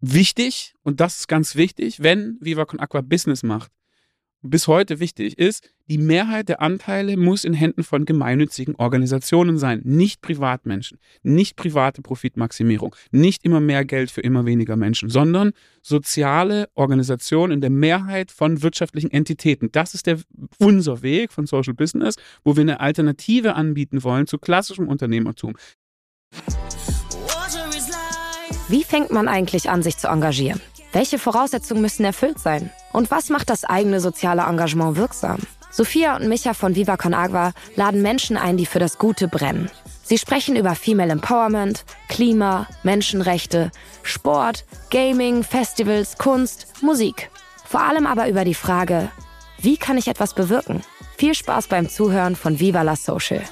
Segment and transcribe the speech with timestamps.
[0.00, 3.70] wichtig, und das ist ganz wichtig, wenn Viva Con Aqua Business macht,
[4.42, 9.80] bis heute wichtig ist, die Mehrheit der Anteile muss in Händen von gemeinnützigen Organisationen sein,
[9.84, 15.52] nicht Privatmenschen, nicht private Profitmaximierung, nicht immer mehr Geld für immer weniger Menschen, sondern
[15.82, 19.72] soziale Organisationen in der Mehrheit von wirtschaftlichen Entitäten.
[19.72, 20.20] Das ist der,
[20.58, 25.56] unser Weg von Social Business, wo wir eine Alternative anbieten wollen zu klassischem Unternehmertum.
[28.68, 30.60] Wie fängt man eigentlich an, sich zu engagieren?
[30.92, 32.70] Welche Voraussetzungen müssen erfüllt sein?
[32.92, 35.38] Und was macht das eigene soziale Engagement wirksam?
[35.70, 39.70] Sophia und Micha von Viva Con Agua laden Menschen ein, die für das Gute brennen.
[40.02, 43.70] Sie sprechen über Female Empowerment, Klima, Menschenrechte,
[44.02, 47.30] Sport, Gaming, Festivals, Kunst, Musik.
[47.64, 49.10] Vor allem aber über die Frage,
[49.60, 50.82] wie kann ich etwas bewirken?
[51.16, 53.42] Viel Spaß beim Zuhören von Viva la Social.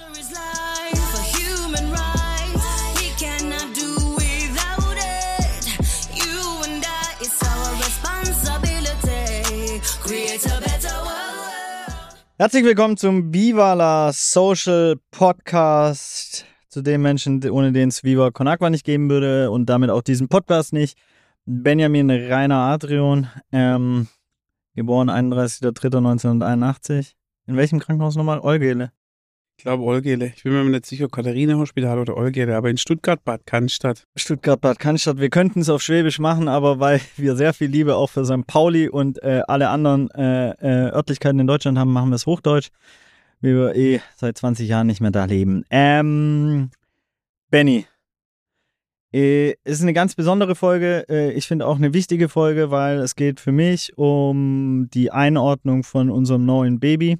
[12.38, 18.46] Herzlich willkommen zum Viva la Social Podcast, zu den Menschen, ohne den es Viva Con
[18.70, 20.98] nicht geben würde und damit auch diesen Podcast nicht.
[21.46, 24.08] Benjamin Rainer Adrian, ähm,
[24.74, 27.14] geboren 31.03.1981.
[27.46, 28.40] In welchem Krankenhaus nochmal?
[28.40, 28.92] Olgele.
[29.58, 30.32] Ich glaube Olgele.
[30.36, 34.06] Ich bin mir nicht sicher, Katharina Hospital oder Olgele, aber in Stuttgart, Bad Cannstatt.
[34.14, 35.18] Stuttgart, Bad Cannstatt.
[35.18, 38.46] Wir könnten es auf Schwäbisch machen, aber weil wir sehr viel Liebe auch für St.
[38.46, 42.68] Pauli und äh, alle anderen äh, äh, Örtlichkeiten in Deutschland haben, machen wir es Hochdeutsch,
[43.40, 45.64] wie wir eh seit 20 Jahren nicht mehr da leben.
[45.70, 46.70] Ähm,
[47.50, 47.86] Benny.
[49.14, 51.06] Äh, ist eine ganz besondere Folge.
[51.08, 55.82] Äh, ich finde auch eine wichtige Folge, weil es geht für mich um die Einordnung
[55.82, 57.16] von unserem neuen Baby.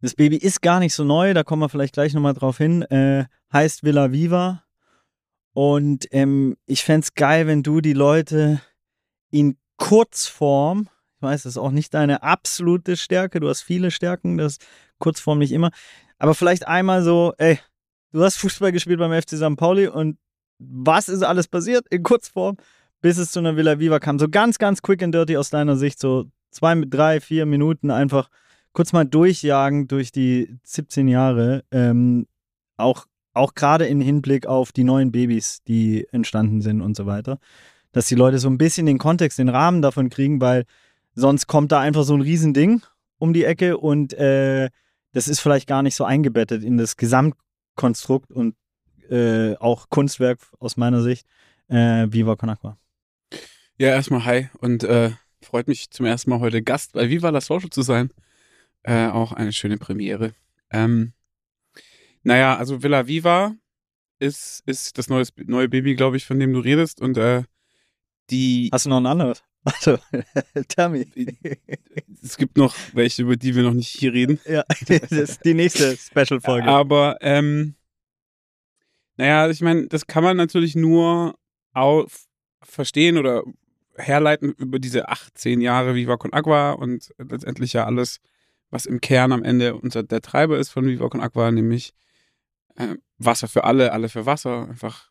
[0.00, 2.82] Das Baby ist gar nicht so neu, da kommen wir vielleicht gleich nochmal drauf hin.
[2.82, 4.64] Äh, heißt Villa Viva.
[5.52, 8.60] Und ähm, ich fände es geil, wenn du die Leute
[9.30, 14.38] in Kurzform, ich weiß, das ist auch nicht deine absolute Stärke, du hast viele Stärken,
[14.38, 14.58] das
[14.98, 15.70] Kurzform nicht immer,
[16.18, 17.58] aber vielleicht einmal so, ey,
[18.12, 19.56] du hast Fußball gespielt beim FC St.
[19.56, 20.18] Pauli und
[20.58, 22.56] was ist alles passiert in Kurzform,
[23.00, 24.18] bis es zu einer Villa Viva kam?
[24.18, 28.28] So ganz, ganz quick and dirty aus deiner Sicht, so zwei, drei, vier Minuten einfach
[28.72, 32.26] kurz mal durchjagen durch die 17 Jahre, ähm,
[32.76, 37.38] auch, auch gerade im Hinblick auf die neuen Babys, die entstanden sind und so weiter,
[37.92, 40.64] dass die Leute so ein bisschen den Kontext, den Rahmen davon kriegen, weil
[41.14, 42.82] sonst kommt da einfach so ein Riesending
[43.18, 44.70] um die Ecke und äh,
[45.12, 48.54] das ist vielleicht gar nicht so eingebettet in das Gesamtkonstrukt und
[49.10, 51.26] äh, auch Kunstwerk aus meiner Sicht.
[51.68, 52.78] Äh, Viva Con Aqua.
[53.78, 55.10] Ja, erstmal hi und äh,
[55.42, 58.10] freut mich zum ersten Mal heute Gast bei Viva la Social zu sein.
[58.82, 60.34] Äh, auch eine schöne Premiere.
[60.70, 61.12] Ähm,
[62.22, 63.54] naja, also Villa Viva
[64.18, 67.00] ist, ist das neues, neue Baby, glaube ich, von dem du redest.
[67.00, 67.42] Und äh,
[68.30, 68.70] die.
[68.72, 69.42] Hast du noch ein anderes?
[69.62, 69.98] Also,
[70.88, 71.06] me.
[72.22, 74.40] Es gibt noch welche, über die wir noch nicht hier reden.
[74.46, 76.66] Ja, das ist die nächste Special-Folge.
[76.66, 77.74] Aber, ähm,
[79.18, 81.38] naja, ich meine, das kann man natürlich nur
[81.74, 82.26] auf
[82.62, 83.42] verstehen oder
[83.96, 88.20] herleiten über diese 18 Jahre Viva Con Agua und letztendlich ja alles
[88.70, 91.92] was im Kern am Ende unser der Treiber ist von Viva Con Aqua, nämlich
[92.76, 94.68] äh, Wasser für alle, alle für Wasser.
[94.68, 95.10] Einfach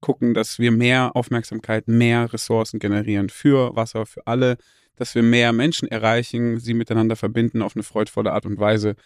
[0.00, 4.56] gucken, dass wir mehr Aufmerksamkeit, mehr Ressourcen generieren für Wasser, für alle,
[4.96, 8.96] dass wir mehr Menschen erreichen, sie miteinander verbinden auf eine freudvolle Art und Weise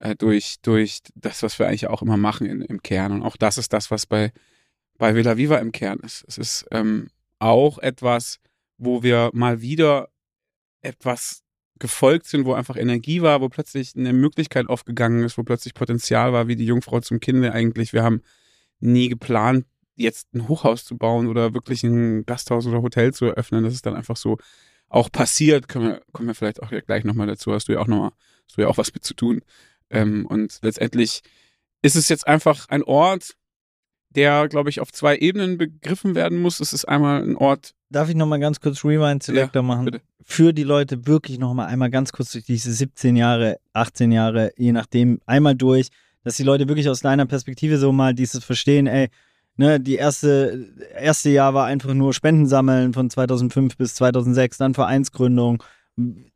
[0.00, 3.12] äh, durch, durch das, was wir eigentlich auch immer machen in, im Kern.
[3.12, 4.32] Und auch das ist das, was bei,
[4.98, 6.24] bei Villa Viva im Kern ist.
[6.26, 7.08] Es ist ähm,
[7.38, 8.40] auch etwas,
[8.78, 10.08] wo wir mal wieder
[10.82, 11.42] etwas
[11.80, 16.32] gefolgt sind, wo einfach Energie war, wo plötzlich eine Möglichkeit aufgegangen ist, wo plötzlich Potenzial
[16.32, 17.92] war, wie die Jungfrau zum Kinde eigentlich.
[17.92, 18.22] Wir haben
[18.78, 23.64] nie geplant, jetzt ein Hochhaus zu bauen oder wirklich ein Gasthaus oder Hotel zu eröffnen.
[23.64, 24.38] Das ist dann einfach so
[24.88, 25.68] auch passiert.
[25.68, 27.52] Kommen wir, kommen wir vielleicht auch gleich nochmal dazu.
[27.52, 28.10] Hast du ja auch nochmal,
[28.46, 29.42] hast du ja auch was mit zu tun.
[29.90, 31.22] Ähm, und letztendlich
[31.82, 33.36] ist es jetzt einfach ein Ort,
[34.10, 36.60] der, glaube ich, auf zwei Ebenen begriffen werden muss.
[36.60, 37.74] Es ist einmal ein Ort.
[37.90, 39.84] Darf ich nochmal ganz kurz Rewind Selector ja, machen?
[39.86, 40.00] Bitte.
[40.24, 44.72] Für die Leute wirklich nochmal einmal ganz kurz durch diese 17 Jahre, 18 Jahre, je
[44.72, 45.88] nachdem, einmal durch,
[46.22, 49.08] dass die Leute wirklich aus deiner Perspektive so mal dieses verstehen, ey,
[49.56, 50.68] ne, die erste,
[50.98, 55.62] erste Jahr war einfach nur Spenden sammeln von 2005 bis 2006, dann Vereinsgründung,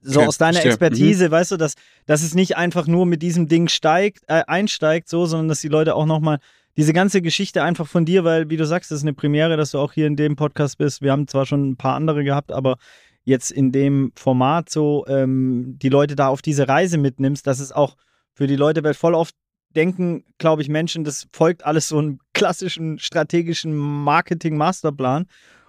[0.01, 0.75] so okay, aus deiner stimmt.
[0.75, 1.33] Expertise, mhm.
[1.33, 1.75] weißt du, dass,
[2.07, 5.69] dass es nicht einfach nur mit diesem Ding steigt, äh, einsteigt, so, sondern dass die
[5.69, 6.39] Leute auch nochmal
[6.77, 9.71] diese ganze Geschichte einfach von dir, weil, wie du sagst, es ist eine Premiere, dass
[9.71, 11.03] du auch hier in dem Podcast bist.
[11.03, 12.77] Wir haben zwar schon ein paar andere gehabt, aber
[13.25, 17.73] jetzt in dem Format so ähm, die Leute da auf diese Reise mitnimmst, dass es
[17.73, 17.97] auch
[18.33, 19.35] für die Leute, weil voll oft
[19.75, 25.27] denken, glaube ich, Menschen, das folgt alles so einem klassischen strategischen Marketing-Masterplan.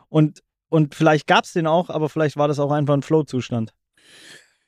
[0.10, 3.74] Und, und vielleicht gab es den auch, aber vielleicht war das auch einfach ein Flow-Zustand.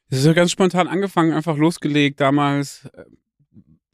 [0.10, 2.22] Es ist ja ganz spontan angefangen, einfach losgelegt.
[2.22, 3.04] Damals äh,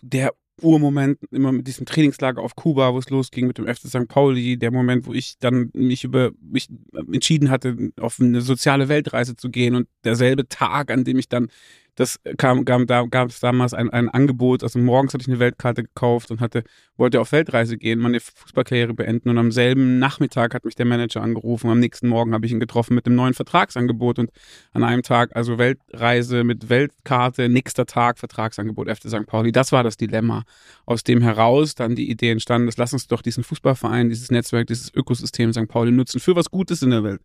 [0.01, 4.07] der Urmoment immer mit diesem Trainingslager auf Kuba, wo es losging mit dem FC St.
[4.07, 6.69] Pauli, der Moment, wo ich dann mich über mich
[7.11, 11.49] entschieden hatte, auf eine soziale Weltreise zu gehen und derselbe Tag, an dem ich dann
[11.95, 14.63] das kam, kam da gab es damals ein, ein Angebot.
[14.63, 16.63] Also morgens hatte ich eine Weltkarte gekauft und hatte,
[16.97, 19.29] wollte auf Weltreise gehen, meine Fußballkarriere beenden.
[19.29, 21.69] Und am selben Nachmittag hat mich der Manager angerufen.
[21.69, 24.17] Am nächsten Morgen habe ich ihn getroffen mit dem neuen Vertragsangebot.
[24.17, 24.31] Und
[24.71, 29.27] an einem Tag, also Weltreise mit Weltkarte, nächster Tag Vertragsangebot FC St.
[29.27, 29.51] Pauli.
[29.51, 30.43] Das war das Dilemma.
[30.85, 34.65] Aus dem heraus dann die Idee entstanden, dass lass uns doch diesen Fußballverein, dieses Netzwerk,
[34.65, 35.67] dieses Ökosystem St.
[35.67, 37.21] Pauli nutzen für was Gutes in der Welt.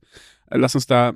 [0.50, 1.14] Lass uns da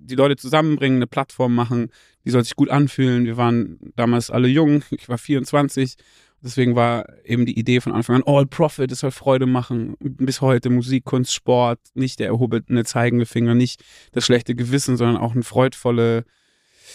[0.00, 1.90] die Leute zusammenbringen, eine Plattform machen,
[2.24, 3.24] die soll sich gut anfühlen.
[3.24, 5.96] Wir waren damals alle jung, ich war 24.
[6.42, 9.96] Deswegen war eben die Idee von Anfang an, All Profit, es soll Freude machen.
[10.00, 15.18] Bis heute Musik, Kunst, Sport, nicht der erhobene zeigende Finger, nicht das schlechte Gewissen, sondern
[15.18, 16.24] auch eine freudvolle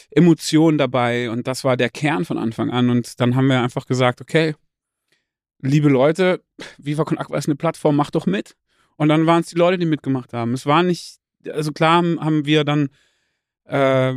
[0.10, 1.30] Emotion dabei.
[1.30, 2.90] Und das war der Kern von Anfang an.
[2.90, 4.56] Und dann haben wir einfach gesagt, okay,
[5.62, 6.44] liebe Leute,
[6.80, 8.56] Viva Con Aqua ist eine Plattform, macht doch mit.
[8.98, 10.54] Und dann waren es die Leute, die mitgemacht haben.
[10.54, 11.20] Es war nicht,
[11.54, 12.90] also klar haben wir dann
[13.68, 14.14] äh,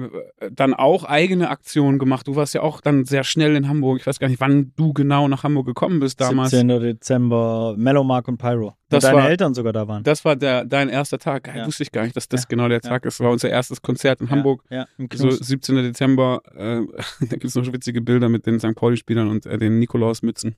[0.52, 2.28] dann auch eigene Aktionen gemacht.
[2.28, 3.98] Du warst ja auch dann sehr schnell in Hamburg.
[4.00, 6.50] Ich weiß gar nicht, wann du genau nach Hamburg gekommen bist damals.
[6.50, 6.68] 17.
[6.80, 8.74] Dezember, Mellomark und Pyro.
[8.90, 10.02] Das deine war- Eltern sogar da waren.
[10.04, 11.44] Das war der, dein erster Tag.
[11.44, 11.66] Geil, Ja.
[11.66, 12.46] Wusste ich gar nicht, dass das Ja.
[12.50, 12.90] genau der Ja.
[12.90, 13.20] Tag ist.
[13.20, 14.64] Das war unser erstes Konzert in Hamburg.
[14.68, 15.38] Ja, im So Knus.
[15.38, 15.76] 17.
[15.82, 16.82] Dezember, äh,
[17.20, 18.74] da gibt es noch witzige Bilder mit den St.
[18.74, 20.56] Pauli-Spielern und äh, den Nikolausmützen.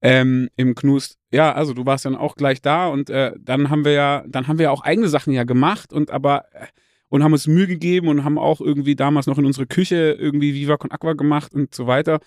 [0.00, 1.18] Ähm, Im Knust.
[1.32, 4.46] Ja, also du warst dann auch gleich da und äh, dann haben wir ja, dann
[4.46, 6.66] haben wir ja auch eigene Sachen ja gemacht und aber äh,
[7.08, 10.54] und haben uns Mühe gegeben und haben auch irgendwie damals noch in unsere Küche irgendwie
[10.54, 12.20] Viva Con Aqua gemacht und so weiter.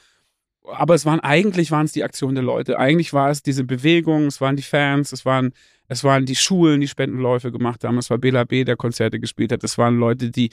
[0.63, 2.77] Aber es waren eigentlich waren es die Aktionen der Leute.
[2.77, 5.53] Eigentlich war es diese Bewegung, es waren die Fans, es waren
[5.87, 7.97] es waren die Schulen, die Spendenläufe gemacht haben.
[7.97, 9.63] Es war Bela B, der Konzerte gespielt hat.
[9.63, 10.49] Es waren Leute, die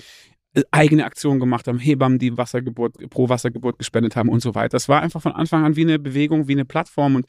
[0.71, 4.77] eigene Aktionen gemacht haben, Hebammen, die Wassergeburt, pro Wassergeburt gespendet haben und so weiter.
[4.77, 7.27] Es war einfach von Anfang an wie eine Bewegung, wie eine Plattform und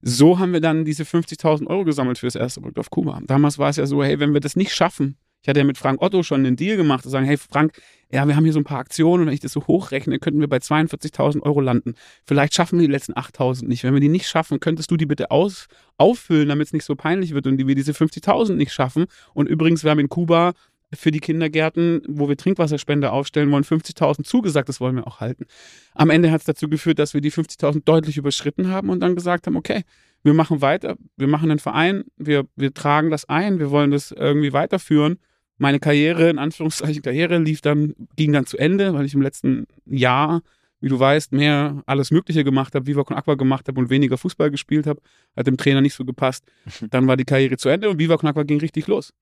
[0.00, 3.20] so haben wir dann diese 50.000 Euro gesammelt für das erste Projekt auf Kuba.
[3.24, 5.76] Damals war es ja so, hey, wenn wir das nicht schaffen, ich hatte ja mit
[5.76, 7.72] Frank Otto schon einen Deal gemacht, zu sagen, hey Frank,
[8.12, 10.40] ja, wir haben hier so ein paar Aktionen und wenn ich das so hochrechne, könnten
[10.40, 11.94] wir bei 42.000 Euro landen.
[12.24, 13.82] Vielleicht schaffen wir die letzten 8.000 nicht.
[13.82, 15.66] Wenn wir die nicht schaffen, könntest du die bitte aus,
[15.98, 19.06] auffüllen, damit es nicht so peinlich wird und die wir diese 50.000 nicht schaffen.
[19.34, 20.52] Und übrigens, wir haben in Kuba
[20.94, 25.46] für die Kindergärten, wo wir Trinkwasserspende aufstellen wollen, 50.000 zugesagt, das wollen wir auch halten.
[25.94, 29.14] Am Ende hat es dazu geführt, dass wir die 50.000 deutlich überschritten haben und dann
[29.14, 29.82] gesagt haben, okay,
[30.22, 34.12] wir machen weiter, wir machen einen Verein, wir, wir tragen das ein, wir wollen das
[34.12, 35.18] irgendwie weiterführen.
[35.58, 39.66] Meine Karriere, in Anführungszeichen Karriere, lief dann, ging dann zu Ende, weil ich im letzten
[39.86, 40.42] Jahr,
[40.80, 44.18] wie du weißt, mehr alles Mögliche gemacht habe, Viva Con Aqua gemacht habe und weniger
[44.18, 45.00] Fußball gespielt habe.
[45.36, 46.44] Hat dem Trainer nicht so gepasst.
[46.90, 49.12] Dann war die Karriere zu Ende und Viva Con Aqua ging richtig los.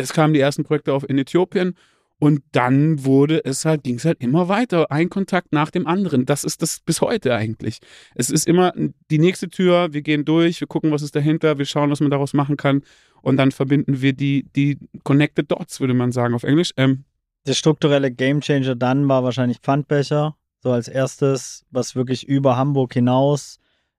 [0.00, 1.74] Es kamen die ersten Projekte auf in Äthiopien
[2.18, 4.92] und dann wurde es halt, ging es halt immer weiter.
[4.92, 6.26] Ein Kontakt nach dem anderen.
[6.26, 7.80] Das ist das bis heute eigentlich.
[8.14, 8.74] Es ist immer
[9.10, 12.10] die nächste Tür, wir gehen durch, wir gucken, was ist dahinter, wir schauen, was man
[12.10, 12.82] daraus machen kann.
[13.22, 16.72] Und dann verbinden wir die, die Connected Dots, würde man sagen auf Englisch.
[16.76, 17.04] Ähm,
[17.46, 23.58] Der strukturelle Gamechanger dann war wahrscheinlich Pfandbecher, so als erstes, was wirklich über Hamburg hinaus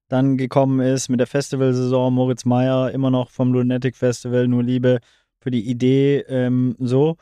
[0.09, 2.13] dann gekommen ist mit der Festivalsaison.
[2.13, 4.99] Moritz Meyer immer noch vom Lunatic Festival, nur Liebe
[5.41, 7.17] für die Idee ähm, so.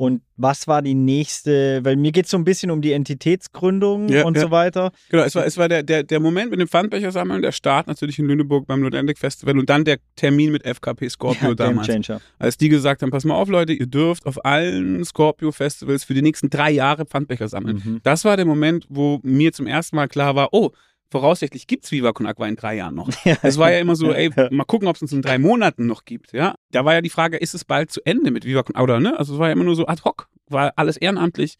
[0.00, 4.08] Und was war die nächste, weil mir geht es so ein bisschen um die Entitätsgründung
[4.08, 4.42] Ja, und ja.
[4.42, 4.92] so weiter.
[5.10, 7.88] Genau, es war, es war der, der, der Moment mit dem Pfandbecher sammeln, der Start
[7.88, 11.88] natürlich in Lüneburg beim Ludentic Festival und dann der Termin mit FKP Scorpio Ja, damals.
[11.88, 12.20] Gamechanger.
[12.38, 16.22] Als die gesagt haben, pass mal auf Leute, ihr dürft auf allen Scorpio-Festivals für die
[16.22, 17.82] nächsten drei Jahre Pfandbecher sammeln.
[17.84, 18.00] Mhm.
[18.04, 20.70] Das war der Moment, wo mir zum ersten Mal klar war, oh,
[21.10, 23.08] voraussichtlich gibt's Viva Con Aqua in drei Jahren noch.
[23.42, 26.04] Es war ja immer so, ey, mal gucken, ob es uns in drei Monaten noch
[26.04, 26.54] gibt, ja.
[26.70, 29.18] Da war ja die Frage, ist es bald zu Ende mit Viva Con Aqua, ne?
[29.18, 31.56] Also es war ja immer nur so ad hoc, war alles ehrenamtlich.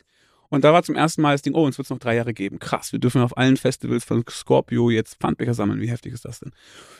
[0.50, 2.33] Und da war zum ersten Mal das Ding, oh, uns wird es noch drei Jahre
[2.33, 2.59] geben.
[2.59, 5.81] Krass, wir dürfen auf allen Festivals von Scorpio jetzt Pfandbecher sammeln.
[5.81, 6.52] Wie heftig ist das denn?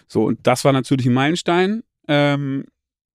[0.07, 1.83] So, und das war natürlich ein Meilenstein.
[2.09, 2.67] Ähm,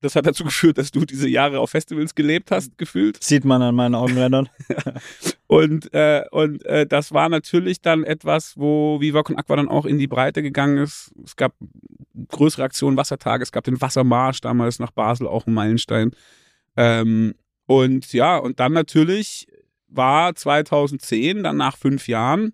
[0.03, 3.23] das hat dazu geführt, dass du diese Jahre auf Festivals gelebt hast, gefühlt.
[3.23, 4.49] Sieht man an meinen Augenrändern.
[5.47, 9.85] Und, äh, und äh, das war natürlich dann etwas, wo Viva Con Aqua dann auch
[9.85, 11.11] in die Breite gegangen ist.
[11.23, 11.53] Es gab
[12.29, 16.09] größere Aktionen, Wassertage, es gab den Wassermarsch damals nach Basel, auch ein Meilenstein.
[16.75, 17.35] Ähm,
[17.67, 19.45] und ja, und dann natürlich
[19.87, 22.53] war 2010, dann nach fünf Jahren,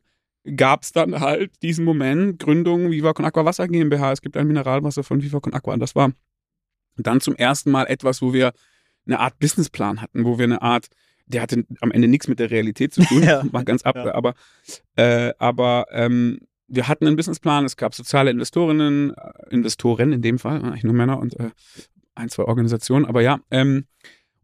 [0.58, 4.12] gab es dann halt diesen Moment, Gründung Viva Con Aqua Wasser GmbH.
[4.12, 5.74] Es gibt ein Mineralwasser von Viva Con Aqua.
[5.74, 6.12] Und das war
[7.08, 8.53] dann zum ersten Mal etwas, wo wir
[9.06, 10.88] eine Art Businessplan hatten, wo wir eine Art,
[11.25, 13.44] der hatte am Ende nichts mit der Realität zu tun, Ja.
[13.51, 14.13] war ganz ab, Ja.
[14.13, 14.34] aber,
[14.96, 20.38] äh, aber ähm, wir hatten einen Businessplan, es gab soziale Investorinnen, äh, Investoren in dem
[20.38, 21.50] Fall, eigentlich nur Männer und äh,
[22.15, 23.39] ein, zwei Organisationen, aber ja.
[23.50, 23.86] Ähm,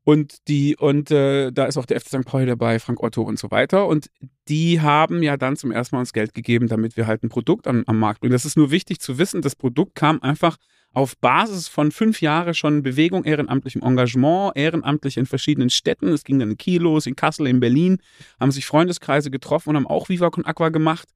[0.08, 2.26] und die, und äh, da ist auch der FC St.
[2.26, 3.88] Pauli dabei, Frank Otto und so weiter.
[3.88, 4.12] Und
[4.48, 7.66] die haben ja dann zum ersten Mal uns Geld gegeben, damit wir halt ein Produkt
[7.66, 8.32] am, am Markt bringen.
[8.32, 9.42] Das ist nur wichtig zu wissen.
[9.42, 10.58] Das Produkt kam einfach
[10.96, 16.08] auf Basis von fünf Jahren schon Bewegung, ehrenamtlichem Engagement, ehrenamtlich in verschiedenen Städten.
[16.08, 17.98] Es ging dann in Kilos, in Kassel, in Berlin,
[18.40, 21.10] haben sich Freundeskreise getroffen und haben auch Viva Con Aqua gemacht.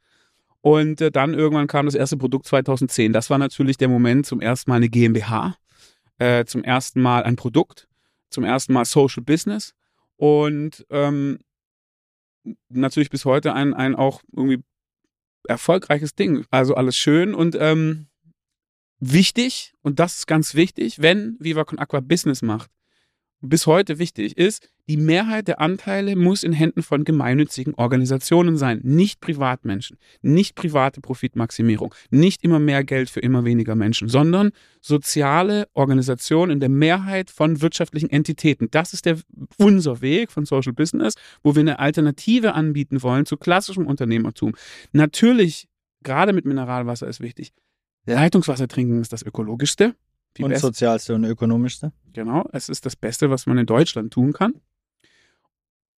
[0.61, 3.13] Und äh, dann irgendwann kam das erste Produkt 2010.
[3.13, 5.55] Das war natürlich der Moment zum ersten Mal eine GmbH,
[6.17, 7.87] äh, zum ersten Mal ein Produkt
[8.29, 9.73] zum ersten Mal Social Business
[10.17, 11.39] und ähm,
[12.67, 14.61] natürlich bis heute ein, ein auch irgendwie
[15.47, 16.45] erfolgreiches Ding.
[16.51, 18.08] Also alles schön und ähm,
[18.99, 22.69] wichtig, und das ist ganz wichtig, wenn Viva Con Aqua Business macht,
[23.41, 28.81] bis heute wichtig ist, die Mehrheit der Anteile muss in Händen von gemeinnützigen Organisationen sein,
[28.83, 34.51] nicht Privatmenschen, nicht private Profitmaximierung, nicht immer mehr Geld für immer weniger Menschen, sondern
[34.81, 38.69] soziale Organisationen in der Mehrheit von wirtschaftlichen Entitäten.
[38.71, 39.19] Das ist der,
[39.57, 41.13] unser Weg von Social Business,
[41.43, 44.53] wo wir eine Alternative anbieten wollen zu klassischem Unternehmertum.
[44.91, 45.69] Natürlich,
[46.03, 47.53] gerade mit Mineralwasser ist wichtig.
[48.05, 49.95] Leitungswasser trinken ist das ökologischste.
[50.37, 51.91] Die und sozialste und ökonomischste.
[52.13, 54.53] Genau, es ist das Beste, was man in Deutschland tun kann.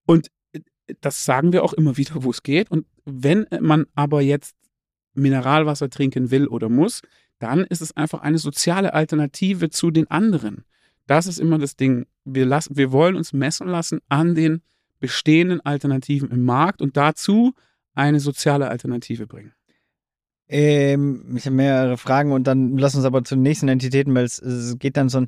[0.05, 0.62] Und äh,
[1.01, 2.72] das sagen wir auch immer wieder, wo es geht.
[2.72, 4.55] Und wenn man aber jetzt
[5.13, 7.01] Mineralwasser trinken will oder muss,
[7.39, 10.63] dann ist es einfach eine soziale Alternative zu den anderen.
[11.08, 12.05] Das ist immer das Ding.
[12.24, 14.62] Wir, lassen, wir wollen uns messen lassen an den
[15.00, 17.53] bestehenden Alternativen im Markt und dazu
[17.93, 19.53] eine soziale Alternative bringen.
[20.51, 24.25] Ähm, ich habe mehrere Fragen und dann lass uns aber zu den nächsten Entitäten, weil
[24.25, 25.27] es, es geht dann so ein,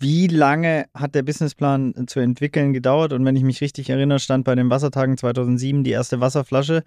[0.00, 3.12] wie lange hat der Businessplan zu entwickeln gedauert?
[3.12, 6.82] Und wenn ich mich richtig erinnere, stand bei den Wassertagen 2007 die erste Wasserflasche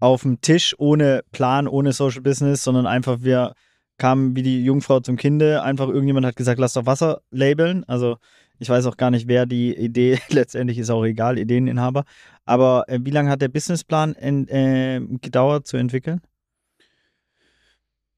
[0.00, 3.54] auf dem Tisch ohne Plan, ohne Social Business, sondern einfach wir
[3.98, 5.62] kamen wie die Jungfrau zum Kinde.
[5.62, 7.84] Einfach irgendjemand hat gesagt, lass doch Wasser labeln.
[7.84, 8.16] Also
[8.58, 12.02] ich weiß auch gar nicht, wer die Idee, letztendlich ist auch egal, Ideeninhaber.
[12.44, 16.20] Aber äh, wie lange hat der Businessplan in, äh, gedauert zu entwickeln?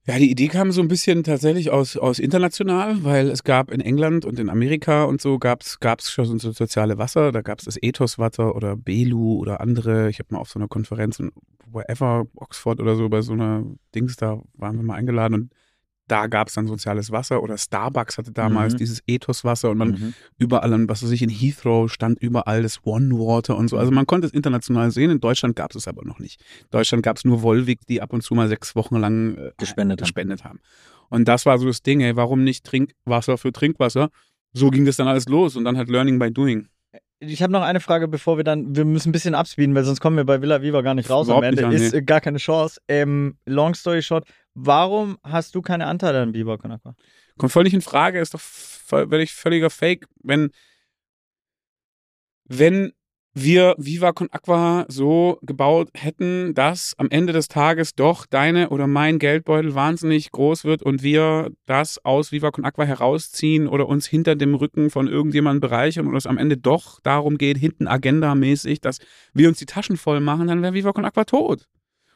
[0.06, 3.80] Ja, die Idee kam so ein bisschen tatsächlich aus, aus international, weil es gab in
[3.80, 7.32] England und in Amerika und so gab es schon so soziale Wasser.
[7.32, 10.10] Da gab es das Ethos-Wasser oder Belu oder andere.
[10.10, 11.32] Ich habe mal auf so einer Konferenz in
[11.72, 15.52] wherever, Oxford oder so, bei so einer Dings, da waren wir mal eingeladen und
[16.06, 18.78] da gab es dann soziales Wasser oder Starbucks hatte damals mhm.
[18.78, 20.14] dieses Ethos-Wasser und man mhm.
[20.38, 23.78] überall, was weiß ich, in Heathrow stand überall das One Water und so.
[23.78, 25.10] Also man konnte es international sehen.
[25.10, 26.40] In Deutschland gab es es aber noch nicht.
[26.62, 29.52] In Deutschland gab es nur Volvic, die ab und zu mal sechs Wochen lang äh,
[29.56, 30.60] gespendet, gespendet haben.
[31.08, 34.10] Und das war so das Ding, ey, warum nicht Trinkwasser für Trinkwasser?
[34.52, 36.68] So ging das dann alles los und dann halt Learning by Doing.
[37.20, 40.00] Ich habe noch eine Frage, bevor wir dann, wir müssen ein bisschen abspeeden, weil sonst
[40.00, 41.68] kommen wir bei Villa Viva gar nicht raus Überhaupt am Ende.
[41.68, 42.02] Nicht, ist nee.
[42.02, 42.80] gar keine Chance.
[42.88, 46.94] Ähm, long story short, warum hast du keine Anteile an Viva Con Aqua?
[47.36, 50.06] Kommt nicht in Frage, ist doch völlig, völliger Fake.
[50.22, 50.50] Wenn,
[52.44, 52.92] wenn
[53.36, 58.86] wir Viva Con Aqua so gebaut hätten, dass am Ende des Tages doch deine oder
[58.86, 64.06] mein Geldbeutel wahnsinnig groß wird und wir das aus Viva Con Aqua herausziehen oder uns
[64.06, 68.80] hinter dem Rücken von irgendjemandem bereichern und es am Ende doch darum geht, hinten agendamäßig,
[68.80, 69.00] dass
[69.32, 71.66] wir uns die Taschen voll machen, dann wäre Viva Con Aqua tot.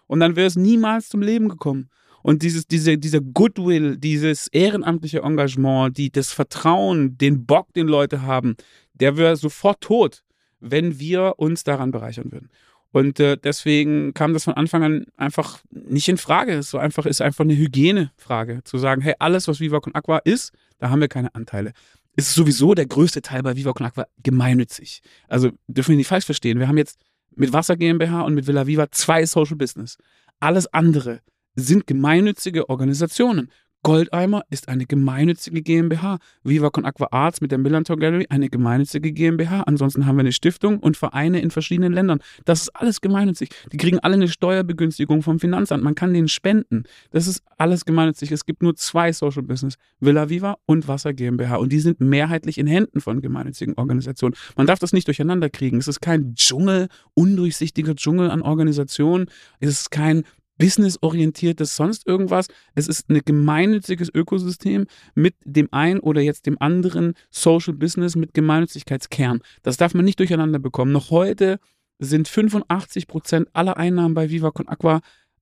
[0.06, 1.90] Und dann wäre es niemals zum Leben gekommen.
[2.28, 8.20] Und dieses, diese, dieser Goodwill, dieses ehrenamtliche Engagement, die, das Vertrauen, den Bock, den Leute
[8.20, 8.56] haben,
[8.92, 10.22] der wäre sofort tot
[10.60, 12.50] wenn wir uns daran bereichern würden.
[12.90, 16.54] Und äh, deswegen kam das von Anfang an einfach nicht in Frage.
[16.54, 20.18] Es so einfach ist einfach eine Hygienefrage, zu sagen, hey, alles, was Viva Con Aqua
[20.18, 21.72] ist, da haben wir keine Anteile.
[22.16, 25.02] Ist sowieso der größte Teil bei Viva Con Aqua gemeinnützig.
[25.28, 26.58] Also dürfen wir nicht falsch verstehen.
[26.58, 26.98] Wir haben jetzt
[27.36, 29.98] mit Wasser GmbH und mit Villa Viva zwei Social Business.
[30.40, 31.20] Alles andere
[31.58, 33.50] sind gemeinnützige Organisationen.
[33.84, 36.18] Goldeimer ist eine gemeinnützige GmbH.
[36.42, 39.62] Viva Con Aqua Arts mit der Millantor Gallery eine gemeinnützige GmbH.
[39.62, 42.18] Ansonsten haben wir eine Stiftung und Vereine in verschiedenen Ländern.
[42.44, 43.50] Das ist alles gemeinnützig.
[43.72, 45.84] Die kriegen alle eine Steuerbegünstigung vom Finanzamt.
[45.84, 46.84] Man kann denen spenden.
[47.12, 48.32] Das ist alles gemeinnützig.
[48.32, 49.76] Es gibt nur zwei Social Business.
[50.00, 51.56] Villa Viva und Wasser GmbH.
[51.56, 54.34] Und die sind mehrheitlich in Händen von gemeinnützigen Organisationen.
[54.56, 55.78] Man darf das nicht durcheinander kriegen.
[55.78, 59.26] Es ist kein Dschungel, undurchsichtiger Dschungel an Organisationen.
[59.60, 60.24] Es ist kein
[60.58, 62.48] businessorientiertes sonst irgendwas.
[62.74, 68.34] Es ist ein gemeinnütziges Ökosystem mit dem einen oder jetzt dem anderen Social Business mit
[68.34, 69.40] Gemeinnützigkeitskern.
[69.62, 70.92] Das darf man nicht durcheinander bekommen.
[70.92, 71.58] Noch heute
[71.98, 75.00] sind 85 Prozent aller Einnahmen bei Viva Con Aqua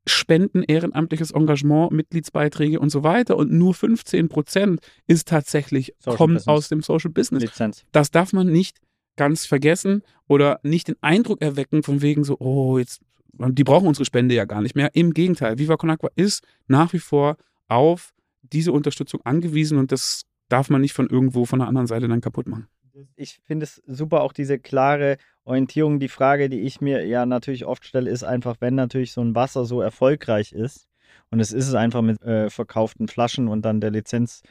[0.09, 3.37] Spenden, ehrenamtliches Engagement, Mitgliedsbeiträge und so weiter.
[3.37, 6.49] Und nur 15 Prozent ist tatsächlich, Social kommt Business.
[6.49, 7.43] aus dem Social Business.
[7.43, 7.85] Lizenz.
[7.91, 8.79] Das darf man nicht
[9.17, 13.01] ganz vergessen oder nicht den Eindruck erwecken von wegen so, oh, jetzt
[13.39, 14.91] die brauchen unsere Spende ja gar nicht mehr.
[14.95, 17.37] Im Gegenteil, Viva Con Agua ist nach wie vor
[17.69, 18.13] auf
[18.43, 22.21] diese Unterstützung angewiesen und das darf man nicht von irgendwo von der anderen Seite dann
[22.21, 22.69] kaputt machen.
[23.17, 26.01] Ich finde es super, auch diese klare Orientierung.
[26.01, 29.35] Die Frage, die ich mir ja natürlich oft stelle, ist einfach, wenn natürlich so ein
[29.35, 30.89] Wasser so erfolgreich ist,
[31.31, 34.43] und es ist es einfach mit äh, verkauften Flaschen und dann der Lizenz,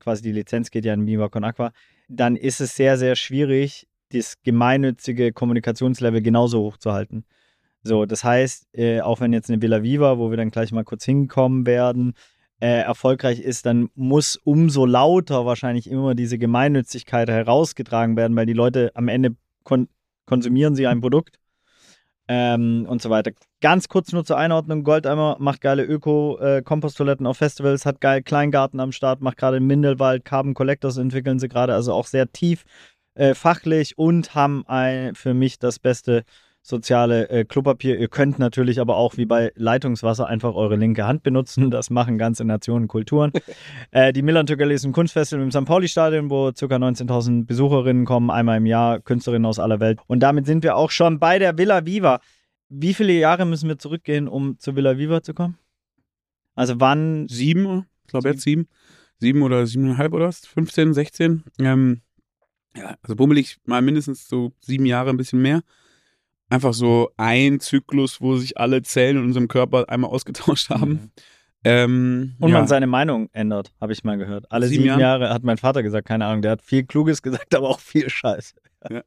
[0.00, 1.72] quasi die Lizenz geht ja in Viva Con Aqua,
[2.08, 7.24] dann ist es sehr, sehr schwierig, das gemeinnützige Kommunikationslevel genauso hoch zu halten.
[7.84, 10.84] So, das heißt, äh, auch wenn jetzt eine Villa Viva, wo wir dann gleich mal
[10.84, 12.14] kurz hinkommen werden,
[12.60, 18.54] äh, erfolgreich ist, dann muss umso lauter wahrscheinlich immer diese Gemeinnützigkeit herausgetragen werden, weil die
[18.54, 19.88] Leute am Ende kon
[20.26, 21.38] konsumieren sie ein Produkt
[22.28, 23.32] ähm, und so weiter.
[23.60, 28.80] Ganz kurz nur zur Einordnung: Goldeimer macht geile Öko-Komposttoiletten äh, auf Festivals, hat geil Kleingarten
[28.80, 32.64] am Start, macht gerade im Mindelwald, Carbon Collectors entwickeln sie gerade, also auch sehr tief
[33.14, 36.24] äh, fachlich und haben ein, für mich das beste
[36.64, 37.98] soziale äh, Klopapier.
[37.98, 41.70] Ihr könnt natürlich aber auch wie bei Leitungswasser einfach eure linke Hand benutzen.
[41.70, 43.32] Das machen ganze Nationen Kulturen.
[43.90, 45.66] äh, die Milan Türkeli ist ein Kunstfestival im St.
[45.66, 46.64] Pauli-Stadion, wo ca.
[46.64, 50.00] 19.000 Besucherinnen kommen, einmal im Jahr, Künstlerinnen aus aller Welt.
[50.06, 52.20] Und damit sind wir auch schon bei der Villa Viva.
[52.70, 55.58] Wie viele Jahre müssen wir zurückgehen, um zur Villa Viva zu kommen?
[56.54, 57.28] Also wann?
[57.28, 58.68] Sieben, ich glaube jetzt sieben.
[59.18, 60.46] Sieben oder siebeneinhalb oder was?
[60.46, 61.44] 15, 16.
[61.58, 62.00] Ähm,
[62.74, 65.60] ja, also bummelig mal mindestens so sieben Jahre, ein bisschen mehr
[66.54, 70.90] einfach so ein Zyklus, wo sich alle Zellen in unserem Körper einmal ausgetauscht haben.
[70.90, 71.10] Mhm.
[71.66, 72.58] Ähm, und ja.
[72.58, 74.44] man seine Meinung ändert, habe ich mal gehört.
[74.50, 77.54] Alle sieben, sieben Jahre hat mein Vater gesagt, keine Ahnung, der hat viel Kluges gesagt,
[77.54, 78.54] aber auch viel Scheiße.
[78.90, 79.02] Ja.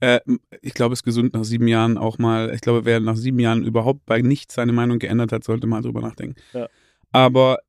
[0.00, 0.20] Äh,
[0.60, 3.38] ich glaube, es ist gesund nach sieben Jahren auch mal, ich glaube, wer nach sieben
[3.38, 6.34] Jahren überhaupt bei nichts seine Meinung geändert hat, sollte mal drüber nachdenken.
[6.52, 6.68] Ja.
[7.12, 7.60] Aber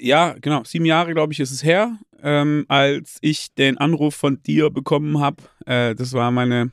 [0.00, 4.42] ja, genau, sieben Jahre, glaube ich, ist es her, ähm, als ich den Anruf von
[4.42, 5.42] dir bekommen habe.
[5.66, 6.72] Äh, das war meine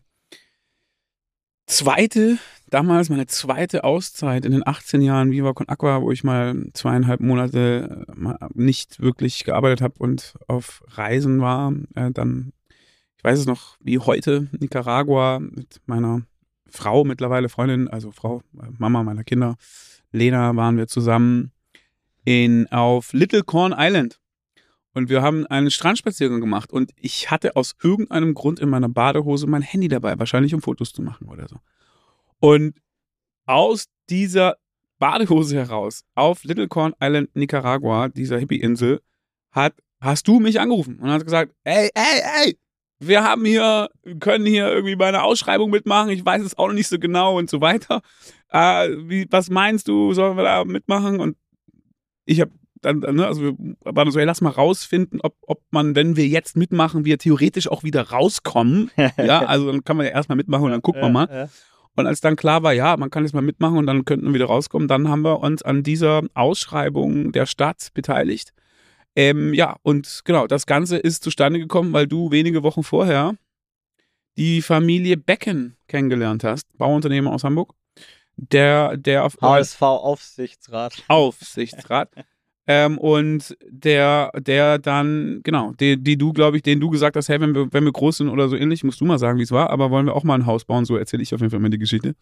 [1.68, 2.38] zweite,
[2.70, 7.22] damals meine zweite Auszeit in den 18 Jahren Viva Con Aqua, wo ich mal zweieinhalb
[7.22, 11.74] Monate äh, nicht wirklich gearbeitet habe und auf Reisen war.
[11.96, 12.54] Äh, dann,
[13.18, 16.22] ich weiß es noch, wie heute, Nicaragua mit meiner
[16.70, 19.56] Frau, mittlerweile Freundin, also Frau, äh, Mama meiner Kinder,
[20.12, 21.52] Lena, waren wir zusammen
[22.24, 24.21] in, auf Little Corn Island.
[24.94, 29.48] Und wir haben einen Strandspaziergang gemacht und ich hatte aus irgendeinem Grund in meiner Badehose
[29.48, 31.58] mein Handy dabei, wahrscheinlich um Fotos zu machen oder so.
[32.40, 32.76] Und
[33.46, 34.58] aus dieser
[35.00, 39.02] Badehose heraus auf Little Corn Island, Nicaragua, dieser Hippie-Insel,
[39.52, 42.60] hat, hast du mich angerufen und hast gesagt, ey, ey, ey,
[43.00, 46.76] wir haben hier, können hier irgendwie bei einer Ausschreibung mitmachen, ich weiß es auch noch
[46.76, 48.02] nicht so genau und so weiter.
[48.50, 51.20] Äh, wie, was meinst du, sollen wir da mitmachen?
[51.20, 51.36] Und
[52.26, 52.52] ich habe
[52.82, 56.28] dann, ne, also wir waren so, hey, lass mal rausfinden, ob, ob man, wenn wir
[56.28, 58.92] jetzt mitmachen, wir theoretisch auch wieder rauskommen.
[59.18, 61.50] ja, also dann kann man ja erstmal mitmachen und dann gucken wir mal.
[61.96, 64.34] Und als dann klar war, ja, man kann jetzt mal mitmachen und dann könnten wir
[64.34, 68.54] wieder rauskommen, dann haben wir uns an dieser Ausschreibung der Stadt beteiligt.
[69.16, 73.36] Ähm, ja, und genau, das Ganze ist zustande gekommen, weil du wenige Wochen vorher
[74.38, 77.74] die Familie Becken kennengelernt hast, Bauunternehmer aus Hamburg.
[78.38, 81.04] Der, der auf HSV Aufsichtsrat.
[81.10, 82.10] Aufsichtsrat.
[82.68, 87.28] Ähm, und der, der dann, genau, die, die du, glaube ich, den du gesagt hast,
[87.28, 89.44] hey, wenn wir, wenn wir groß sind oder so ähnlich, musst du mal sagen, wie
[89.44, 91.50] es war, aber wollen wir auch mal ein Haus bauen, so erzähle ich auf jeden
[91.50, 92.14] Fall immer die Geschichte.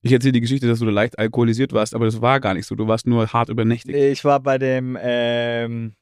[0.00, 2.66] Ich erzähle die Geschichte, dass du da leicht alkoholisiert warst, aber das war gar nicht
[2.66, 2.74] so.
[2.74, 3.94] Du warst nur hart übernächtig.
[3.94, 5.92] Ich war bei dem, ähm,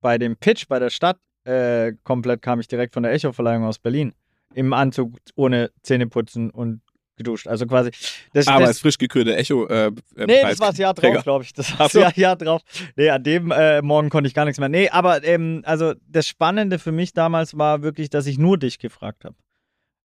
[0.00, 3.78] bei dem Pitch bei der Stadt, äh, komplett kam ich direkt von der Echo-Verleihung aus
[3.78, 4.12] Berlin.
[4.54, 6.82] Im Anzug ohne Zähneputzen und
[7.20, 7.46] geduscht.
[7.46, 7.90] Also quasi.
[8.32, 9.66] Das, Aber das, als frisch gekürte Echo.
[9.66, 9.90] Äh, äh,
[10.26, 11.52] nee, das war das Jahr drauf, glaube ich.
[11.52, 12.62] Das war das Jahr, Jahr drauf.
[12.96, 14.68] Nee, an dem äh, Morgen konnte ich gar nichts mehr.
[14.68, 18.78] Nee, aber ähm, also das Spannende für mich damals war wirklich, dass ich nur dich
[18.78, 19.36] gefragt habe.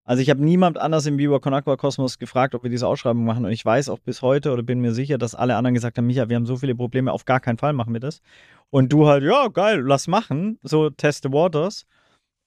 [0.08, 3.25] Also ich habe niemand anders im Viva Con Aqua Kosmos gefragt, ob wir diese Ausschreibung
[3.25, 3.43] machen.
[3.43, 6.06] Und ich weiß auch bis heute oder bin mir sicher, dass alle anderen gesagt haben,
[6.06, 8.21] Micha, wir haben so viele Probleme, auf gar keinen Fall machen wir das.
[8.69, 10.60] Und du halt, ja, geil, lass machen.
[10.62, 11.86] So test the waters.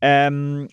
[0.00, 0.68] Ähm,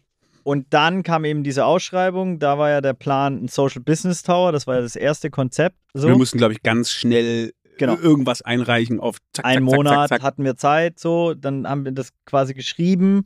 [0.45, 2.37] und dann kam eben diese Ausschreibung.
[2.37, 4.51] Da war ja der Plan ein Social Business Tower.
[4.51, 5.75] Das war ja das erste Konzept.
[5.95, 6.07] So.
[6.07, 7.95] Wir mussten, glaube ich, ganz schnell genau.
[7.95, 10.99] irgendwas einreichen auf zack, Ein zack, Monat zack, hatten wir Zeit.
[10.99, 13.23] So, dann haben wir das quasi geschrieben.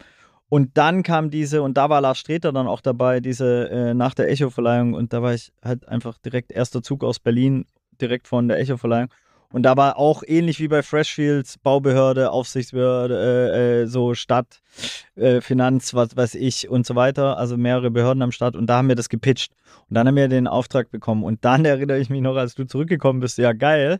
[0.47, 4.13] Und dann kam diese, und da war Lars Streter dann auch dabei, diese äh, nach
[4.13, 4.93] der Echo-Verleihung.
[4.93, 7.65] Und da war ich halt einfach direkt erster Zug aus Berlin,
[7.99, 9.09] direkt von der Echo-Verleihung.
[9.51, 14.61] Und da war auch ähnlich wie bei Freshfields, Baubehörde, Aufsichtsbehörde, äh, äh, so Stadt,
[15.15, 17.37] äh, Finanz, was weiß ich und so weiter.
[17.37, 18.55] Also mehrere Behörden am Start.
[18.55, 19.53] Und da haben wir das gepitcht.
[19.89, 21.23] Und dann haben wir den Auftrag bekommen.
[21.23, 23.99] Und dann erinnere ich mich noch, als du zurückgekommen bist, ja geil.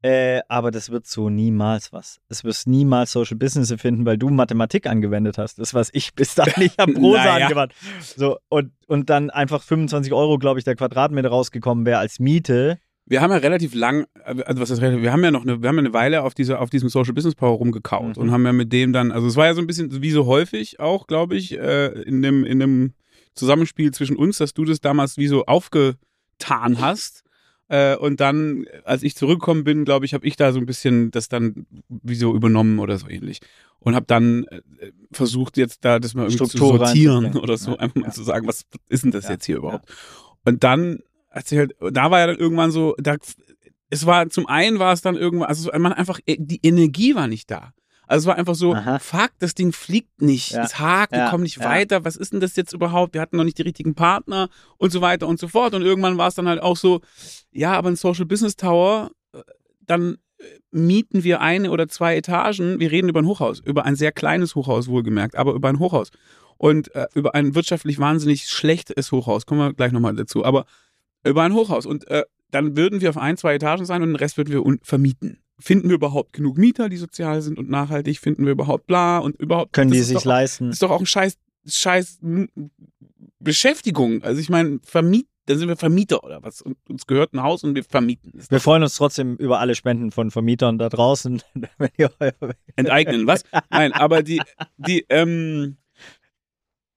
[0.00, 2.20] Äh, aber das wird so niemals was.
[2.28, 5.58] Es wirst niemals Social Business finden, weil du Mathematik angewendet hast.
[5.58, 7.46] Das, was ich bis dahin nicht habe Prosa naja.
[7.46, 7.74] angewandt.
[8.16, 12.78] So, und, und dann einfach 25 Euro, glaube ich, der Quadratmeter rausgekommen wäre als Miete
[13.06, 15.68] wir haben ja relativ lang, also was ist relativ, wir haben ja noch eine, wir
[15.68, 18.22] haben ja eine Weile auf dieser, auf diesem Social Business Power rumgekaut Mhm.
[18.22, 20.26] und haben ja mit dem dann, also es war ja so ein bisschen wie so
[20.26, 22.92] häufig auch, glaube ich, äh, in dem, in dem
[23.34, 27.22] Zusammenspiel zwischen uns, dass du das damals wie so aufgetan hast.
[27.68, 31.10] Äh, und dann, als ich zurückgekommen bin, glaube ich, habe ich da so ein bisschen
[31.10, 33.40] das dann wie so übernommen oder so ähnlich.
[33.80, 34.60] Und habe dann äh,
[35.12, 38.12] versucht, jetzt da das mal irgendwie Struktur zu sortieren oder so, Ja, einfach mal ja.
[38.12, 39.90] zu sagen, was ist denn das Ja, jetzt hier überhaupt?
[40.44, 41.00] Und dann,
[41.34, 43.16] als ich halt, da war ja dann irgendwann so, da,
[43.90, 47.50] es war, zum einen war es dann irgendwann, also man einfach, die Energie war nicht
[47.50, 47.72] da.
[48.06, 48.98] Also es war einfach so, Aha.
[48.98, 50.62] fuck, das Ding fliegt nicht, Ja.
[50.62, 51.30] es hakt, wir Ja.
[51.30, 51.64] kommen nicht Ja.
[51.64, 53.14] weiter, was ist denn das jetzt überhaupt?
[53.14, 55.74] Wir hatten noch nicht die richtigen Partner und so weiter und so fort.
[55.74, 57.00] Und irgendwann war es dann halt auch so,
[57.50, 59.40] ja, aber ein Social Business Tower, äh,
[59.80, 63.96] dann äh, mieten wir eine oder zwei Etagen, wir reden über ein Hochhaus, über ein
[63.96, 66.10] sehr kleines Hochhaus wohlgemerkt, aber über ein Hochhaus.
[66.58, 70.66] Und äh, über ein wirtschaftlich wahnsinnig schlechtes Hochhaus, kommen wir gleich nochmal dazu, aber
[71.24, 71.86] über ein Hochhaus.
[71.86, 74.78] Und äh, dann würden wir auf ein, zwei Etagen sein und den Rest würden wir
[74.82, 75.38] vermieten.
[75.58, 78.18] Finden wir überhaupt genug Mieter, die sozial sind und nachhaltig?
[78.18, 79.72] Finden wir überhaupt bla und überhaupt.
[79.72, 80.70] Können die sich doch, leisten?
[80.70, 82.20] ist doch auch ein scheiß, scheiß
[83.38, 84.22] Beschäftigung.
[84.22, 86.62] Also ich meine, Vermiet, dann sind wir Vermieter oder was.
[86.62, 88.50] Und uns gehört ein Haus und wir vermieten es.
[88.50, 91.42] Wir freuen uns trotzdem über alle Spenden von Vermietern da draußen.
[91.78, 92.32] Wenn ihr euer-
[92.76, 93.44] enteignen, was?
[93.70, 94.40] Nein, aber die,
[94.78, 95.76] die, ähm,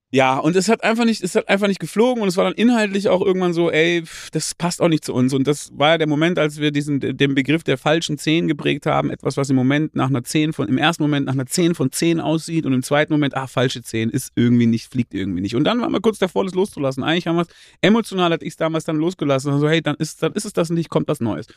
[0.10, 2.54] ja, und es hat einfach nicht, es hat einfach nicht geflogen und es war dann
[2.54, 5.34] inhaltlich auch irgendwann so, ey, das passt auch nicht zu uns.
[5.34, 8.86] Und das war ja der Moment, als wir diesen, den Begriff der falschen 10 geprägt
[8.86, 9.10] haben.
[9.10, 11.92] Etwas, was im Moment nach einer 10 von, im ersten Moment nach einer 10 von
[11.92, 15.56] 10 aussieht und im zweiten Moment, ah, falsche 10 ist irgendwie nicht, fliegt irgendwie nicht.
[15.56, 17.04] Und dann waren wir kurz davor, das loszulassen.
[17.04, 17.50] Eigentlich haben wir es,
[17.82, 19.52] emotional hatte ich es damals dann losgelassen.
[19.52, 21.48] Also, hey, dann ist, dann ist es das nicht, kommt was Neues.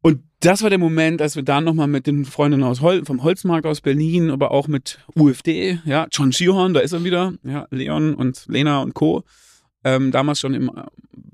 [0.00, 3.22] Und das war der Moment, als wir dann nochmal mit den Freundinnen aus Hol vom
[3.22, 7.66] Holzmarkt aus Berlin, aber auch mit UFD, ja, John Schihorn, da ist er wieder, ja,
[7.70, 9.24] Leon und Lena und Co.
[9.84, 10.84] Ähm, damals schon im äh,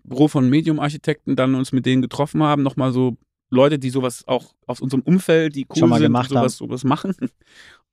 [0.05, 3.17] Büro von Medium-Architekten dann uns mit denen getroffen haben, nochmal so
[3.51, 6.85] Leute, die sowas auch aus unserem Umfeld, die cool Schon mal sind, gemacht sowas, sowas
[6.85, 7.15] machen.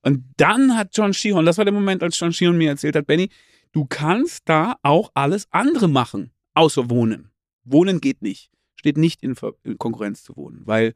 [0.04, 3.06] Und dann hat John Sheehan, das war der Moment, als John Sheehan mir erzählt hat,
[3.06, 3.30] Benny,
[3.72, 7.30] du kannst da auch alles andere machen, außer wohnen.
[7.64, 8.50] Wohnen geht nicht.
[8.82, 10.96] Steht nicht in, Ver in Konkurrenz zu wohnen, weil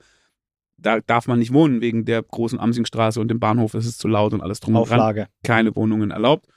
[0.78, 4.08] da darf man nicht wohnen wegen der großen Amsingstraße und dem Bahnhof, es ist zu
[4.08, 5.00] laut und alles drum und dran.
[5.00, 5.28] Auflage.
[5.43, 6.48] Keine Wohnungen erlaubt.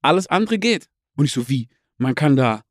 [0.00, 0.88] Alles andere geht.
[1.16, 1.68] Und ich so, wie?
[1.98, 2.62] Man kann da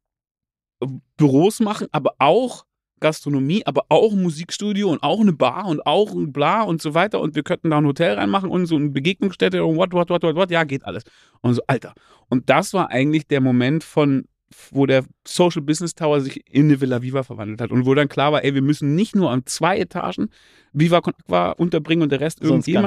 [0.80, 2.66] äh, Büros machen, aber auch
[3.02, 6.94] Gastronomie, aber auch ein Musikstudio und auch eine Bar und auch ein Bla und so
[6.94, 7.20] weiter.
[7.20, 10.24] Und wir könnten da ein Hotel reinmachen und so eine Begegnungsstätte und what, what, what,
[10.24, 10.52] what, what.
[10.52, 11.04] Ja, geht alles.
[11.42, 11.94] Und so, Alter.
[12.30, 14.30] Und das war eigentlich der Moment von,
[14.72, 18.08] wo der Social Business Tower sich in eine Villa Viva verwandelt hat und wo dann
[18.08, 20.30] klar war, ey, wir müssen nicht nur an zwei Etagen
[20.72, 22.42] Viva Con Aqua unterbringen und der Rest.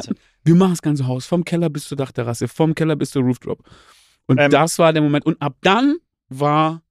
[0.06, 0.22] Ganze.
[0.44, 3.62] Wir machen das ganze Haus, vom Keller bis zur Dachterrasse, vom Keller bis zur Roofdrop.
[4.26, 5.26] Und Ähm, das war der Moment.
[5.26, 5.96] Und ab dann
[6.28, 6.82] war,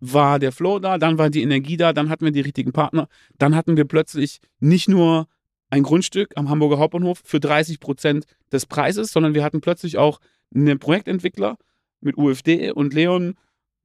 [0.00, 3.08] war der Flow da, dann war die Energie da, dann hatten wir die richtigen Partner,
[3.38, 5.28] dann hatten wir plötzlich nicht nur
[5.70, 10.18] ein Grundstück am Hamburger Hauptbahnhof für 30 Prozent des Preises, sondern wir hatten plötzlich auch
[10.54, 11.58] einen Projektentwickler
[12.00, 13.34] mit UFD und Leon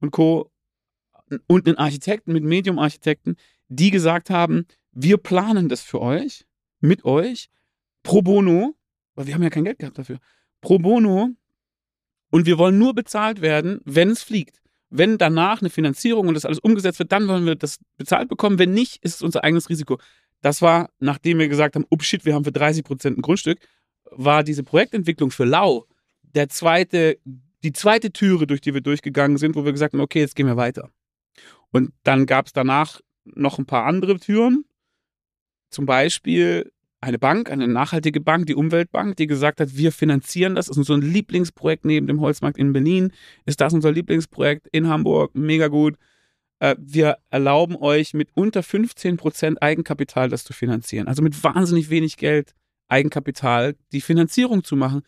[0.04, 0.50] und Co.
[1.46, 3.36] und einen Architekten mit Medium-Architekten,
[3.68, 6.46] die gesagt haben, wir planen das für euch,
[6.80, 7.48] mit euch,
[8.02, 8.74] pro bono,
[9.14, 10.18] weil wir haben ja kein Geld gehabt dafür,
[10.60, 11.30] pro bono
[12.30, 14.60] und wir wollen nur bezahlt werden, wenn es fliegt.
[14.90, 18.58] Wenn danach eine Finanzierung und das alles umgesetzt wird, dann wollen wir das bezahlt bekommen.
[18.58, 19.98] Wenn nicht, ist es unser eigenes Risiko.
[20.40, 23.58] Das war, nachdem wir gesagt haben, oh shit, wir haben für 30 Prozent ein Grundstück,
[24.10, 25.86] war diese Projektentwicklung für Lau
[26.22, 27.18] der zweite,
[27.64, 30.46] die zweite Türe, durch die wir durchgegangen sind, wo wir gesagt haben, okay, jetzt gehen
[30.46, 30.90] wir weiter.
[31.70, 34.64] Und dann gab es danach noch ein paar andere Türen.
[35.70, 40.66] Zum Beispiel eine Bank, eine nachhaltige Bank, die Umweltbank, die gesagt hat, wir finanzieren das.
[40.66, 43.12] Das ist unser Lieblingsprojekt neben dem Holzmarkt in Berlin.
[43.44, 45.34] Ist das unser Lieblingsprojekt in Hamburg?
[45.34, 45.96] Mega gut.
[46.60, 51.08] Äh, Wir erlauben euch mit unter 15% Eigenkapital das zu finanzieren.
[51.08, 52.54] Also mit wahnsinnig wenig Geld
[52.88, 55.02] Eigenkapital die Finanzierung zu machen,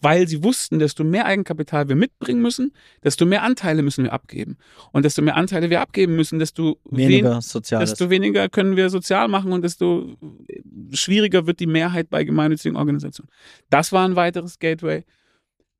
[0.00, 4.56] weil sie wussten, desto mehr Eigenkapital wir mitbringen müssen, desto mehr Anteile müssen wir abgeben.
[4.92, 7.90] Und desto mehr Anteile wir abgeben müssen, desto wen- Weniger Soziales.
[7.90, 10.16] desto weniger können wir sozial machen und desto
[10.92, 13.30] schwieriger wird die Mehrheit bei gemeinnützigen Organisationen.
[13.70, 15.04] Das war ein weiteres Gateway.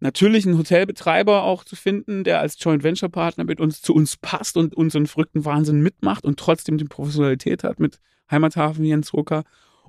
[0.01, 4.17] Natürlich einen Hotelbetreiber auch zu finden, der als Joint Venture Partner mit uns zu uns
[4.17, 7.99] passt und unseren verrückten Wahnsinn mitmacht und trotzdem die Professionalität hat mit
[8.31, 9.45] Heimathafen Jens Rucker.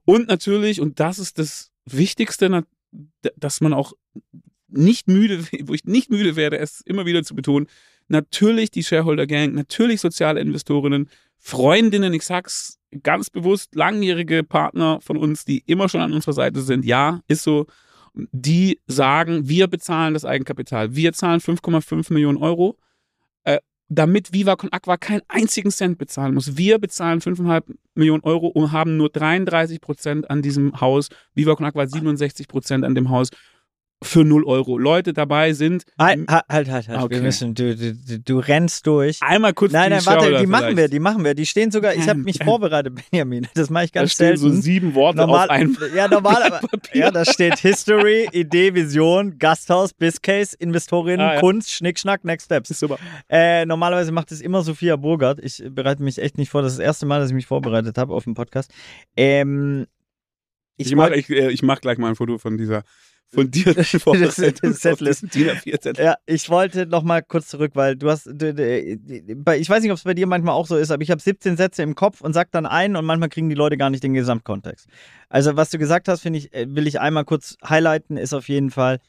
[0.05, 2.49] Und natürlich, und das ist das Wichtigste,
[3.37, 3.93] dass man auch
[4.67, 7.67] nicht müde, wo ich nicht müde werde, es immer wieder zu betonen,
[8.07, 15.17] natürlich die Shareholder Gang, natürlich soziale Investorinnen, Freundinnen, ich sag's ganz bewusst, langjährige Partner von
[15.17, 16.85] uns, die immer schon an unserer Seite sind.
[16.85, 17.65] Ja, ist so.
[18.13, 20.95] Die sagen, wir bezahlen das Eigenkapital.
[20.95, 22.77] Wir zahlen 5,5 Millionen Euro.
[23.95, 26.57] Damit Viva Con Aqua keinen einzigen Cent bezahlen muss.
[26.57, 31.09] Wir bezahlen 5,5 Millionen Euro und haben nur 33 Prozent an diesem Haus.
[31.35, 33.29] Viva Con Aqua 67 Prozent an dem Haus
[34.03, 34.77] für 0 Euro.
[34.77, 35.83] Leute dabei sind.
[35.99, 36.87] Halt, halt, halt, halt.
[36.89, 37.01] halt.
[37.03, 37.15] Okay.
[37.15, 39.19] Wir müssen, du, du, du- rennst durch.
[39.21, 40.77] Einmal kurz Nein, die nein, warte, Shareholder die machen vielleicht.
[40.77, 41.33] wir, die machen wir.
[41.35, 43.47] Die stehen sogar, ich habe mich vorbereitet, Benjamin.
[43.55, 44.55] Das mache ich Da ganz stehen selten.
[44.55, 47.01] so sieben Worte Normal, auf einem ja, normal, aber, Papier.
[47.01, 51.39] ja, da steht History, Idee, Vision, Gasthaus, Bizcase, Investorinnen, Ah, ja.
[51.39, 52.69] Kunst, Schnickschnack, Next Steps.
[52.71, 52.97] ist super.
[53.29, 55.39] Äh, normalerweise macht es immer Sophia Burgert.
[55.43, 56.61] Ich bereite mich echt nicht vor.
[56.61, 58.71] Das ist das erste Mal, dass ich mich vorbereitet habe auf den Podcast.
[59.15, 59.85] Ähm,
[60.77, 62.83] ich Ich, mach, wollte- ich, äh, ich mach gleich mal ein Foto von dieser
[63.33, 65.23] von dir Setlist.
[65.23, 66.05] diesen DIN A4-Zettel.
[66.05, 69.97] Ja, ich wollte noch mal kurz zurück, weil du hast, bei- ich weiß nicht, ob
[69.97, 72.33] es bei dir manchmal auch so ist, aber ich habe 17 Sätze im Kopf und
[72.33, 74.87] sag dann einen und manchmal kriegen die Leute gar nicht den Gesamtkontext.
[75.29, 78.47] Also was du gesagt hast, finde ich, äh, will ich einmal kurz highlighten, ist auf
[78.49, 78.99] jeden Fall, äh,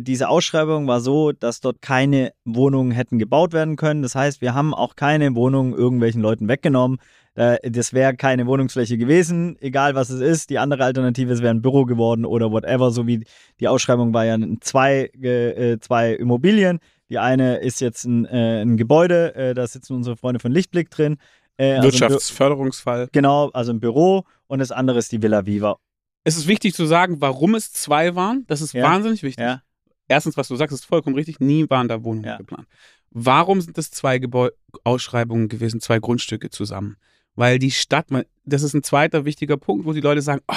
[0.00, 4.02] diese Ausschreibung war so, dass dort keine Wohnungen hätten gebaut werden können.
[4.02, 6.98] Das heißt, wir haben auch keine Wohnungen irgendwelchen Leuten weggenommen.
[7.34, 10.50] Äh, Das wäre keine Wohnungsfläche gewesen, egal was es ist.
[10.50, 13.24] Die andere Alternative, es wäre ein Büro geworden oder whatever, so wie
[13.60, 16.80] die Ausschreibung war ja zwei, äh, zwei Immobilien.
[17.08, 20.90] Die eine ist jetzt ein, äh, ein Gebäude, äh, da sitzen unsere Freunde von Lichtblick
[20.90, 21.16] drin.
[21.56, 23.08] Äh, also Wirtschaftsförderungsfall.
[23.12, 25.78] Genau, also ein Büro und das andere ist die Villa Viva.
[26.24, 28.44] Es ist wichtig zu sagen, warum es zwei waren.
[28.46, 28.84] Das ist Ja.
[28.84, 29.42] wahnsinnig wichtig.
[29.42, 29.62] Ja.
[30.08, 31.40] Erstens, was du sagst, ist vollkommen richtig.
[31.40, 32.36] Nie waren da Wohnungen Ja.
[32.36, 32.66] geplant.
[33.10, 34.50] Warum sind das zwei Gebäu
[34.84, 36.96] Ausschreibungen gewesen, zwei Grundstücke zusammen?
[37.34, 38.06] Weil die Stadt,
[38.44, 40.54] das ist ein zweiter wichtiger Punkt, wo die Leute sagen, oh,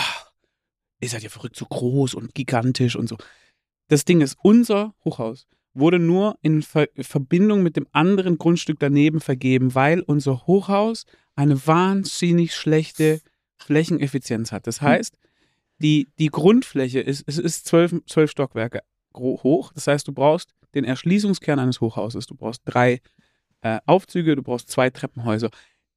[1.02, 3.18] ihr seid ja verrückt, so groß und gigantisch und so.
[3.88, 9.20] Das Ding ist, unser Hochhaus wurde nur in Ver Verbindung mit dem anderen Grundstück daneben
[9.20, 13.22] vergeben, weil unser Hochhaus eine wahnsinnig schlechte
[13.58, 14.68] Flächeneffizienz hat.
[14.68, 15.18] Das heißt,
[15.84, 18.82] die, die Grundfläche ist, es ist zwölf, zwölf Stockwerke
[19.16, 19.72] hoch.
[19.74, 22.26] Das heißt, du brauchst den Erschließungskern eines Hochhauses.
[22.26, 23.00] Du brauchst drei
[23.62, 25.50] äh, Aufzüge, du brauchst zwei Treppenhäuser.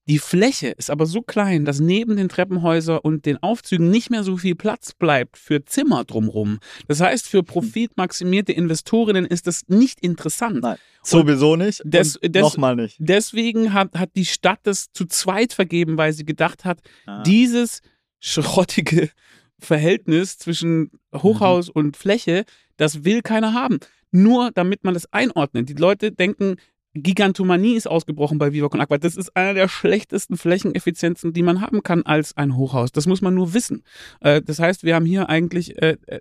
[0.09, 4.23] Die Fläche ist aber so klein, dass neben den Treppenhäusern und den Aufzügen nicht mehr
[4.23, 6.61] so viel Platz bleibt für Zimmer drumrum.
[6.87, 10.61] Das heißt, für profitmaximierte Investorinnen ist das nicht interessant.
[10.63, 11.83] Nein, sowieso nicht.
[11.85, 12.97] des- des- Nochmal nicht.
[13.01, 17.25] Deswegen hat, hat die Stadt das zu zweit vergeben, weil sie gedacht hat, Ah.
[17.25, 17.81] dieses
[18.21, 19.11] schrottige
[19.59, 22.45] Verhältnis zwischen Hochhaus und Fläche,
[22.77, 23.79] das will keiner haben.
[24.11, 25.69] Nur damit man das einordnet.
[25.69, 26.57] Die Leute denken,
[26.95, 28.99] Gigantomanie ist ausgebrochen bei Viva Con Aqua.
[28.99, 32.93] Das ist einer der schlechtesten Flächeneffizienzen, die man haben kann als ein Hochhaus.
[32.93, 33.83] Das muss man nur wissen.
[34.21, 36.21] Äh, das heißt, wir haben hier eigentlich äh, äh,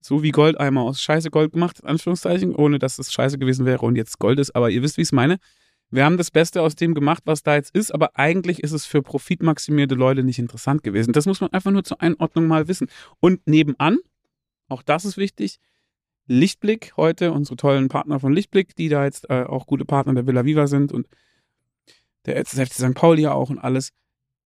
[0.00, 3.96] so wie Goldeimer aus Scheiße Gold gemacht, Anführungszeichen, ohne dass es Scheiße gewesen wäre und
[3.96, 5.38] jetzt Gold ist, aber ihr wisst, wie ich es meine.
[5.90, 8.86] Wir haben das Beste aus dem gemacht, was da jetzt ist, aber eigentlich ist es
[8.86, 11.12] für profitmaximierte Leute nicht interessant gewesen.
[11.12, 12.88] Das muss man einfach nur zur Einordnung mal wissen.
[13.20, 13.98] Und nebenan,
[14.68, 15.58] auch das ist wichtig,
[16.26, 20.26] Lichtblick heute, unsere tollen Partner von Lichtblick, die da jetzt äh, auch gute Partner der
[20.26, 21.06] Villa Viva sind und
[22.26, 22.94] der FC St.
[22.94, 23.92] Pauli ja auch und alles.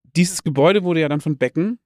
[0.02, 1.78] Dieses Gebäude wurde ja dann von Becken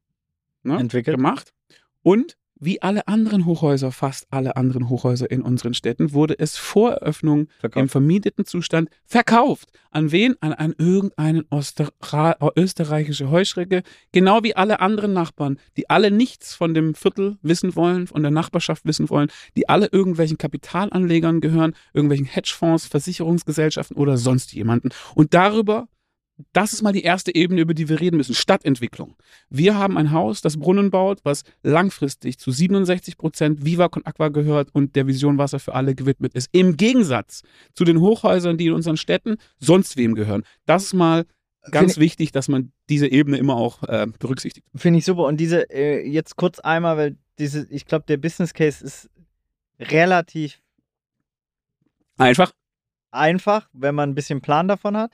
[0.65, 1.17] ne, Entwickelt.
[1.17, 1.55] gemacht
[2.03, 6.93] und wie alle anderen Hochhäuser, fast alle anderen Hochhäuser in unseren Städten, wurde es vor
[6.93, 7.91] Eröffnung im Verkauft.
[7.91, 9.71] vermieteten Zustand verkauft.
[9.91, 10.37] An wen?
[10.41, 13.83] An, an irgendeinen Ostera österreichische Heuschrecke.
[14.13, 18.31] Genau wie alle anderen Nachbarn, die alle nichts von dem Viertel wissen wollen, von der
[18.31, 24.91] Nachbarschaft wissen wollen, die alle irgendwelchen Kapitalanlegern gehören, irgendwelchen Hedgefonds, Versicherungsgesellschaften oder sonst jemanden.
[25.15, 25.89] Und darüber
[26.53, 28.35] das ist mal die erste Ebene, über die wir reden müssen.
[28.35, 29.15] Stadtentwicklung.
[29.51, 34.29] Wir haben ein Haus, das Brunnen baut, was langfristig zu 67 Prozent Viva Con Aqua
[34.31, 36.49] gehört und der Vision Wasser für alle gewidmet ist.
[36.53, 37.43] Im Gegensatz
[37.73, 40.43] zu den Hochhäusern, die in unseren Städten sonst wem gehören.
[40.67, 41.25] Das ist mal
[41.71, 44.67] ganz Finde- wichtig, dass man diese Ebene immer auch äh, berücksichtigt.
[44.75, 45.25] Finde ich super.
[45.27, 49.09] Und diese, äh, jetzt kurz einmal, weil diese, ich glaube, der Business Case ist
[49.79, 50.61] relativ
[52.17, 52.53] Einfach.
[53.11, 55.13] einfach, wenn man ein bisschen Plan davon hat.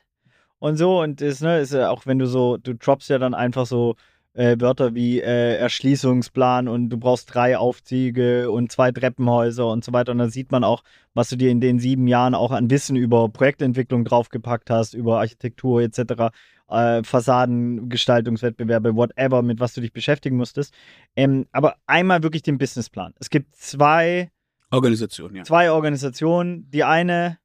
[0.61, 3.35] Und so, und das, ne, ist ja auch wenn du so, du droppst ja dann
[3.35, 3.96] einfach so
[4.35, 9.92] äh, Wörter wie äh, Erschließungsplan und du brauchst drei Aufzüge und zwei Treppenhäuser und so
[9.92, 10.12] weiter.
[10.12, 10.83] Und dann sieht man auch,
[11.14, 15.18] was du dir in den sieben Jahren auch an Wissen über Projektentwicklung draufgepackt hast, über
[15.18, 16.31] Architektur etc.,
[16.68, 20.75] äh, Fassadengestaltungswettbewerbe, whatever, mit was du dich beschäftigen musstest.
[21.16, 23.14] Ähm, aber einmal wirklich den Businessplan.
[23.18, 24.31] Es gibt zwei,
[24.70, 25.42] Organisation, ja.
[25.42, 26.70] zwei Organisationen.
[26.70, 27.38] Die eine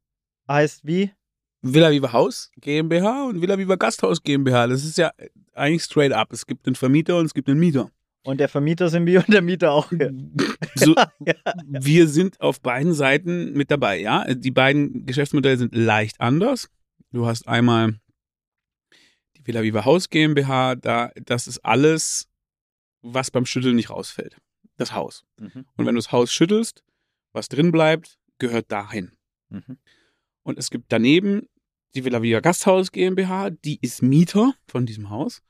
[0.47, 1.11] heißt wie?
[1.73, 4.67] Villa Viva Haus GmbH und Villa Viva Gasthaus GmbH.
[4.67, 5.11] Das ist ja
[5.53, 6.31] eigentlich straight up.
[6.31, 7.89] Es gibt einen Vermieter und es gibt einen Mieter.
[8.23, 9.91] Und der Vermieter sind wir und der Mieter auch.
[10.75, 10.93] So,
[11.65, 14.25] wir sind auf beiden Seiten mit dabei, ja.
[14.33, 16.69] Die beiden Geschäftsmodelle sind leicht anders.
[17.11, 17.97] Du hast einmal
[19.37, 22.27] die Villa Viva Haus GmbH, da, das ist alles,
[23.01, 24.37] was beim Schütteln nicht rausfällt.
[24.77, 25.23] Das Haus.
[25.39, 25.65] Mhm.
[25.77, 26.83] Und wenn du das Haus schüttelst,
[27.31, 29.13] was drin bleibt, gehört dahin.
[29.49, 29.77] Mhm.
[30.43, 31.47] Und es gibt daneben
[31.95, 35.41] die Villa Villa Gasthaus GmbH, die ist Mieter von diesem Haus.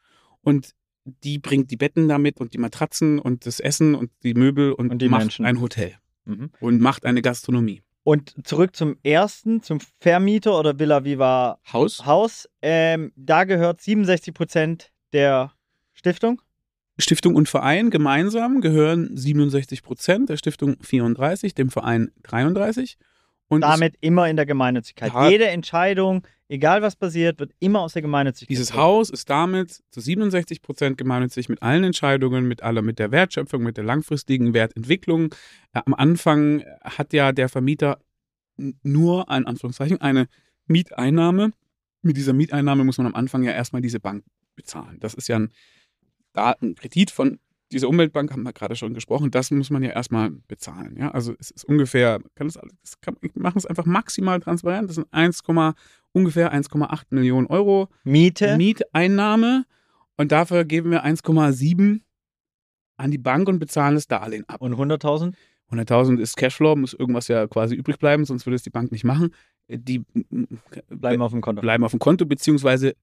[0.42, 0.72] Und
[1.06, 4.90] die bringt die Betten damit und die Matratzen und das Essen und die Möbel und,
[4.92, 5.46] Und die macht Menschen.
[5.46, 5.94] ein Hotel
[6.26, 6.50] Mhm.
[6.60, 7.84] und macht eine Gastronomie.
[8.04, 12.50] Und zurück zum ersten, zum Vermieter oder Villa Viva Haus, Haus.
[12.62, 15.54] Ähm, da gehört 67 Prozent der
[15.94, 16.42] Stiftung.
[16.98, 22.98] Stiftung und Verein gemeinsam gehören 67 Prozent, der Stiftung 34, dem Verein 33.
[23.48, 25.12] Und Damit immer in der Gemeinnützigkeit.
[25.30, 28.50] Jede Entscheidung, egal was passiert, wird immer aus der Gemeinnützigkeit.
[28.50, 28.84] Dieses getroffen.
[28.84, 33.62] Haus ist damit zu 67 Prozent gemeinnützig mit allen Entscheidungen, mit aller, mit der Wertschöpfung,
[33.62, 35.32] mit der langfristigen Wertentwicklung.
[35.74, 38.00] Äh, Am Anfang hat ja der Vermieter
[38.58, 40.28] nur, in Anführungszeichen, eine
[40.66, 41.52] Mieteinnahme.
[42.02, 44.24] Mit dieser Mieteinnahme muss man am Anfang ja erstmal diese Bank
[44.56, 44.98] bezahlen.
[45.00, 45.52] Das ist ja ein,
[46.34, 47.40] da ein Kredit von
[47.72, 50.98] dieser Umweltbank, haben wir gerade schon gesprochen, das muss man ja erstmal bezahlen.
[50.98, 51.12] Ja?
[51.12, 54.96] Also es ist ungefähr, kann das, alles- das kann, machen es einfach maximal transparent, das
[54.96, 55.42] sind 1,
[56.12, 57.90] ungefähr 1,8 Millionen Euro.
[58.04, 58.56] Miete.
[58.58, 59.66] Mieteinnahme
[60.18, 62.02] und dafür geben wir 1,7
[62.98, 64.62] an die Bank und bezahlen das Darlehen ab.
[64.62, 65.34] und 100.000.
[65.72, 69.04] 100.000 ist Cashflow, muss irgendwas ja quasi übrig bleiben, sonst würde es die Bank nicht
[69.04, 69.32] machen.
[69.68, 70.04] Die
[70.90, 71.62] Bleiben auf dem Konto.
[71.62, 72.96] bleiben auf dem Konto, beziehungsweise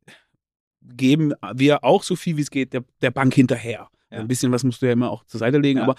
[0.80, 3.88] geben wir auch so viel wie es geht der, der Bank hinterher.
[4.12, 4.18] Ja.
[4.18, 5.84] Ein bisschen was musst du ja immer auch zur Seite legen, Ja.
[5.84, 5.94] aber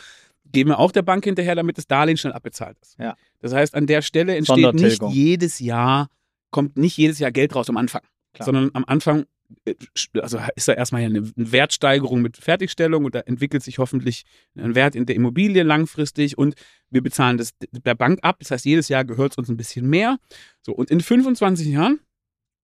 [0.52, 2.98] geben wir auch der Bank hinterher, damit das Darlehen schnell abbezahlt ist.
[3.00, 3.16] Ja.
[3.40, 6.10] Das heißt, an der Stelle entsteht nicht jedes Jahr,
[6.52, 8.02] kommt nicht jedes Jahr Geld raus am Anfang,
[8.34, 8.46] Klar.
[8.46, 9.26] sondern am Anfang
[9.66, 9.76] äh,
[10.20, 14.24] also ist da erstmal eine Wertsteigerung mit Fertigstellung und da entwickelt sich hoffentlich
[14.56, 16.56] ein Wert in der Immobilie langfristig und
[16.90, 18.38] wir bezahlen das der Bank ab.
[18.40, 20.18] Das heißt, jedes Jahr gehört es uns ein bisschen mehr.
[20.62, 22.00] So, und in 25 Jahren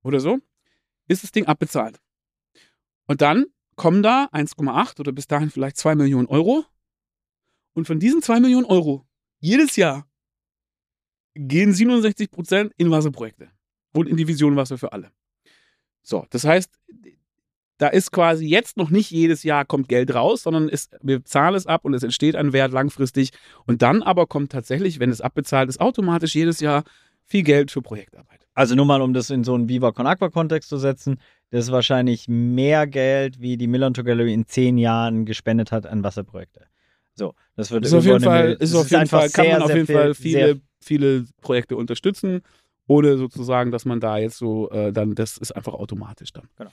[0.03, 0.39] oder so
[1.07, 1.99] ist das Ding abbezahlt.
[3.07, 3.45] Und dann
[3.79, 6.65] kommen da 1,8 oder bis dahin vielleicht 2 Millionen Euro.
[7.73, 9.07] Und von diesen 2 Millionen Euro
[9.39, 10.05] jedes Jahr
[11.33, 13.49] gehen 67 Prozent in Wasserprojekte
[13.93, 15.11] und in die Vision Wasser für alle.
[16.01, 16.69] So, das heißt,
[17.77, 21.55] da ist quasi jetzt noch nicht jedes Jahr kommt Geld raus, sondern es, wir zahlen
[21.55, 23.31] es ab und es entsteht ein Wert langfristig.
[23.65, 26.83] Und dann aber kommt tatsächlich, wenn es abbezahlt ist, automatisch jedes Jahr
[27.23, 28.38] viel Geld für Projektarbeit.
[28.59, 31.17] Also nur mal, um das in so einen Viva Con Aqua Kontext zu setzen,
[31.49, 36.03] das ist wahrscheinlich mehr Geld, wie die Millantor Gallery in zehn Jahren gespendet hat an
[36.03, 36.65] Wasserprojekte.
[37.15, 39.73] So, das wird Ist auf jeden Fall, ist auf jeden Fall, kann sehr, man auf
[39.73, 42.41] jeden Fall viele, viele Projekte unterstützen,
[42.85, 46.49] ohne sozusagen, dass man da jetzt so äh, dann, das ist einfach automatisch dann.
[46.57, 46.69] Genau.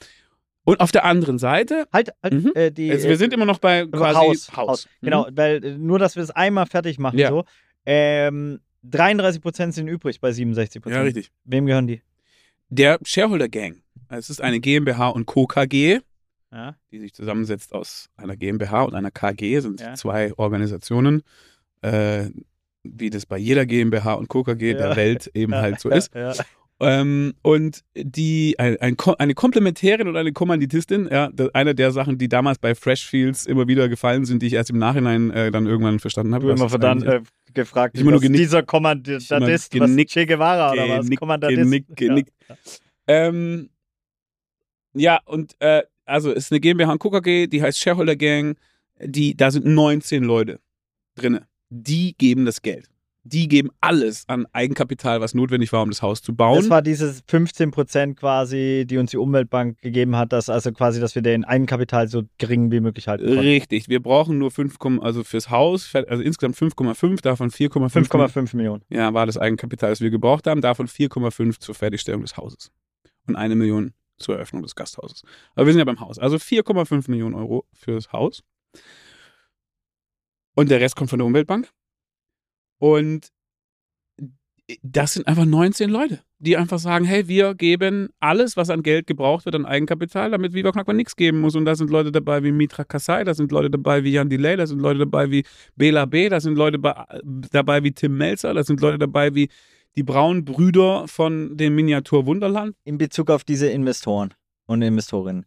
[0.64, 2.50] Und auf der anderen Seite, Halt, halt Mhm.
[2.56, 2.90] äh, die.
[2.90, 4.56] also wir sind immer noch bei quasi Haus, Haus.
[4.56, 4.88] Haus.
[5.00, 5.04] Mhm.
[5.04, 7.28] Genau, weil äh, nur, dass wir es einmal fertig machen, Ja.
[7.28, 7.44] so.
[7.88, 8.58] Ähm,
[8.90, 10.96] 33 Prozent sind übrig bei 67 Prozent.
[10.98, 11.30] Ja, richtig.
[11.44, 12.02] Wem gehören die?
[12.68, 13.82] Der Shareholder Gang.
[14.08, 15.46] Es ist eine GmbH und Co.
[15.46, 16.00] KG,
[16.52, 16.76] Ja.
[16.90, 19.94] die sich zusammensetzt aus einer GmbH und einer KG, sind Ja.
[19.94, 21.22] zwei Organisationen,
[21.82, 22.26] äh,
[22.84, 24.42] wie das bei jeder GmbH und Co.
[24.44, 24.78] KG Ja.
[24.78, 26.14] der Welt eben Ja, halt so ist.
[26.14, 26.32] Ja.
[26.78, 32.18] Ähm, und die, ein, ein, eine Komplementärin und eine Kommanditistin, ja, das, eine der Sachen,
[32.18, 35.66] die damals bei Freshfields immer wieder gefallen sind, die ich erst im Nachhinein äh, dann
[35.66, 36.44] irgendwann verstanden habe.
[36.46, 37.22] Du immer verdammt äh,
[37.56, 38.40] gefragt, Ich immer nur was genickt.
[38.44, 41.10] dieser Kommandantist, immer was genickt, Che Guevara oder was?
[41.10, 41.60] Kommandantist.
[41.62, 42.32] genickt, genickt.
[42.64, 42.82] ist.
[43.08, 43.70] Ähm,
[44.94, 47.10] ja, und äh, also es ist eine GmbH und Co.
[47.10, 48.56] KG, die heißt Shareholder Gang,
[49.00, 50.60] die, da sind 19 Leute
[51.16, 51.46] drinne.
[51.68, 52.88] Die geben das Geld.
[53.28, 56.58] Die geben alles an Eigenkapital, was notwendig war, um das Haus zu bauen.
[56.58, 61.00] Das war dieses 15 Prozent quasi, die uns die Umweltbank gegeben hat, dass also quasi,
[61.00, 63.40] dass wir den Eigenkapital so gering wie möglich halten konnten.
[63.40, 68.84] Richtig, wir brauchen nur 5, also fürs Haus, also insgesamt 5,5, davon 4,5 5,5 Millionen.
[68.90, 72.70] ja, war das Eigenkapital, das wir gebraucht haben, davon 4,5 zur Fertigstellung des Hauses
[73.26, 75.24] und eine Million zur Eröffnung des Gasthauses.
[75.56, 78.44] Aber wir sind ja beim Haus, also 4,5 Millionen Euro fürs Haus
[80.54, 81.70] und der Rest kommt von der Umweltbank
[82.78, 83.28] und
[84.82, 89.06] das sind einfach 19 Leute, die einfach sagen, hey, wir geben alles, was an Geld
[89.06, 91.54] gebraucht wird, an Eigenkapital, damit Viva Knackbar nichts geben muss.
[91.54, 94.56] Und da sind Leute dabei wie Mitra Kasai, da sind Leute dabei wie Jan Delay,
[94.56, 95.44] da sind Leute dabei wie
[95.76, 99.48] Bela B., da sind Leute bei, dabei wie Tim Melzer, da sind Leute dabei wie
[99.94, 102.74] die braunen Brüder von dem Miniatur Wunderland.
[102.84, 104.34] In Bezug auf diese Investoren
[104.66, 105.46] und Investorinnen.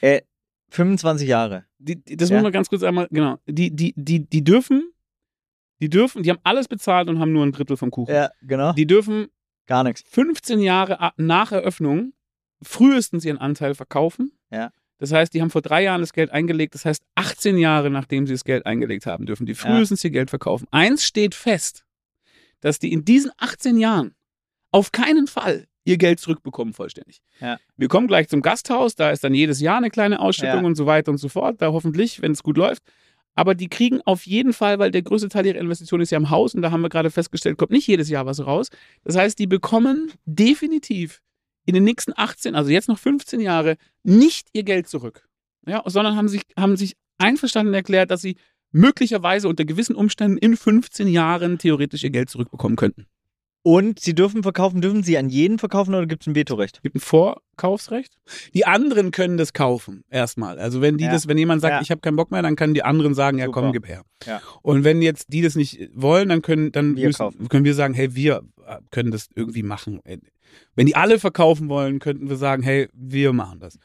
[0.00, 0.22] Äh,
[0.70, 1.66] 25 Jahre.
[1.78, 2.36] Die, die, das Ja.
[2.36, 3.36] muss man ganz kurz einmal, genau.
[3.46, 4.90] Die, die, die, die dürfen,
[5.80, 8.14] die dürfen, die haben alles bezahlt und haben nur ein Drittel vom Kuchen.
[8.14, 8.72] Ja, genau.
[8.72, 9.28] Die dürfen
[9.66, 10.02] Gar nichts.
[10.10, 12.12] 15 Jahre nach Eröffnung
[12.62, 14.32] frühestens ihren Anteil verkaufen.
[14.50, 14.70] Ja.
[14.98, 16.74] Das heißt, die haben vor drei Jahren das Geld eingelegt.
[16.74, 20.30] Das heißt, 18 Jahre nachdem sie das Geld eingelegt haben, dürfen die frühestens ihr Geld
[20.30, 20.66] verkaufen.
[20.70, 21.84] Eins steht fest,
[22.60, 24.14] dass die in diesen 18 Jahren
[24.70, 27.20] auf keinen Fall ihr Geld zurückbekommen vollständig.
[27.40, 27.58] Ja.
[27.76, 28.94] Wir kommen gleich zum Gasthaus.
[28.94, 30.66] Da ist dann jedes Jahr eine kleine Ausschüttung Ja.
[30.66, 31.60] und so weiter und so fort.
[31.60, 32.82] Da hoffentlich, wenn es gut läuft.
[33.34, 36.30] Aber die kriegen auf jeden Fall, weil der größte Teil ihrer Investition ist ja im
[36.30, 38.68] Haus und da haben wir gerade festgestellt, kommt nicht jedes Jahr was raus.
[39.02, 41.20] Das heißt, die bekommen definitiv
[41.66, 45.26] in den nächsten 18, also jetzt noch 15 Jahre, nicht ihr Geld zurück.
[45.66, 48.36] Ja, sondern haben sich, haben sich einverstanden erklärt, dass sie
[48.70, 53.06] möglicherweise unter gewissen Umständen in 15 Jahren theoretisch ihr Geld zurückbekommen könnten.
[53.66, 56.76] Und sie dürfen verkaufen, dürfen sie an jeden verkaufen oder gibt es ein Vetorecht?
[56.76, 58.12] Es gibt ein Vorkaufsrecht.
[58.52, 60.58] Die anderen können das kaufen, erstmal.
[60.58, 61.12] Also wenn die Ja.
[61.12, 61.80] das, wenn jemand sagt, Ja.
[61.80, 63.62] ich habe keinen Bock mehr, dann können die anderen sagen, ja Super.
[63.62, 64.02] komm, gib her.
[64.26, 64.42] Ja.
[64.60, 67.94] Und wenn jetzt die das nicht wollen, dann können, dann Wir müssen, können wir sagen,
[67.94, 70.00] hey, wir äh, können das irgendwie machen.
[70.74, 73.78] Wenn die alle verkaufen wollen, könnten wir sagen, hey, wir machen das.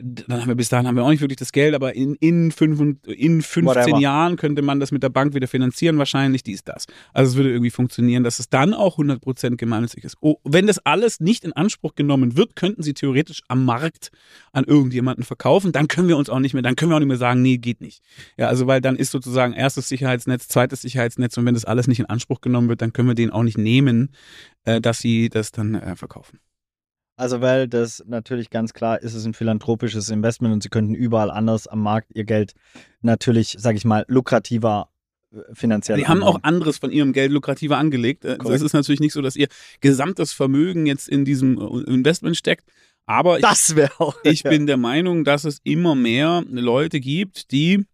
[0.00, 2.52] Dann haben wir bis dahin haben wir auch nicht wirklich das Geld, aber in, in,
[2.52, 3.98] fünf, in 15 Whatever.
[3.98, 6.86] Jahren könnte man das mit der Bank wieder finanzieren, wahrscheinlich dies, das.
[7.12, 10.16] Also es würde irgendwie funktionieren, dass es dann auch 100% gemeinnützig ist.
[10.20, 14.10] Oh, wenn das alles nicht in Anspruch genommen wird, könnten sie theoretisch am Markt
[14.52, 15.72] an irgendjemanden verkaufen.
[15.72, 17.58] Dann können wir uns auch nicht mehr, dann können wir auch nicht mehr sagen, nee,
[17.58, 18.00] geht nicht.
[18.36, 21.98] Ja, also weil dann ist sozusagen erstes Sicherheitsnetz, zweites Sicherheitsnetz und wenn das alles nicht
[21.98, 24.10] in Anspruch genommen wird, dann können wir den auch nicht nehmen,
[24.64, 26.38] äh, dass sie das dann äh, verkaufen.
[27.18, 31.32] Also weil das natürlich ganz klar ist, es ein philanthropisches Investment und sie könnten überall
[31.32, 32.52] anders am Markt ihr Geld
[33.02, 34.88] natürlich, sage ich mal, lukrativer
[35.32, 35.98] äh, finanziell.
[35.98, 38.24] Die haben auch anderes von ihrem Geld lukrativer angelegt.
[38.24, 38.54] Äh, Korrekt.
[38.54, 39.48] Es ist natürlich nicht so, dass ihr
[39.80, 42.70] gesamtes Vermögen jetzt in diesem äh, Investment steckt.
[43.04, 44.16] Aber Das wäre auch.
[44.22, 47.84] ich bin der Meinung, dass es immer mehr Leute gibt, die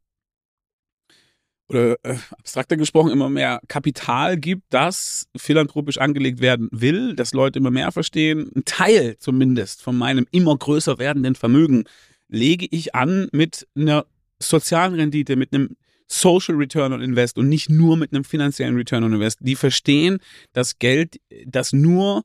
[1.74, 7.58] oder äh, abstrakter gesprochen immer mehr Kapital gibt, das philanthropisch angelegt werden will, dass Leute
[7.58, 8.50] immer mehr verstehen.
[8.54, 11.84] Ein Teil zumindest von meinem immer größer werdenden Vermögen
[12.28, 14.06] lege ich an mit einer
[14.38, 19.04] sozialen Rendite, mit einem Social Return on Invest und nicht nur mit einem finanziellen Return
[19.04, 19.38] on Invest.
[19.40, 20.18] Die verstehen,
[20.52, 22.22] dass Geld, das nur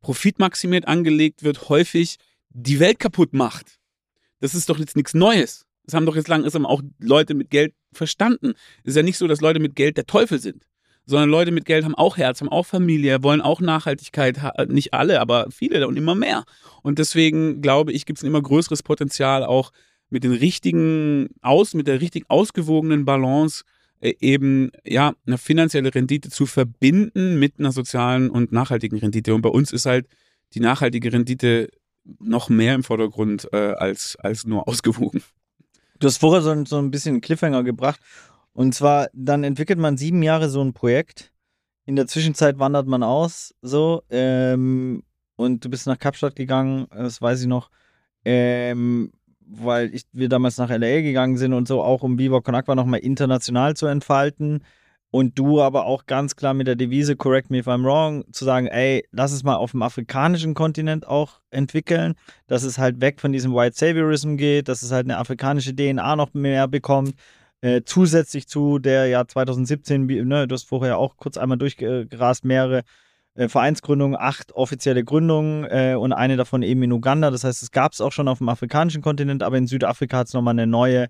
[0.00, 2.16] profitmaximiert angelegt wird, häufig
[2.48, 3.78] die Welt kaputt macht.
[4.40, 5.66] Das ist doch jetzt nichts Neues.
[5.90, 8.52] Das haben doch jetzt lang, das haben auch Leute mit Geld verstanden.
[8.84, 10.64] Es ist ja nicht so, dass Leute mit Geld der Teufel sind,
[11.04, 14.94] sondern Leute mit Geld haben auch Herz, haben auch Familie, wollen auch Nachhaltigkeit, ha- nicht
[14.94, 16.44] alle, aber viele und immer mehr.
[16.82, 19.72] Und deswegen glaube ich, gibt es ein immer größeres Potenzial auch
[20.10, 23.64] mit den richtigen aus, mit der richtig ausgewogenen Balance
[24.00, 29.34] äh, eben ja eine finanzielle Rendite zu verbinden mit einer sozialen und nachhaltigen Rendite.
[29.34, 30.06] Und bei uns ist halt
[30.54, 31.68] die nachhaltige Rendite
[32.18, 35.22] noch mehr im Vordergrund äh, als, als nur ausgewogen.
[36.00, 38.00] Du hast vorher so, ein- so ein bisschen Cliffhanger gebracht.
[38.52, 41.32] Und zwar, dann entwickelt man sieben Jahre so ein Projekt.
[41.86, 44.02] In der Zwischenzeit wandert man aus, so.
[44.10, 45.02] Ähm,
[45.36, 47.70] und du bist nach Kapstadt gegangen, das weiß ich noch.
[48.24, 52.54] Ähm, weil ich, wir damals nach LA gegangen sind und so, auch um Viva Con
[52.54, 54.62] Agua nochmal international zu entfalten.
[55.12, 58.44] Und du aber auch ganz klar mit der Devise, correct me if I'm wrong, zu
[58.44, 62.14] sagen, ey, lass es mal auf dem afrikanischen Kontinent auch entwickeln,
[62.46, 66.14] dass es halt weg von diesem White Saviorism geht, dass es halt eine afrikanische DNA
[66.14, 67.14] noch mehr bekommt.
[67.60, 72.44] Äh, zusätzlich zu der ja 2017, wie- ne, du hast vorher auch kurz einmal durchgerast,
[72.44, 72.82] mehrere
[73.34, 77.30] äh, Vereinsgründungen, acht offizielle Gründungen äh, und eine davon eben in Uganda.
[77.30, 80.28] Das heißt, es gab es auch schon auf dem afrikanischen Kontinent, aber in Südafrika hat
[80.28, 81.08] es nochmal eine neue,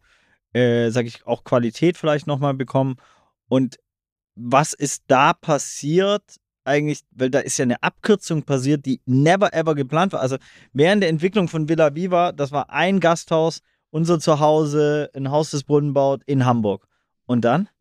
[0.55, 2.96] äh, sag ich, auch Qualität vielleicht nochmal bekommen.
[3.48, 3.78] Und
[4.35, 6.22] was ist da passiert?
[6.64, 10.20] Eigentlich, weil da ist ja eine Abkürzung passiert, die never ever geplant war.
[10.20, 10.37] Also
[10.72, 13.61] während der Entwicklung von Villa Viva, das war ein Gasthaus,
[13.91, 16.87] unser Zuhause, ein Haus des Brunnenbaut in Hamburg.
[17.26, 17.68] Und dann?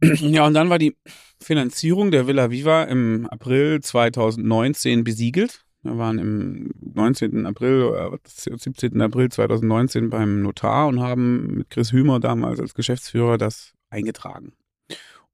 [0.00, 0.96] Ja, und dann war die
[1.40, 5.64] Finanzierung der Villa Viva im April 2019 besiegelt.
[5.82, 7.46] Wir waren im 19.
[7.46, 9.00] April oder 17.
[9.00, 14.52] April 2019 beim Notar und haben mit Chris Hümer damals als Geschäftsführer das eingetragen.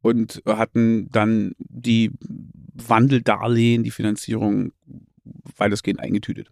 [0.02, 2.10] Und hatten dann die
[2.74, 4.72] Wandeldarlehen, die Finanzierung
[5.56, 6.50] weitestgehend eingetütet.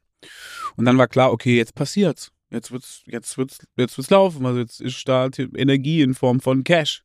[0.77, 2.33] Und dann war klar, okay, jetzt passiert's.
[2.51, 4.47] Jetzt wird's, jetzt wird's, jetzt wird's laufen.
[4.47, 7.03] Also jetzt ist da Energie in Form von Cash.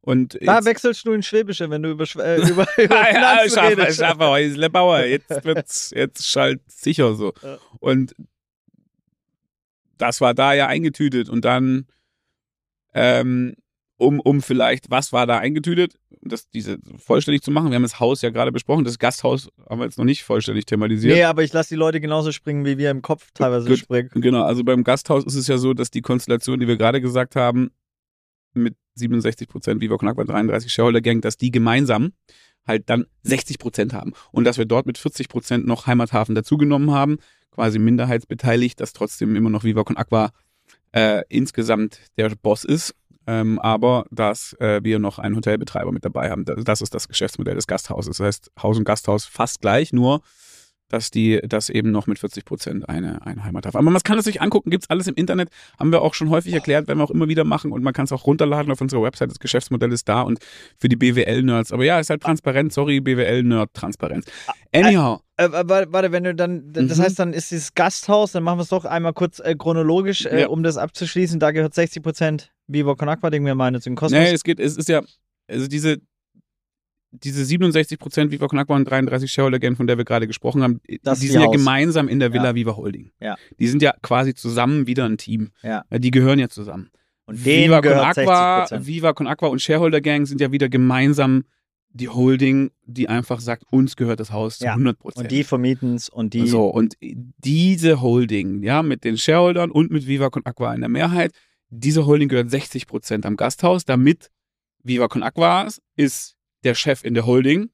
[0.00, 3.50] Und Da jetzt- wechselst du in Schwäbische, wenn du über, äh, über, über ja, Finanzen
[3.54, 3.92] Schaffer.
[3.92, 5.00] Schaffer, Häusle Bauer.
[5.04, 7.32] Jetzt wird's, jetzt schalt sicher so.
[7.42, 7.58] Ja.
[7.80, 8.14] Und
[9.98, 11.28] das war da ja eingetütet.
[11.28, 11.86] Und dann,
[12.94, 13.54] ähm,
[13.96, 17.70] um, um vielleicht, was war da eingetütet, das, diese vollständig zu machen.
[17.70, 18.84] Wir haben das Haus ja gerade besprochen.
[18.84, 21.14] Das Gasthaus haben wir jetzt noch nicht vollständig thematisiert.
[21.14, 23.78] Nee, aber ich lasse die Leute genauso springen, wie wir im Kopf teilweise Gut.
[23.78, 24.10] springen.
[24.14, 27.36] Genau, also beim Gasthaus ist es ja so, dass die Konstellation, die wir gerade gesagt
[27.36, 27.70] haben,
[28.54, 32.12] mit 67 Prozent Viva Con Agua 33 Shareholder Gang, dass die gemeinsam
[32.66, 34.12] halt dann 60 Prozent haben.
[34.32, 37.18] Und dass wir dort mit 40 Prozent noch Heimathafen dazugenommen haben,
[37.50, 40.30] quasi minderheitsbeteiligt, dass trotzdem immer noch Viva Con Agua
[40.92, 42.94] äh, insgesamt der Boss ist.
[43.26, 46.44] Ähm, aber dass äh, wir noch einen Hotelbetreiber mit dabei haben.
[46.44, 48.18] Das, ist das Geschäftsmodell des Gasthauses.
[48.18, 50.20] Das heißt, Haus und Gasthaus fast gleich, nur
[50.90, 53.74] dass die das eben noch mit 40 Prozent eine, eine Heimat haben.
[53.76, 55.48] Aber man kann es sich angucken, gibt's alles im Internet,
[55.80, 58.04] haben wir auch schon häufig erklärt, werden wir auch immer wieder machen und man kann
[58.04, 60.38] es auch runterladen auf unserer Website, das Geschäftsmodell ist da und
[60.78, 61.72] für die BWL-Nerds.
[61.72, 64.26] Aber ja, ist halt transparent, sorry, BWL-Nerd-Transparenz.
[64.72, 65.20] Anyhow.
[65.36, 67.02] Äh, äh, warte, wenn du dann, das Mhm.
[67.02, 70.42] heißt, dann ist dieses Gasthaus, dann machen wir es doch einmal kurz äh, chronologisch, äh,
[70.42, 70.48] Ja.
[70.48, 71.40] um das abzuschließen.
[71.40, 74.18] Da gehört 60 Prozent Viva Con Aqua, den wir meinen jetzt in Kosmos.
[74.20, 75.02] Nee, es geht, es ist ja,
[75.48, 75.98] also diese,
[77.10, 80.62] diese 67 Prozent Viva Con Agua und 33 Shareholder Gain, von der wir gerade gesprochen
[80.62, 81.56] haben, Das die sind ja Haus.
[81.56, 82.54] gemeinsam in der Villa Ja.
[82.54, 83.12] Viva Holding.
[83.20, 83.36] Ja.
[83.58, 85.50] Die sind ja quasi zusammen wieder ein Team.
[85.62, 85.84] Ja.
[85.90, 86.90] Die gehören ja zusammen.
[87.26, 88.86] Und Viva Con gehört Agua, 60 Prozent.
[88.86, 91.44] Viva Con Agua und Shareholder Gang sind ja wieder gemeinsam
[91.96, 94.72] die Holding, die einfach sagt, uns gehört das Haus zu Ja.
[94.72, 95.26] 100 Prozent.
[95.26, 96.48] Und die vermieten es und die.
[96.48, 100.88] So, und diese Holding, ja, mit den Shareholdern und mit Viva Con Aqua in der
[100.90, 101.30] Mehrheit,
[101.78, 104.30] diese Holding gehört 60 Prozent am Gasthaus, damit
[104.82, 107.70] Viva Con Aqua ist der Chef in der Holding.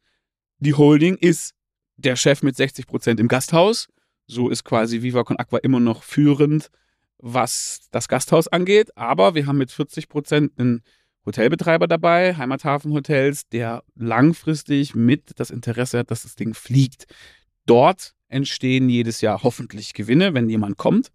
[0.58, 1.54] Die Holding ist
[1.96, 3.88] der Chef mit 60 Prozent im Gasthaus.
[4.26, 6.70] So ist quasi Viva Con Aqua immer noch führend,
[7.18, 8.96] was das Gasthaus angeht.
[8.96, 10.82] Aber wir haben mit 40 Prozent einen
[11.26, 17.06] Hotelbetreiber dabei, Heimathafen Hotels, der langfristig mit das Interesse hat, dass das Ding fliegt.
[17.66, 21.10] Dort entstehen jedes Jahr hoffentlich Gewinne, wenn jemand kommt.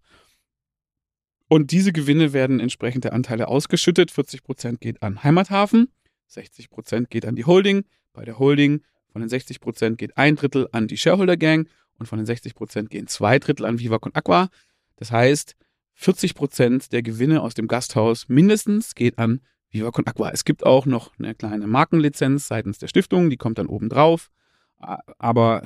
[1.48, 4.12] Und diese Gewinne werden entsprechend der Anteile ausgeschüttet.
[4.12, 5.90] 40 Prozent geht an Heimathafen,
[6.28, 7.86] 60 Prozent geht an die Holding.
[8.14, 8.82] Bei der Holding
[9.12, 11.70] von den 60 Prozent geht ein Drittel an die Shareholder Gang
[12.00, 14.50] und von den 60 Prozent gehen zwei Drittel an Viva Con Aqua.
[14.96, 15.56] Das heißt,
[15.94, 20.32] 40 Prozent der Gewinne aus dem Gasthaus mindestens geht an Viva Con Aqua.
[20.32, 24.32] Es gibt auch noch eine kleine Markenlizenz seitens der Stiftung, die kommt dann oben drauf.
[24.78, 25.64] Aber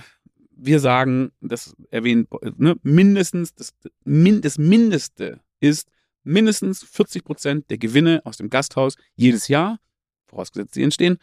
[0.52, 2.28] wir sagen, das erwähnt,
[2.58, 3.74] ne, mindestens, das,
[4.04, 5.90] das Mindeste ist
[6.24, 9.80] mindestens 40 Prozent der Gewinne aus dem Gasthaus jedes Jahr,
[10.28, 11.18] vorausgesetzt sie entstehen,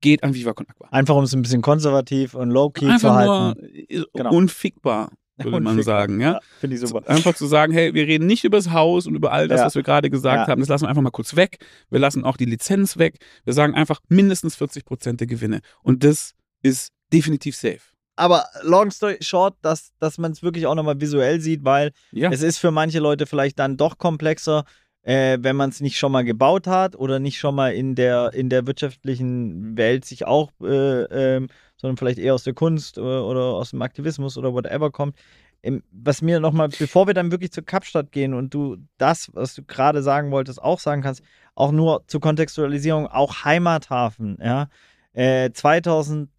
[0.00, 0.88] geht an Viva Con Aqua.
[0.90, 3.86] Einfach um es ein bisschen konservativ und low-key zu Einfach halten.
[3.90, 4.32] nur Genau.
[4.34, 6.00] unfickbar, würde man Unfickbar.
[6.00, 6.40] sagen, ja.
[6.60, 7.08] Finde ich super.
[7.08, 9.66] Einfach zu sagen, hey, wir reden nicht über das Haus und über all das, Ja.
[9.66, 10.52] was wir gerade gesagt Ja.
[10.52, 10.60] haben.
[10.60, 11.58] Das lassen wir einfach mal kurz weg.
[11.90, 13.16] Wir lassen auch die Lizenz weg.
[13.44, 15.60] Wir sagen einfach mindestens 40 Prozent der Gewinne.
[15.82, 17.80] Und das ist definitiv safe.
[18.16, 22.30] Aber long story short, dass, dass man es wirklich auch nochmal visuell sieht, weil Ja.
[22.30, 24.64] es ist für manche Leute vielleicht dann doch komplexer,
[25.02, 28.32] äh, wenn man es nicht schon mal gebaut hat oder nicht schon mal in der,
[28.32, 31.02] in der wirtschaftlichen Welt sich auch, äh,
[31.36, 35.16] ähm, sondern vielleicht eher aus der Kunst oder, oder aus dem Aktivismus oder whatever kommt.
[35.62, 39.54] Ähm, was mir nochmal, bevor wir dann wirklich zur Kapstadt gehen und du das, was
[39.54, 41.22] du gerade sagen wolltest, auch sagen kannst,
[41.54, 44.68] auch nur zur Kontextualisierung, auch Heimathafen, ja.
[45.14, 45.50] Äh,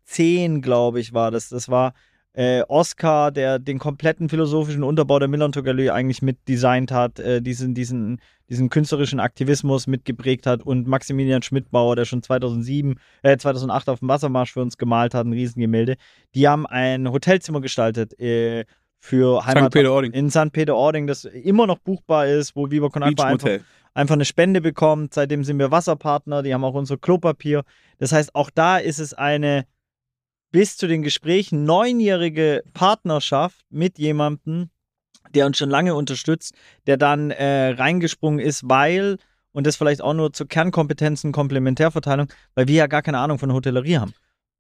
[0.05, 1.49] 2010, glaube ich, war das.
[1.49, 1.93] Das war
[2.33, 7.41] äh, Oscar, der den kompletten philosophischen Unterbau der Millantor Galerie eigentlich mit designt hat, äh,
[7.41, 13.89] diesen, diesen, diesen künstlerischen Aktivismus mitgeprägt hat und Maximilian Schmidtbauer, der schon 2007, äh, 2008
[13.89, 15.95] auf dem Wassermarsch für uns gemalt hat, ein Riesengemälde,
[16.35, 18.65] die haben ein Hotelzimmer gestaltet äh,
[18.99, 19.47] für St.
[19.47, 20.11] Heimat Peter-Ording.
[20.11, 20.51] in St.
[20.51, 23.59] Peter-Ording, das immer noch buchbar ist, wo Viva Con Aqua einfach
[23.93, 25.13] einfach eine Spende bekommt.
[25.13, 27.63] Seitdem sind wir Wasserpartner, die haben auch unser Klopapier.
[27.97, 29.65] Das heißt, auch da ist es eine
[30.51, 34.69] bis zu den Gesprächen neunjährige Partnerschaft mit jemandem,
[35.33, 36.55] der uns schon lange unterstützt,
[36.87, 39.17] der dann äh, reingesprungen ist, weil,
[39.51, 43.51] und das vielleicht auch nur zur Kernkompetenzen Komplementärverteilung, weil wir ja gar keine Ahnung von
[43.51, 44.13] Hotellerie haben.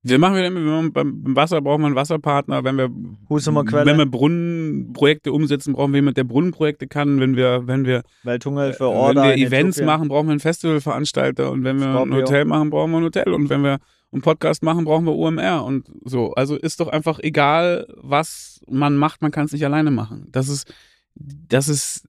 [0.07, 3.97] Wir machen wir immer, wenn wir beim Wasser brauchen wir einen Wasserpartner, wenn wir wenn
[3.97, 7.19] wir Brunnenprojekte umsetzen, brauchen wir jemanden, der Brunnenprojekte kann.
[7.19, 9.23] Wenn wir wenn wir Welthunger für Äh, wenn Order.
[9.23, 9.85] wir in Events Äthiopien.
[9.87, 12.15] machen, brauchen wir einen Festivalveranstalter und wenn wir ein Scorpio.
[12.17, 13.79] Hotel machen, brauchen wir ein Hotel und wenn wir
[14.15, 16.33] einen Podcast machen, brauchen wir OMR und so.
[16.33, 20.27] Also ist doch einfach egal, was man macht, man kann es nicht alleine machen.
[20.31, 20.73] Das ist
[21.15, 22.07] das ist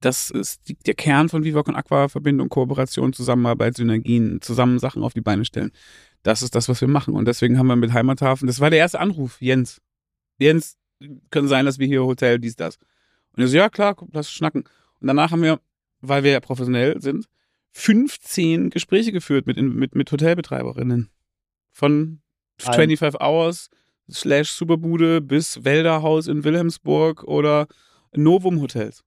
[0.00, 5.02] das ist die, der Kern von Viva Con Aqua, Verbindung, Kooperation, Zusammenarbeit, Synergien, zusammen Sachen
[5.02, 5.72] auf die Beine stellen.
[6.22, 7.14] Das ist das, was wir machen.
[7.14, 9.80] Und deswegen haben wir mit Heimathafen, das war der erste Anruf, Jens.
[10.38, 10.76] Jens,
[11.30, 12.78] kann sein, dass wir hier Hotel, dies, das.
[13.32, 14.64] Und er so, ja klar, komm, lass schnacken.
[15.00, 15.60] Und danach haben wir,
[16.00, 17.26] weil wir ja professionell sind,
[17.72, 21.10] 15 Gespräche geführt mit, mit, mit Hotelbetreiberinnen.
[21.76, 22.22] Von
[22.64, 22.96] Allen.
[22.96, 23.68] 25 Hours
[24.10, 27.66] slash Superbude bis Wälderhaus in Wilhelmsburg oder
[28.14, 29.04] Novum Hotels.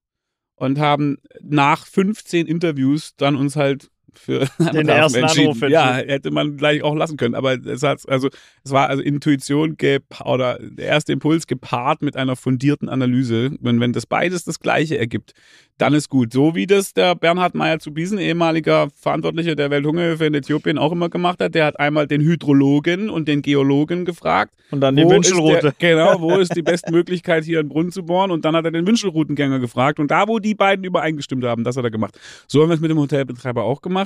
[0.56, 5.42] Und haben nach 15 Interviews dann uns halt für Heimathafen ersten.
[5.42, 7.36] Anruf Ja, hätte man gleich auch lassen können.
[7.36, 8.30] Aber es hat, also,
[8.64, 9.78] es war also Intuition
[10.26, 13.52] oder der erste Impuls gepaart mit einer fundierten Analyse.
[13.60, 15.34] Wenn, wenn das beides das Gleiche ergibt,
[15.80, 16.34] dann ist gut.
[16.34, 20.92] So wie das der Bernhard Meyer zu Biesen, ehemaliger Verantwortlicher der Welthungerhilfe in Äthiopien, auch
[20.92, 21.56] immer gemacht hat.
[21.56, 24.54] Der hat einmal den Hydrologen und den Geologen gefragt.
[24.72, 25.74] Und dann die Wünschelroute.
[25.80, 28.30] Der, genau, wo ist die beste Möglichkeit, hier einen Brunnen zu bohren?
[28.30, 30.00] Und dann hat er den Wünschelroutengänger gefragt.
[30.00, 32.20] Und da, wo die beiden übereingestimmt haben, das hat er gemacht.
[32.48, 33.99] So haben wir es mit dem Hotelbetreiber auch gemacht.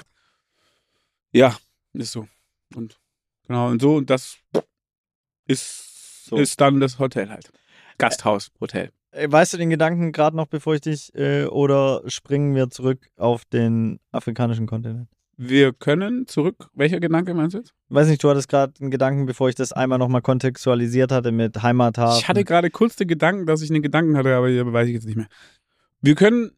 [1.34, 1.58] Ja,
[1.94, 2.28] ist so.
[2.76, 3.00] Und
[3.48, 4.38] genau, und so, und das
[5.48, 6.38] ist So.
[6.38, 7.52] ist dann das Hotel halt.
[7.98, 8.92] Gasthaus, Hotel.
[9.12, 13.10] Äh, Weißt du den Gedanken gerade noch, bevor ich dich, äh, oder springen wir zurück
[13.18, 15.10] auf den afrikanischen Kontinent?
[15.36, 16.70] Wir können zurück.
[16.74, 17.74] Welcher Gedanke meinst du jetzt?
[17.90, 21.62] Weiß nicht, du hattest gerade einen Gedanken, bevor ich das einmal nochmal kontextualisiert hatte mit
[21.64, 22.20] Heimathafen.
[22.20, 24.94] Ich hatte gerade kurz den Gedanken, dass ich einen Gedanken hatte, aber hier weiß ich
[24.94, 25.28] jetzt nicht mehr.
[26.02, 26.52] Wir können,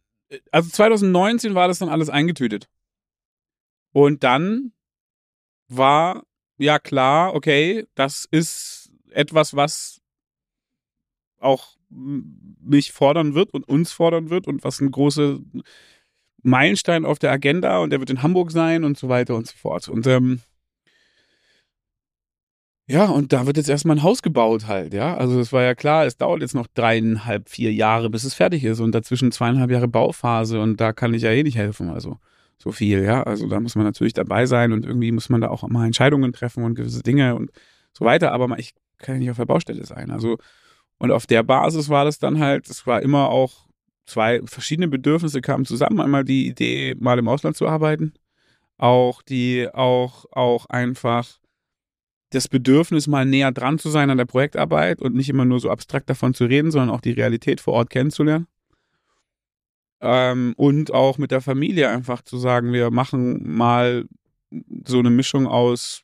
[0.52, 2.68] also 2019 war das dann alles eingetütet.
[3.96, 4.74] Und dann
[5.70, 6.24] war
[6.58, 10.02] ja klar, okay, das ist etwas, was
[11.40, 15.40] auch mich fordern wird und uns fordern wird und was ein großer
[16.44, 19.56] Meilenstein auf der Agenda und der wird in Hamburg sein und so weiter und so
[19.56, 19.88] fort.
[19.88, 20.42] Und ähm,
[22.88, 25.16] ja, und da wird jetzt erstmal ein Haus gebaut halt, ja.
[25.16, 28.66] Also es war ja klar, es dauert jetzt noch dreieinhalb, vier Jahre, bis es fertig
[28.66, 32.20] ist und dazwischen zweieinhalb Jahre Bauphase und da kann ich ja eh nicht helfen, also
[32.58, 33.24] so viel, ja.
[33.24, 36.34] Also da muss man natürlich dabei sein und irgendwie muss man da auch mal Entscheidungen
[36.34, 37.52] treffen und gewisse Dinge und
[37.94, 40.12] so weiter, aber ich kann ja nicht auf der Baustelle sein.
[40.12, 40.38] Also
[40.98, 43.68] und auf der Basis war das dann halt, es war immer auch
[44.06, 46.00] zwei verschiedene Bedürfnisse kamen zusammen.
[46.00, 48.14] Einmal die Idee, mal im Ausland zu arbeiten,
[48.78, 51.40] auch die, auch, auch einfach
[52.32, 55.70] das Bedürfnis, mal näher dran zu sein an der Projektarbeit und nicht immer nur so
[55.70, 58.48] abstrakt davon zu reden, sondern auch die Realität vor Ort kennenzulernen.
[60.02, 64.06] Ähm, und auch mit der Familie einfach zu sagen, wir machen mal
[64.86, 66.04] so eine Mischung aus,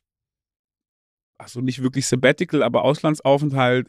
[1.38, 3.88] also nicht wirklich Sabbatical, aber Auslandsaufenthalt,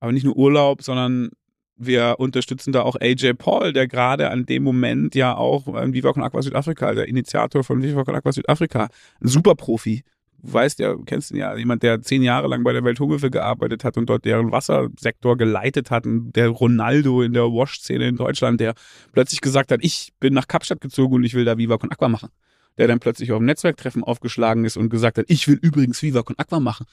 [0.00, 1.30] aber nicht nur Urlaub, sondern
[1.76, 6.12] wir unterstützen da auch AJ Paul, der gerade an dem Moment ja auch ähm, Viva
[6.12, 8.88] Con Aqua Südafrika, der Initiator von Viva Con Aqua Südafrika,
[9.20, 10.02] ein Superprofi.
[10.44, 13.96] Weißt ja, kennst ihn ja, jemand, der zehn Jahre lang bei der Welthungerhilfe gearbeitet hat
[13.96, 16.04] und dort deren Wassersektor geleitet hat.
[16.04, 18.74] Und der Ronaldo in der Wash-Szene in Deutschland, der
[19.12, 22.08] plötzlich gesagt hat, ich bin nach Kapstadt gezogen und ich will da Viva Con Aqua
[22.08, 22.30] machen.
[22.76, 26.22] Der dann plötzlich auf dem Netzwerktreffen aufgeschlagen ist und gesagt hat, ich will übrigens Viva
[26.22, 26.86] Con Aqua machen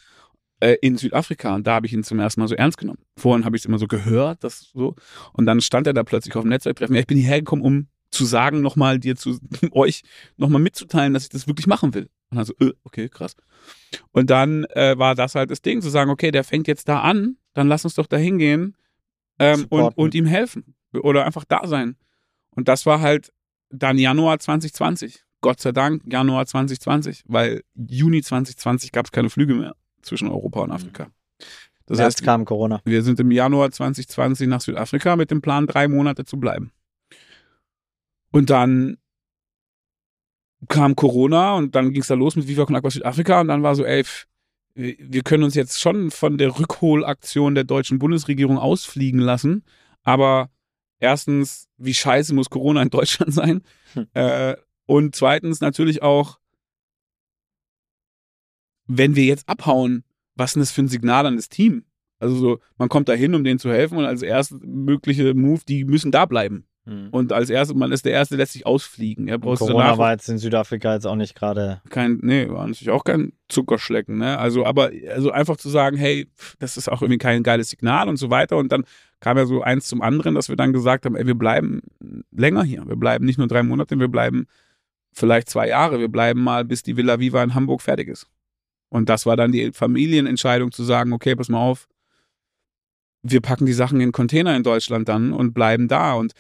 [0.60, 1.56] äh, in Südafrika.
[1.56, 3.00] Und da habe ich ihn zum ersten Mal so ernst genommen.
[3.18, 4.96] Vorhin habe ich es immer so gehört, das so.
[5.34, 6.96] Und dann stand er da plötzlich auf dem Netzwerktreffen.
[6.96, 9.38] Ja, ich bin hierher gekommen, um zu sagen, nochmal dir zu,
[9.72, 10.04] euch
[10.38, 12.10] nochmal mitzuteilen, dass ich das wirklich machen will.
[12.30, 13.36] Und dann so, äh, okay, krass.
[14.12, 17.02] Und dann äh, war das halt das Ding, zu sagen, okay, der fängt jetzt da
[17.02, 18.76] an, dann lass uns doch da hingehen
[19.40, 20.76] ähm, und, und ihm helfen.
[20.94, 21.96] Oder einfach da sein.
[22.52, 23.32] Und das war halt
[23.70, 25.24] dann Januar 2020.
[25.42, 30.62] Gott sei Dank Januar 2020, weil Juni 2020 gab es keine Flüge mehr zwischen Europa
[30.62, 31.08] und Afrika.
[31.86, 32.82] Das März heißt, kam Corona.
[32.86, 36.72] wir sind im Januar 2020 nach Südafrika mit dem Plan, drei Monate zu bleiben.
[38.32, 38.98] Und dann
[40.68, 43.64] kam Corona und dann ging es da los mit Viva Con Aqua Südafrika und dann
[43.64, 44.04] war so, ey,
[44.76, 49.64] wir können uns jetzt schon von der Rückholaktion der deutschen Bundesregierung ausfliegen lassen,
[50.04, 50.50] aber
[51.00, 53.62] erstens, wie scheiße muss Corona in Deutschland sein?
[53.94, 54.08] Hm.
[54.14, 54.56] Äh,
[54.86, 56.40] und zweitens natürlich auch,
[58.88, 60.04] wenn wir jetzt abhauen,
[60.36, 61.86] was ist denn das für ein Signal an das Team?
[62.18, 65.62] Also so, man kommt da hin, um denen zu helfen und als erste mögliche Move,
[65.68, 66.66] die müssen da bleiben.
[67.12, 69.28] Und als erstes, man ist der Erste, lässt sich ausfliegen.
[69.28, 71.82] Ja, brauchst Corona danach war jetzt in Südafrika jetzt auch nicht gerade.
[71.90, 74.38] kein, nee, war natürlich auch kein Zuckerschlecken, ne?
[74.38, 76.28] Also, aber, also einfach zu sagen, hey,
[76.60, 78.58] das ist auch irgendwie kein geiles Signal und so weiter.
[78.58, 78.86] Und dann
[79.20, 81.82] kam ja so eins zum anderen, dass wir dann gesagt haben, ey, wir bleiben
[82.32, 82.88] länger hier.
[82.88, 84.48] Wir bleiben nicht nur drei Monate, wir bleiben
[85.12, 86.00] vielleicht zwei Jahre.
[86.00, 88.28] Wir bleiben mal, bis die Villa Viva in Hamburg fertig ist.
[88.90, 91.88] Und das war dann die Familienentscheidung zu sagen, okay, pass mal auf,
[93.22, 96.14] wir packen die Sachen in Container in Deutschland dann und bleiben da.
[96.14, 96.34] Und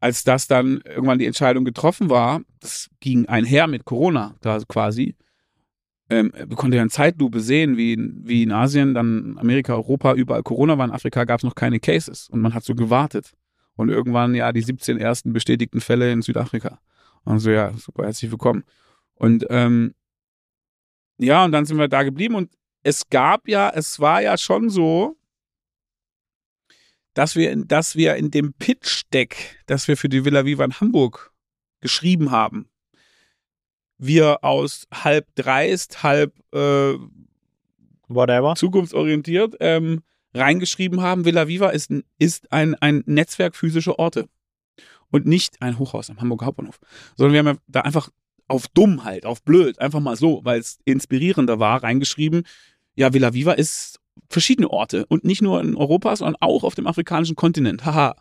[0.00, 4.34] als das dann irgendwann die Entscheidung getroffen war, das ging einher mit Corona
[4.68, 5.14] quasi,
[6.10, 10.14] ähm, wir konnten ja in Zeitlupe sehen, wie in, wie in Asien, dann Amerika, Europa,
[10.14, 13.32] überall Corona war, in Afrika gab es noch keine Cases und man hat so gewartet.
[13.76, 16.80] Und irgendwann ja die 17 ersten bestätigten Fälle in Südafrika.
[17.24, 18.64] Und so, ja, super, herzlich willkommen.
[19.14, 19.94] Und ähm,
[21.16, 22.50] ja, und dann sind wir da geblieben und
[22.82, 25.16] es gab ja, es war ja schon so,
[27.20, 30.72] dass wir, in- dass wir in dem Pitch-Deck, das wir für die Villa Viva in
[30.80, 31.32] Hamburg
[31.82, 32.70] geschrieben haben,
[33.98, 36.94] wir aus halb dreist, halb äh,
[38.08, 38.54] Whatever.
[38.56, 40.02] zukunftsorientiert ähm,
[40.32, 44.26] reingeschrieben haben, Villa Viva ist, ein- ist ein, ein Netzwerk physischer Orte
[45.10, 46.80] und nicht ein Hochhaus am Hamburger Hauptbahnhof,
[47.16, 48.08] sondern wir haben ja da einfach
[48.48, 52.44] auf dumm halt, auf blöd, einfach mal so, weil es inspirierender war, reingeschrieben,
[52.94, 53.99] ja, Villa Viva ist
[54.30, 58.16] verschiedene Orte und nicht nur in Europa, sondern auch auf dem afrikanischen Kontinent, haha.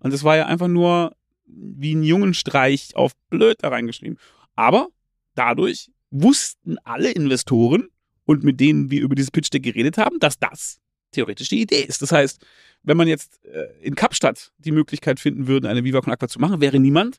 [0.00, 1.14] Und das war ja einfach nur
[1.46, 4.18] wie ein Jungenstreich auf blöd da reingeschrieben.
[4.54, 4.88] Aber
[5.34, 7.88] dadurch wussten alle Investoren,
[8.28, 10.80] und mit denen wir über dieses Pitch Deck geredet haben, dass das
[11.12, 12.02] theoretisch die Idee ist.
[12.02, 12.44] Das heißt,
[12.82, 16.38] wenn man jetzt äh, in Kapstadt die Möglichkeit finden würde, eine Viva Con Aqua zu
[16.38, 17.16] machen, wäre niemand,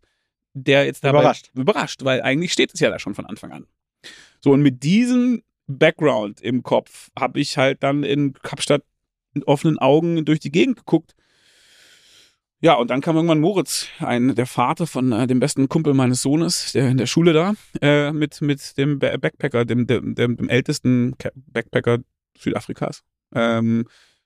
[0.53, 1.49] der jetzt dabei Überrascht.
[1.55, 3.65] überrascht, weil eigentlich steht es ja da schon von Anfang an.
[4.39, 8.83] So, und mit diesem Background im Kopf habe ich halt dann in Kapstadt
[9.33, 11.15] mit offenen Augen durch die Gegend geguckt.
[12.61, 16.21] Ja, und dann kam irgendwann Moritz, ein, der Vater von äh, dem besten Kumpel meines
[16.21, 20.35] Sohnes, der in der Schule da, äh, mit, mit dem Ba- Backpacker, dem, dem, dem,
[20.35, 21.15] dem ältesten
[21.47, 21.99] Backpacker
[22.37, 23.03] Südafrikas,
[23.33, 23.85] ähm,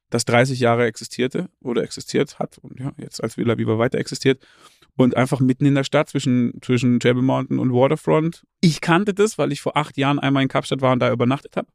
[0.10, 4.44] das 30 Jahre existierte oder existiert hat und ja, jetzt als Villa Viva weiter existiert.
[4.96, 8.44] Und einfach mitten in der Stadt zwischen, zwischen Table Mountain und Waterfront.
[8.62, 11.58] Ich kannte das, weil ich vor acht Jahren einmal in Kapstadt war und da übernachtet
[11.58, 11.68] habe.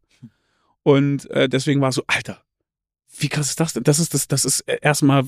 [0.85, 2.41] Und äh, deswegen war es so, Alter,
[3.19, 3.83] wie krass ist das denn?
[3.83, 5.25] Das ist das, das ist äh, erstmal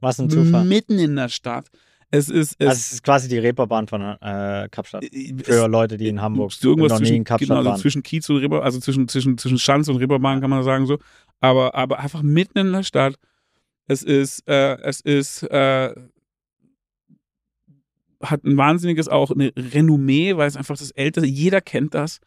[0.00, 0.64] Was ein Zufall.
[0.64, 1.66] mitten in der Stadt.
[2.10, 5.02] Es ist, Also es, es ist quasi die Reeperbahn von äh, Kapstadt.
[5.02, 7.70] es Für Leute, die in Hamburg so irgendwas noch nie zwischen, in Kapstadt genau, also
[7.70, 7.80] waren.
[7.80, 10.98] zwischen Kiez und Reeper, also zwischen, zwischen, zwischen Schanz und Reeperbahn kann man sagen so.
[11.40, 13.16] Aber, aber einfach mitten in der Stadt.
[13.88, 15.92] Es ist, äh, es ist, äh,
[18.24, 22.20] hat ein wahnsinniges auch eine Renommee, weil es einfach das älteste, jeder kennt das.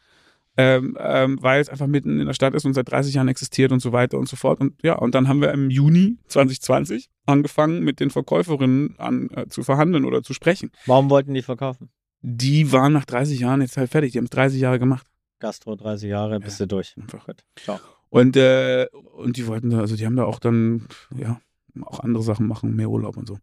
[0.59, 3.71] Ähm, ähm, weil es einfach mitten in der Stadt ist und seit 30 Jahren existiert
[3.71, 4.59] und so weiter und so fort.
[4.59, 9.47] Und ja, und dann haben wir im Juni 2020 angefangen, mit den Verkäuferinnen an, äh,
[9.49, 10.71] zu verhandeln oder zu sprechen.
[10.87, 11.91] Warum wollten die verkaufen?
[12.21, 14.13] Die waren nach 30 Jahren jetzt halt fertig.
[14.13, 15.05] Die haben es 30 Jahre gemacht.
[15.39, 16.95] Gastro 30 Jahre, bist du durch.
[16.99, 17.27] Einfach.
[17.27, 17.43] Gut.
[17.55, 17.79] Ciao.
[18.09, 21.39] Und, äh, und die wollten da, also die haben da auch dann, ja,
[21.81, 23.37] auch andere Sachen machen, mehr Urlaub und so.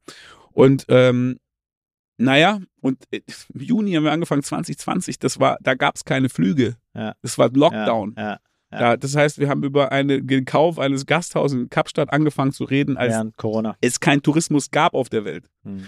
[0.53, 1.39] Und ähm,
[2.17, 3.21] naja, und äh,
[3.53, 6.77] im Juni haben wir angefangen, 2020, das war, da gab es keine Flüge.
[6.95, 7.15] Ja.
[7.23, 8.15] Das war Lockdown.
[8.17, 8.39] Ja, ja.
[8.75, 8.81] Ja.
[8.81, 12.97] Da, das heißt, wir haben über einen Kauf eines Gasthauses in Kapstadt angefangen zu reden,
[12.97, 13.77] als Während Corona.
[13.81, 15.49] es keinen Tourismus gab auf der Welt.
[15.63, 15.85] Hm.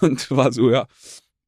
[0.00, 0.86] Und war so, ja,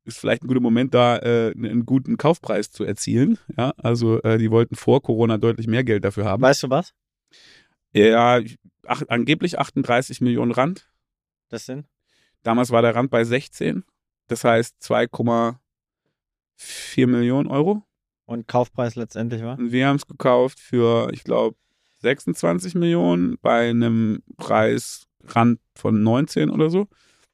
[0.05, 3.39] ist vielleicht ein guter Moment, da äh, einen guten Kaufpreis zu erzielen.
[3.57, 6.43] Ja, also äh, die wollten vor Corona deutlich mehr Geld dafür haben.
[6.43, 6.93] Weißt du was?
[7.95, 8.41] Ja,
[8.87, 10.91] ach, angeblich 38 Millionen Rand.
[11.49, 11.87] Das sind?
[12.43, 13.85] Damals war der Rand bei 16.
[14.33, 17.83] Das heißt 2,4 Millionen Euro.
[18.25, 19.59] Und Kaufpreis letztendlich war?
[19.59, 21.59] Wir haben es gekauft für, ich glaube,
[21.99, 26.89] 26 Millionen bei einem Preisrand von 19 oder so.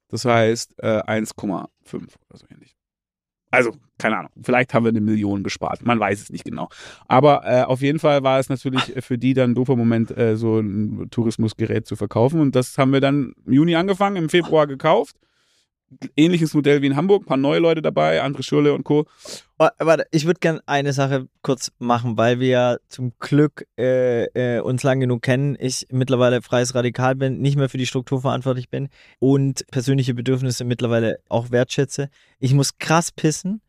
[0.08, 2.74] Das heißt äh, 1,5 oder so ähnlich.
[3.52, 5.86] Also, keine Ahnung, vielleicht haben wir eine Million gespart.
[5.86, 6.68] Man weiß es nicht genau.
[7.06, 10.36] Aber äh, auf jeden Fall war es natürlich für die dann ein doofer Moment, äh,
[10.36, 12.40] so ein Tourismusgerät zu verkaufen.
[12.40, 15.14] Und das haben wir dann im Juni angefangen, im Februar gekauft.
[16.16, 19.06] Ähnliches Modell wie in Hamburg, paar neue Leute dabei, André Schürle und Co.
[19.56, 24.24] Wa- Warte, ich würde gerne eine Sache kurz machen, weil wir ja zum Glück äh,
[24.56, 25.56] äh, uns lang genug kennen.
[25.58, 30.64] Ich mittlerweile freies Radikal bin, nicht mehr für die Struktur verantwortlich bin und persönliche Bedürfnisse
[30.64, 32.10] mittlerweile auch wertschätze.
[32.38, 33.62] Ich muss krass pissen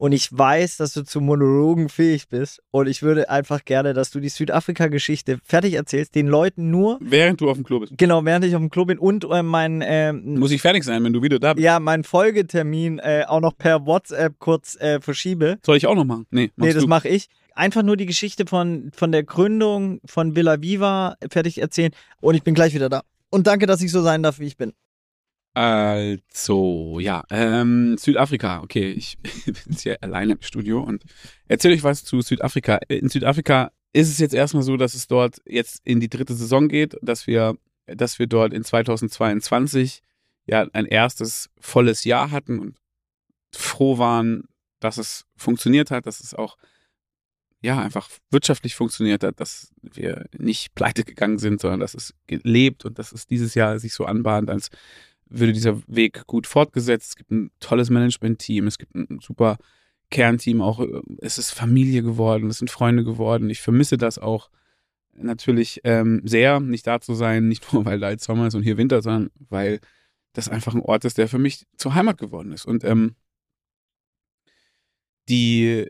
[0.00, 4.10] und ich weiß, dass du zu Monologen fähig bist und ich würde einfach gerne, dass
[4.10, 7.92] du die Südafrika-Geschichte fertig erzählst, den Leuten nur, Während du auf dem Klo bist.
[7.98, 11.04] genau, während ich auf dem Klo bin und äh, mein ähm, Muss ich fertig sein,
[11.04, 11.62] wenn du wieder da bist.
[11.64, 15.58] ja, meinen Folgetermin äh, auch noch per WhatsApp kurz äh, verschiebe.
[15.64, 16.26] Soll ich auch noch machen?
[16.30, 17.28] Nee, Nee, das mache ich.
[17.54, 21.92] Einfach nur die Geschichte von, von der Gründung von Villa Viva fertig erzählen
[22.22, 23.02] und ich bin gleich wieder da.
[23.28, 24.72] Und danke, dass ich so sein darf, wie ich bin.
[25.52, 28.62] Also, ja, ähm, Südafrika.
[28.62, 31.04] Okay, ich bin jetzt hier alleine im Studio und
[31.48, 32.76] erzähle euch was zu Südafrika.
[32.88, 36.68] In Südafrika ist es jetzt erstmal so, dass es dort jetzt in die dritte Saison
[36.68, 40.02] geht, dass wir, dass wir dort in 2022
[40.46, 42.76] ja ein erstes volles Jahr hatten und
[43.52, 44.44] froh waren,
[44.78, 46.56] dass es funktioniert hat, dass es auch
[47.62, 52.84] ja einfach wirtschaftlich funktioniert hat, dass wir nicht pleite gegangen sind, sondern dass es lebt
[52.84, 54.70] und dass es dieses Jahr sich so anbahnt, als
[55.30, 57.10] würde dieser Weg gut fortgesetzt.
[57.10, 59.56] Es gibt ein tolles Management-Team, es gibt ein super
[60.10, 63.48] Kernteam, auch äh, es ist Familie geworden, es sind Freunde geworden.
[63.48, 64.50] Ich vermisse das auch
[65.12, 68.62] natürlich ähm, sehr, nicht da zu sein, nicht nur weil da jetzt Sommer ist und
[68.62, 69.80] hier Winter, sondern weil
[70.32, 72.66] das einfach ein Ort ist, der für mich zur Heimat geworden ist.
[72.66, 73.16] Und ähm,
[75.28, 75.86] die,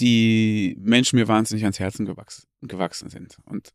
[0.00, 3.38] die Menschen mir wahnsinnig ans Herzen gewachsen, gewachsen sind.
[3.44, 3.72] Und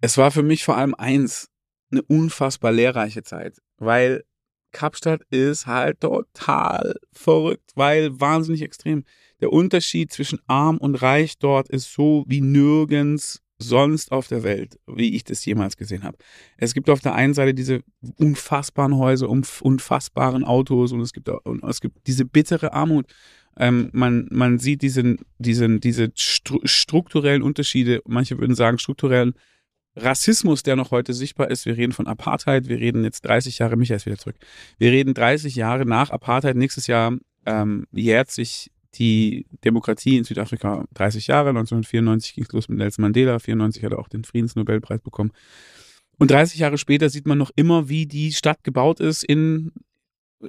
[0.00, 1.50] es war für mich vor allem eins,
[1.90, 4.24] eine unfassbar lehrreiche Zeit, weil
[4.72, 9.04] Kapstadt ist halt total verrückt, weil wahnsinnig extrem.
[9.40, 14.78] Der Unterschied zwischen arm und reich dort ist so wie nirgends sonst auf der Welt,
[14.86, 16.16] wie ich das jemals gesehen habe.
[16.58, 17.80] Es gibt auf der einen Seite diese
[18.16, 23.06] unfassbaren Häuser, unf- unfassbaren Autos und es gibt, und es gibt diese bittere Armut.
[23.56, 29.34] Ähm, man, man sieht diesen, diesen, diese stru strukturellen Unterschiede, manche würden sagen strukturellen
[30.00, 31.66] Rassismus, der noch heute sichtbar ist.
[31.66, 34.36] Wir reden von Apartheid, wir reden jetzt 30 Jahre, Michael ist wieder zurück.
[34.78, 36.56] Wir reden 30 Jahre nach Apartheid.
[36.56, 41.50] Nächstes Jahr ähm, jährt sich die Demokratie in Südafrika 30 Jahre.
[41.50, 45.32] 1994 ging es los mit Nelson Mandela, 94 hat er auch den Friedensnobelpreis bekommen.
[46.18, 49.72] Und 30 Jahre später sieht man noch immer, wie die Stadt gebaut ist in,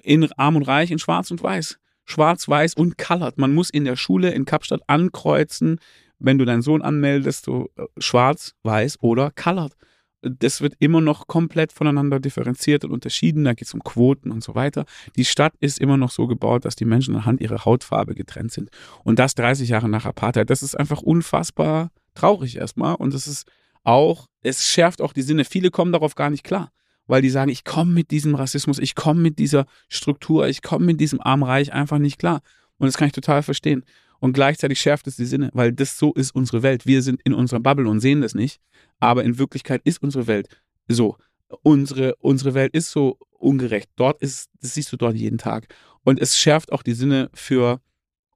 [0.04, 1.78] in Arm und Reich, in Schwarz und Weiß.
[2.06, 3.38] Schwarz, Weiß und Colored.
[3.38, 5.80] Man muss in der Schule in Kapstadt ankreuzen,
[6.20, 9.74] wenn du deinen Sohn anmeldest, so äh, schwarz, weiß oder colored.
[10.22, 13.45] Das wird immer noch komplett voneinander differenziert und unterschieden.
[13.45, 14.86] Da geht es um Quoten und so weiter.
[15.15, 18.70] Die Stadt ist immer noch so gebaut, dass die Menschen anhand ihrer Hautfarbe getrennt sind.
[19.05, 20.49] Und das 30 Jahre nach Apartheid.
[20.49, 22.95] Das ist einfach unfassbar traurig erstmal.
[22.95, 23.47] Und es ist
[23.86, 25.45] auch, es schärft auch die Sinne.
[25.45, 26.70] Viele kommen darauf gar nicht klar
[27.09, 30.86] weil die sagen, ich komme mit diesem Rassismus, ich komme mit dieser Struktur, ich komme
[30.86, 32.41] mit diesem Armreich einfach nicht klar.
[32.78, 33.84] Und das kann ich total verstehen.
[34.20, 36.86] Und gleichzeitig schärft es die Sinne, weil das so ist unsere Welt.
[36.86, 38.59] Wir sind in unserer Bubble und sehen das nicht.
[38.99, 40.47] Aber in Wirklichkeit ist unsere Welt
[40.88, 41.17] so.
[41.63, 43.89] Unsere, unsere Welt ist so ungerecht.
[43.95, 45.74] Dort ist, das siehst du dort jeden Tag.
[46.03, 47.82] Und es schärft auch die Sinne für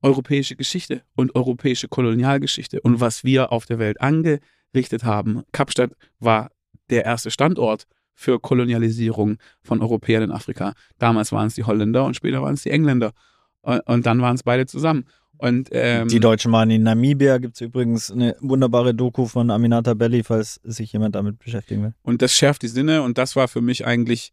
[0.01, 5.43] europäische Geschichte und europäische Kolonialgeschichte und was wir auf der Welt angerichtet haben.
[5.51, 6.51] Kapstadt war
[6.89, 10.73] der erste Standort für Kolonialisierung von Europäern in Afrika.
[10.97, 13.13] Damals waren es die Holländer und später waren es die Engländer.
[13.61, 15.05] Und, und dann waren es beide zusammen.
[15.37, 19.93] Und, ähm, die Deutschen waren in Namibia, gibt es übrigens eine wunderbare Doku von Aminata
[19.93, 21.93] Belli, falls sich jemand damit beschäftigen will.
[22.01, 24.31] Und das schärft die Sinne und das war für mich eigentlich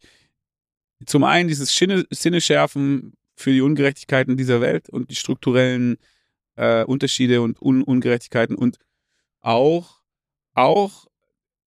[1.05, 5.97] zum einen dieses Sinneschärfen für die Ungerechtigkeiten dieser Welt und die strukturellen
[6.55, 8.77] äh, Unterschiede und Un Ungerechtigkeiten und
[9.39, 10.01] auch,
[10.53, 11.07] auch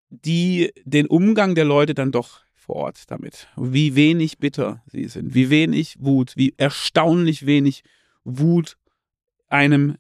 [0.08, 3.48] die den Umgang der Leute dann doch vor Ort damit.
[3.56, 7.82] Wie wenig bitter sie sind, wie wenig Wut, wie erstaunlich wenig
[8.22, 8.76] Wut
[9.54, 9.96] einem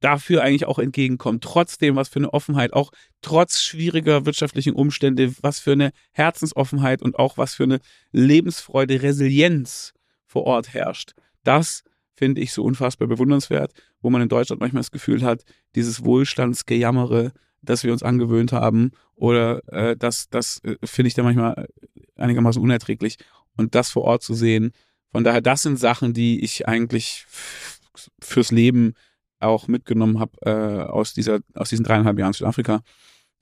[0.00, 1.44] dafür eigentlich auch entgegenkommt.
[1.44, 7.18] Trotzdem, was für eine Offenheit, auch trotz schwieriger wirtschaftlichen Umstände, was für eine Herzensoffenheit und
[7.18, 7.80] auch was für eine
[8.12, 9.92] Lebensfreude, Resilienz
[10.24, 11.12] vor Ort herrscht.
[11.44, 11.82] Das
[12.14, 15.42] finde ich so unfassbar bewundernswert, wo man in Deutschland manchmal das Gefühl hat,
[15.74, 21.26] dieses Wohlstandsgejammere, das wir uns angewöhnt haben oder äh, das, das äh, finde ich dann
[21.26, 21.68] manchmal
[22.16, 23.16] einigermaßen unerträglich.
[23.56, 24.72] Und das vor Ort zu sehen,
[25.12, 27.26] von daher, das sind Sachen, die ich eigentlich
[28.20, 28.94] fürs Leben
[29.40, 32.82] auch mitgenommen habe äh, aus, dieser, aus diesen dreieinhalb Jahren Südafrika.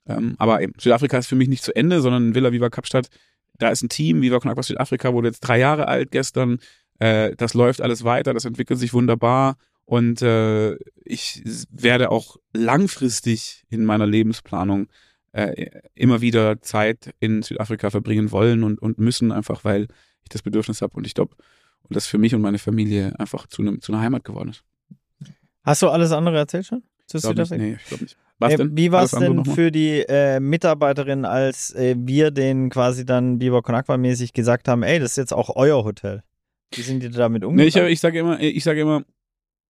[0.06, 3.08] Ähm, aber eben, Südafrika ist für mich nicht zu Ende, sondern Villa Viva Kapstadt,
[3.58, 6.58] da ist ein Team, Viva Con Aqua Südafrika wurde jetzt drei Jahre alt gestern.
[7.00, 9.56] Äh, das läuft alles weiter, das entwickelt sich wunderbar.
[9.84, 14.88] Und äh, ich werde auch langfristig in meiner Lebensplanung
[15.32, 19.88] äh, immer wieder Zeit in Südafrika verbringen wollen und, und müssen, einfach weil
[20.22, 21.36] ich das Bedürfnis habe und ich glaube,
[21.88, 24.64] und das für mich und meine Familie einfach zu, ne, zu einer Heimat geworden ist.
[25.62, 26.82] Hast du alles andere erzählt schon?
[27.06, 27.62] Zu glaub Südafrika?
[27.62, 28.16] Nicht, nee, ich glaube nicht.
[28.38, 28.76] Was denn?
[28.76, 33.62] Wie war es denn für die äh, Mitarbeiterin, als äh, wir den quasi dann Biber
[33.62, 36.22] Conakwa mäßig gesagt haben, ey, das ist jetzt auch euer Hotel?
[36.72, 37.84] Wie sind die damit umgegangen?
[37.84, 39.02] Nee, ich, ich sage immer, ich sage immer,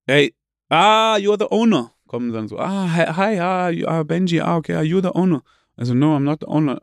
[0.07, 0.35] hey,
[0.69, 1.93] ah, you're the owner.
[2.07, 5.43] Kommen dann so, ah, hi, ah, ah, Benji, ah, okay, ah, you're the owner.
[5.77, 6.81] Also, no, I'm not the owner.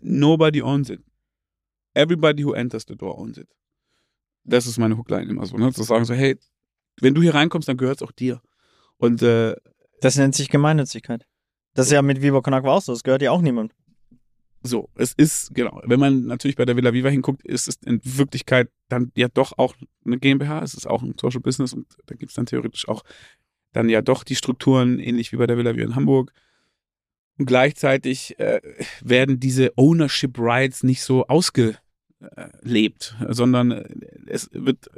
[0.00, 1.00] Nobody owns it.
[1.94, 3.48] Everybody who enters the door owns it.
[4.44, 5.72] Das ist meine Hookline immer so, ne?
[5.72, 6.36] Zu sagen so, hey,
[7.00, 8.40] wenn du hier reinkommst, dann gehört es auch dir.
[8.96, 9.54] Und äh,
[10.00, 11.26] das nennt sich Gemeinnützigkeit.
[11.74, 13.74] Das ist ja mit Viva Con Agua auch so, das gehört ja auch niemand.
[14.62, 18.00] So, es ist, genau, wenn man natürlich bei der Villa Viva hinguckt, ist es in
[18.04, 19.74] Wirklichkeit dann ja doch auch
[20.04, 23.02] eine GmbH, es ist auch ein Social Business und da gibt es dann theoretisch auch
[23.72, 26.32] dann ja doch die Strukturen, ähnlich wie bei der Villa Viva in Hamburg.
[27.38, 28.60] Und gleichzeitig äh,
[29.02, 31.26] werden diese Ownership Rights nicht so
[32.20, 33.84] ausgelebt, sondern
[34.26, 34.88] es wird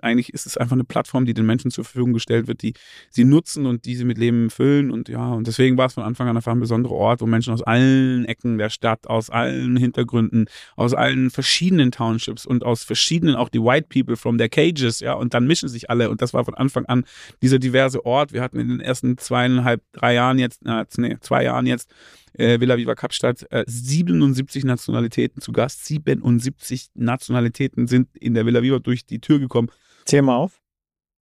[0.00, 2.74] eigentlich ist es einfach eine Plattform, die den Menschen zur Verfügung gestellt wird, die
[3.10, 4.92] sie nutzen und die sie mit Leben füllen.
[4.92, 7.52] Und ja, und deswegen war es von Anfang an einfach ein besonderer Ort, wo Menschen
[7.52, 10.46] aus allen Ecken der Stadt, aus allen Hintergründen,
[10.76, 15.14] aus allen verschiedenen Townships und aus verschiedenen, auch die White People from their cages, ja,
[15.14, 16.10] und dann mischen sich alle.
[16.10, 17.04] Und das war von Anfang an
[17.42, 18.32] dieser diverse Ort.
[18.32, 21.90] Wir hatten in den ersten zweieinhalb, drei Jahren jetzt, äh, nee, zwei Jahren jetzt,
[22.38, 25.84] äh, Villa Viva Kapstadt, äh, 77 Nationalitäten zu Gast.
[25.84, 29.68] 77 Nationalitäten sind in der Villa Viva durch die Tür gekommen.
[30.04, 30.60] Zähl mal auf.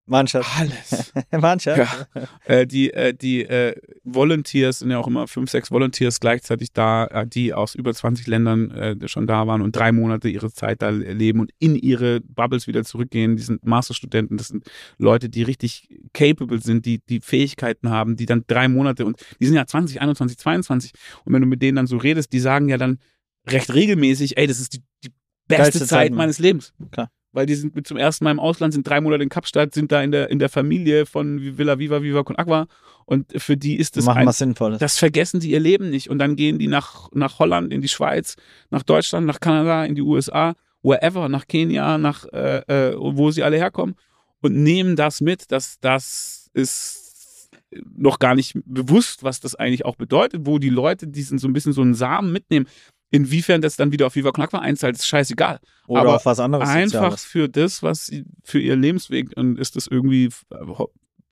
[0.06, 0.48] Mannschaft.
[0.58, 1.12] Alles.
[1.40, 2.08] Mannschaft.
[2.14, 2.22] Ja.
[2.44, 7.06] Äh, die äh, die äh, Volunteers sind ja auch immer fünf, sechs Volunteers gleichzeitig da,
[7.06, 10.82] äh, die aus über 20 Ländern äh, schon da waren und drei Monate ihre Zeit
[10.82, 13.36] da leben und in ihre Bubbles wieder zurückgehen.
[13.36, 14.64] Die sind Masterstudenten, das sind
[14.98, 19.46] Leute, die richtig capable sind, die die Fähigkeiten haben, die dann drei Monate und die
[19.46, 20.92] sind ja 20, 21, 22
[21.24, 22.98] und wenn du mit denen dann so redest, die sagen ja dann
[23.48, 25.12] recht regelmäßig, ey, das ist die, die
[25.48, 26.72] beste Zeit, Zeit meines Lebens.
[26.90, 29.92] Klar weil die sind zum ersten Mal im Ausland, sind drei Monate in Kapstadt, sind
[29.92, 32.66] da in der, in der Familie von Villa Viva Viva Con Agua
[33.04, 34.78] und für die ist das Machen ein, was Sinnvolles.
[34.78, 37.88] Das vergessen die ihr Leben nicht und dann gehen die nach, nach Holland, in die
[37.88, 38.36] Schweiz,
[38.70, 43.42] nach Deutschland, nach Kanada, in die USA, wherever, nach Kenia, nach äh, äh, wo sie
[43.42, 43.96] alle herkommen
[44.40, 47.50] und nehmen das mit, dass das ist
[47.94, 51.52] noch gar nicht bewusst, was das eigentlich auch bedeutet, wo die Leute diesen so ein
[51.52, 52.66] bisschen so einen Samen mitnehmen.
[53.10, 55.60] Inwiefern das dann wieder auf Viva Knack einzahlt, ist scheißegal.
[55.86, 56.68] Oder Aber auf was anderes.
[56.68, 57.24] Einfach Soziales.
[57.24, 60.28] für das, was sie, für ihr Lebensweg und ist das irgendwie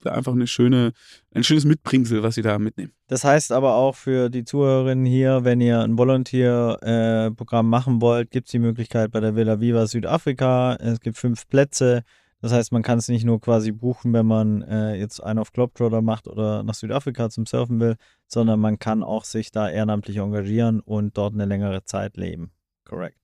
[0.05, 0.93] einfach eine schöne,
[1.33, 2.93] ein schönes Mitbringsel, was sie da mitnehmen.
[3.07, 8.47] Das heißt aber auch für die Zuhörerinnen hier, wenn ihr ein Volunteer-Programm machen wollt, gibt
[8.47, 10.75] es die Möglichkeit bei der Villa Viva Südafrika.
[10.75, 12.03] Es gibt fünf Plätze.
[12.41, 15.51] Das heißt, man kann es nicht nur quasi buchen, wenn man äh, jetzt einen auf
[15.51, 17.95] Globetrotter macht oder nach Südafrika zum Surfen will,
[18.27, 22.51] sondern man kann auch sich da ehrenamtlich engagieren und dort eine längere Zeit leben.
[22.83, 23.17] Korrekt.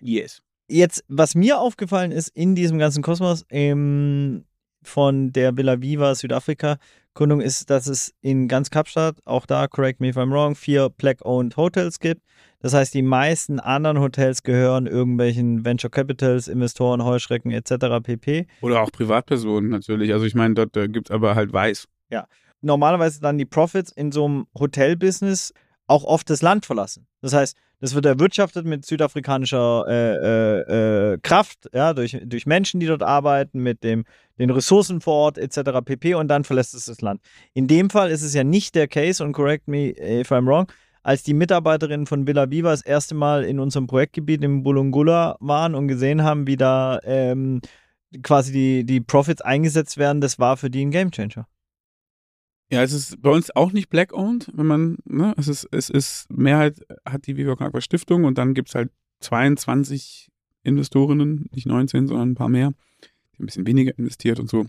[0.00, 0.42] Yes.
[0.68, 4.44] Jetzt, was mir aufgefallen ist in diesem ganzen Kosmos ähm,
[4.82, 6.78] von der Villa Viva Südafrika
[7.14, 10.88] Kundung ist, dass es in ganz Kapstadt, auch da, correct me if I'm wrong, vier
[10.88, 12.22] Black-owned Hotels gibt.
[12.60, 18.02] Das heißt, die meisten anderen Hotels gehören irgendwelchen Venture Capitals, Investoren, Heuschrecken etc.
[18.02, 18.46] pp.
[18.60, 20.12] Oder auch Privatpersonen natürlich.
[20.12, 21.88] Also ich meine, dort äh, gibt es aber halt Weiß.
[22.10, 22.26] Ja.
[22.60, 25.52] Normalerweise dann die Profits in so einem Hotelbusiness
[25.88, 27.08] auch oft das Land verlassen.
[27.20, 32.78] Das heißt, das wird erwirtschaftet mit südafrikanischer äh, äh, äh, Kraft, ja, durch, durch Menschen,
[32.78, 34.04] die dort arbeiten, mit dem,
[34.38, 35.80] den Ressourcen vor Ort etc.
[35.84, 36.14] pp.
[36.14, 37.20] und dann verlässt es das Land.
[37.54, 40.70] In dem Fall ist es ja nicht der Case, und correct me if I'm wrong,
[41.02, 45.74] als die Mitarbeiterinnen von Villa Viva das erste Mal in unserem Projektgebiet im Bulungula waren
[45.74, 47.62] und gesehen haben, wie da ähm,
[48.22, 51.48] quasi die, die Profits eingesetzt werden, das war für die ein Gamechanger.
[52.72, 56.32] Ja, es ist bei uns auch nicht black-owned, wenn man, ne, es ist, es ist,
[56.32, 60.30] Mehrheit hat die Viva Agua Stiftung und dann gibt es halt 22
[60.62, 62.72] Investorinnen, nicht 19, sondern ein paar mehr,
[63.36, 64.64] die ein bisschen weniger investiert und so.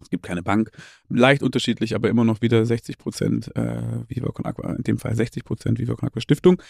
[0.00, 0.70] Es gibt keine Bank.
[1.10, 5.14] Leicht unterschiedlich, aber immer noch wieder 60 Prozent äh, Viva Con Agua, in dem Fall
[5.14, 6.62] 60 Prozent Viva Con Agua Stiftung.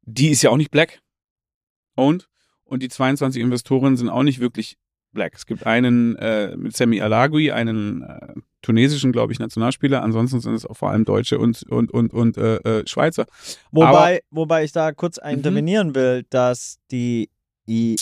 [0.00, 1.02] Die ist ja auch nicht black
[1.96, 2.30] owned
[2.64, 4.78] und die 22 Investoren sind auch nicht wirklich
[5.12, 5.34] black.
[5.34, 10.02] Es gibt einen äh, mit Semi Alagui, einen äh, tunesischen, glaube ich, Nationalspieler.
[10.02, 13.26] Ansonsten sind es auch vor allem Deutsche und, und, und, und äh, äh Schweizer.
[13.70, 15.30] Wobei, Aber, wobei ich da kurz mhm.
[15.30, 17.30] intervenieren will, dass die,
[17.66, 17.96] die,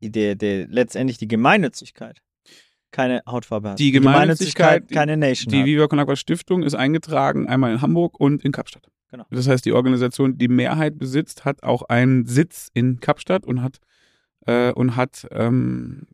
[0.00, 2.20] die, die, letztendlich die Gemeinnützigkeit
[2.90, 3.78] keine Hautfarbe hat.
[3.78, 5.52] Die Gemeinnützigkeit, die keine Nation.
[5.52, 8.88] Die Viva Con Agua Stiftung ist eingetragen einmal in Hamburg und in Kapstadt.
[9.10, 9.24] Genau.
[9.30, 13.78] Das heißt, die Organisation, die Mehrheit besitzt, hat auch einen Sitz in Kapstadt und hat
[14.46, 16.06] äh, und hat ähm,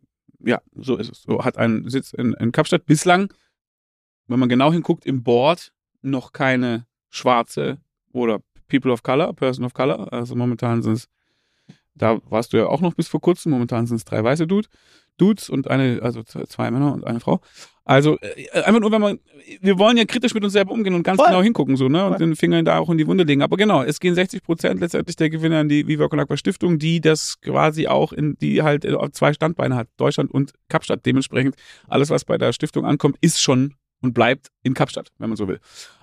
[0.47, 1.23] ja, so ist es.
[1.23, 2.87] So hat einen Sitz in, in Kapstadt.
[2.87, 3.33] Bislang,
[4.29, 5.73] wenn man genau hinguckt, im Board
[6.03, 7.79] noch keine schwarze
[8.13, 10.13] oder People of Color, Person of Color.
[10.13, 11.09] Also momentan sind es,
[11.97, 14.69] da warst du ja auch noch bis vor kurzem, momentan sind es drei weiße Dude,
[15.19, 17.41] Dudes und eine, also zwei Männer und eine Frau.
[17.85, 19.21] Also äh, einfach nur, wenn man,
[19.61, 21.29] wir wollen ja kritisch mit uns selber umgehen und ganz Voll.
[21.29, 22.05] genau hingucken so, ne?
[22.05, 22.19] Und Voll.
[22.19, 23.43] den Finger da auch in die Wunde legen.
[23.43, 26.79] Aber genau, es gehen 60 Prozent letztendlich der Gewinner an die Viva Con Agua Stiftung,
[26.79, 31.07] die das quasi auch in, die halt äh, zwei Standbeine hat, Deutschland und Kapstadt.
[31.07, 31.55] Dementsprechend
[31.87, 35.47] alles, was bei der Stiftung ankommt, ist schon und bleibt in Kapstadt, wenn man so
[35.47, 35.61] will.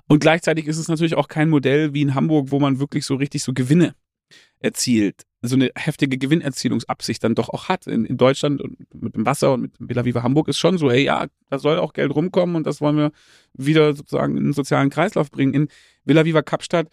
[0.08, 3.16] Und gleichzeitig ist es natürlich auch kein Modell wie in Hamburg, wo man wirklich so
[3.16, 3.94] richtig so Gewinne
[4.64, 7.86] erzielt, so eine heftige Gewinnerzielungsabsicht dann doch auch hat.
[7.86, 10.90] In, in Deutschland und mit dem Wasser und mit Villa Viva Hamburg ist schon so,
[10.90, 13.12] ey, ja, da soll auch Geld rumkommen und das wollen wir
[13.54, 15.54] wieder sozusagen in den sozialen Kreislauf bringen.
[15.54, 15.68] In
[16.06, 16.88] Villa Viva Kapstadt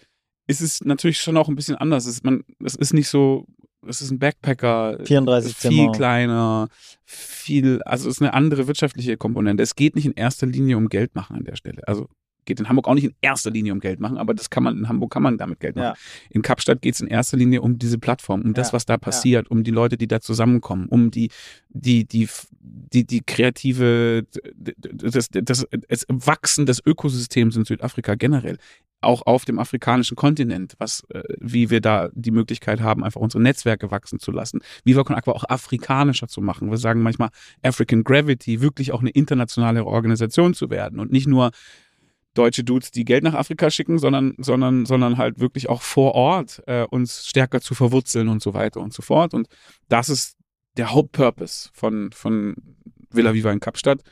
[0.48, 2.06] ist es natürlich schon auch ein bisschen anders.
[2.06, 3.46] Es ist, man, es ist nicht so,
[3.86, 5.92] es ist ein Backpacker, 34 viel Zimmer.
[5.92, 6.68] kleiner,
[7.04, 9.62] viel, also es ist eine andere wirtschaftliche Komponente.
[9.62, 11.86] Es geht nicht in erster Linie um Geld machen an der Stelle.
[11.86, 12.08] Also
[12.44, 14.78] geht in Hamburg auch nicht in erster Linie um Geld machen, aber das kann man
[14.78, 15.94] in Hamburg kann man damit Geld machen.
[15.96, 16.28] Ja.
[16.30, 18.72] In Kapstadt geht es in erster Linie um diese Plattform, um das, ja.
[18.74, 19.50] was da passiert, ja.
[19.50, 21.30] um die Leute, die da zusammenkommen, um die
[21.68, 22.28] die die
[22.60, 24.24] die die kreative
[24.60, 28.58] das, das, das Wachsen des Ökosystems in Südafrika generell
[29.00, 33.42] auch auf dem afrikanischen Kontinent, was, äh, wie wir da die Möglichkeit haben, einfach unsere
[33.42, 36.70] Netzwerke wachsen zu lassen, wie wir Aqua auch afrikanischer zu machen.
[36.70, 37.30] Wir sagen manchmal
[37.62, 41.50] African Gravity, wirklich auch eine internationale Organisation zu werden und nicht nur
[42.34, 46.62] deutsche Dudes, die Geld nach Afrika schicken, sondern, sondern, sondern halt wirklich auch vor Ort
[46.66, 49.34] äh, uns stärker zu verwurzeln und so weiter und so fort.
[49.34, 49.48] Und
[49.88, 50.36] das ist
[50.76, 52.54] der Hauptpurpose von, von
[53.10, 54.02] Villa Viva in Kapstadt.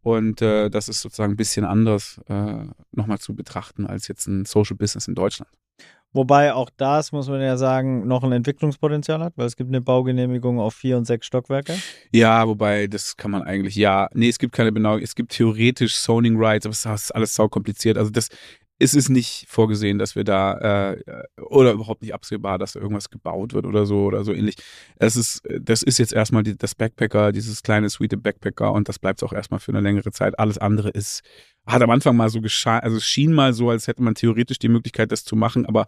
[0.00, 4.46] Und äh, das ist sozusagen ein bisschen anders äh, nochmal zu betrachten als jetzt ein
[4.46, 5.50] Social Business in Deutschland.
[6.14, 9.82] Wobei auch das, muss man ja sagen, noch ein Entwicklungspotenzial hat, weil es gibt eine
[9.82, 11.74] Baugenehmigung auf vier und sechs Stockwerke.
[12.12, 15.96] Ja, wobei das kann man eigentlich, ja, nee, es gibt keine Benauung, es gibt theoretisch
[15.96, 17.98] Zoning Rights, aber es ist alles sau kompliziert.
[17.98, 18.28] Also das
[18.78, 21.02] ist es nicht vorgesehen, dass wir da äh,
[21.40, 24.54] oder überhaupt nicht absehbar, dass da irgendwas gebaut wird oder so oder so ähnlich.
[24.96, 28.98] Es ist, das ist jetzt erstmal die, das Backpacker, dieses kleine sweete Backpacker und das
[28.98, 30.38] bleibt auch erstmal für eine längere Zeit.
[30.38, 31.22] Alles andere ist
[31.66, 34.58] hat am Anfang mal so geschah, also es schien mal so, als hätte man theoretisch
[34.58, 35.86] die Möglichkeit, das zu machen, aber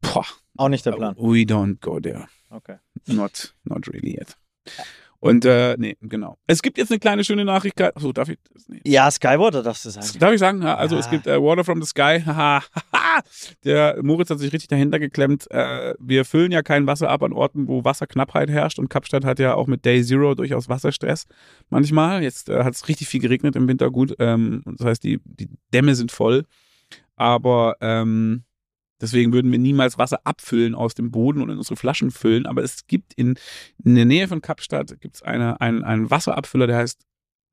[0.00, 1.14] boah, auch nicht der Plan.
[1.16, 2.26] We don't go there.
[2.50, 2.78] Okay.
[3.06, 4.36] Not, not really yet.
[5.20, 6.38] Und äh, nee, genau.
[6.46, 7.80] Es gibt jetzt eine kleine schöne Nachricht.
[7.80, 8.68] Achso, darf ich das?
[8.68, 8.80] Nee.
[8.84, 10.06] Ja, Skywater darfst du sagen.
[10.20, 10.62] Darf ich sagen?
[10.62, 11.00] Also ja.
[11.00, 12.22] es gibt äh, Water from the Sky.
[12.26, 12.62] Haha.
[13.64, 15.50] Der Moritz hat sich richtig dahinter geklemmt.
[15.50, 18.78] Äh, wir füllen ja kein Wasser ab an Orten, wo Wasserknappheit herrscht.
[18.78, 21.26] Und Kapstadt hat ja auch mit Day Zero durchaus Wasserstress
[21.68, 22.22] manchmal.
[22.22, 24.14] Jetzt äh, hat es richtig viel geregnet im Winter, gut.
[24.20, 26.44] Ähm, das heißt, die, die Dämme sind voll.
[27.16, 28.44] Aber ähm,
[29.00, 32.46] Deswegen würden wir niemals Wasser abfüllen aus dem Boden und in unsere Flaschen füllen.
[32.46, 33.38] Aber es gibt in,
[33.84, 37.07] in der Nähe von Kapstadt gibt's eine, einen, einen Wasserabfüller, der heißt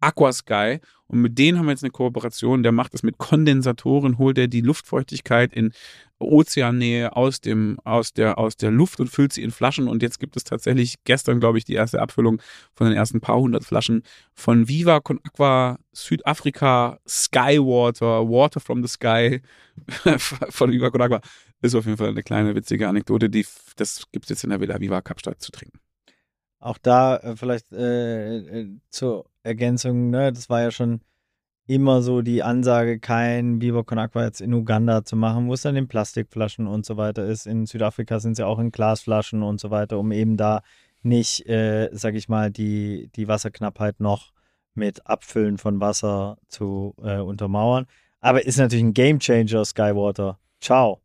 [0.06, 0.80] Aquasky.
[1.08, 2.64] Und mit denen haben wir jetzt eine Kooperation.
[2.64, 5.72] Der macht das mit Kondensatoren, holt er die Luftfeuchtigkeit in
[6.18, 9.88] Ozeannähe aus, dem, aus, der, aus der Luft und füllt sie in Flaschen.
[9.88, 12.42] Und jetzt gibt es tatsächlich gestern, glaube ich, die erste Abfüllung
[12.74, 14.04] von den ersten paar hundert Flaschen
[14.34, 19.42] von Viva Con Aqua Südafrika Skywater, Water from the Sky
[20.50, 21.22] von Viva Con Aqua.
[21.62, 23.30] Ist auf jeden Fall eine kleine witzige Anekdote.
[23.30, 23.46] Die,
[23.76, 25.80] das gibt es jetzt in der Villa Viva Kapstadt zu trinken.
[26.66, 31.02] Auch da äh, vielleicht äh, äh, zur Ergänzung, ne, das war ja schon
[31.68, 35.62] immer so die Ansage, kein Viva Con Aqua jetzt in Uganda zu machen, wo es
[35.62, 37.46] dann in Plastikflaschen und so weiter ist.
[37.46, 40.64] In Südafrika sind sie auch in Glasflaschen und so weiter, um eben da
[41.04, 44.34] nicht, äh, sag ich mal, die, die Wasserknappheit noch
[44.74, 47.86] mit Abfüllen von Wasser zu äh, untermauern.
[48.22, 50.40] Aber ist natürlich ein Gamechanger, Skywater.
[50.62, 51.05] Ciao.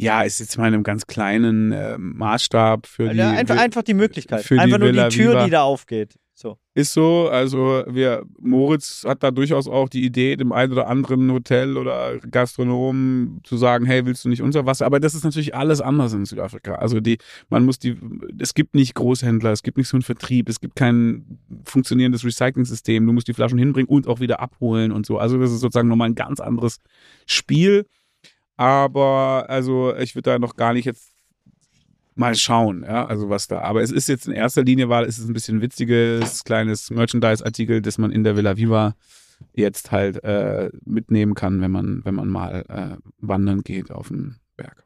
[0.00, 3.18] Ja, ist jetzt mal in einem ganz kleinen äh, Maßstab für die.
[3.18, 4.44] Ja, einfach, einfach die Möglichkeit.
[4.44, 5.44] für die einfach nur Villa die Tür, Viva.
[5.44, 6.14] die da aufgeht.
[6.34, 6.56] So.
[6.72, 11.32] Ist so, also wir, Moritz hat da durchaus auch die Idee, dem einen oder anderen
[11.32, 14.86] Hotel oder Gastronomen zu sagen, hey, willst du nicht unser Wasser?
[14.86, 16.76] Aber das ist natürlich alles anders in Südafrika.
[16.76, 17.18] Also die,
[17.48, 17.96] man muss die,
[18.38, 23.04] es gibt nicht Großhändler, es gibt nicht so einen Vertrieb, es gibt kein funktionierendes Recycling-System.
[23.04, 25.18] Du musst die Flaschen hinbringen und auch wieder abholen und so.
[25.18, 26.78] Also das ist sozusagen nochmal ein ganz anderes
[27.26, 27.84] Spiel.
[28.58, 31.12] Aber also ich würde da noch gar nicht jetzt
[32.16, 33.60] mal schauen, ja, also was da.
[33.60, 37.80] Aber es ist jetzt in erster Linie, weil es ist ein bisschen witziges kleines Merchandise-Artikel,
[37.80, 38.96] das man in der Villa Viva
[39.54, 44.40] jetzt halt äh, mitnehmen kann, wenn man, wenn man mal äh, wandern geht auf den
[44.56, 44.84] Berg.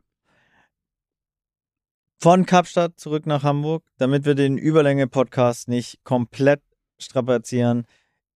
[2.20, 6.60] Von Kapstadt zurück nach Hamburg, damit wir den Überlänge-Podcast nicht komplett
[6.98, 7.86] strapazieren.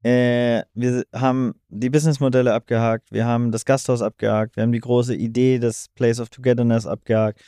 [0.02, 5.14] Äh, wir haben die Businessmodelle abgehakt, wir haben das Gasthaus abgehakt, wir haben die große
[5.14, 7.42] Idee des Place of Togetherness abgehakt,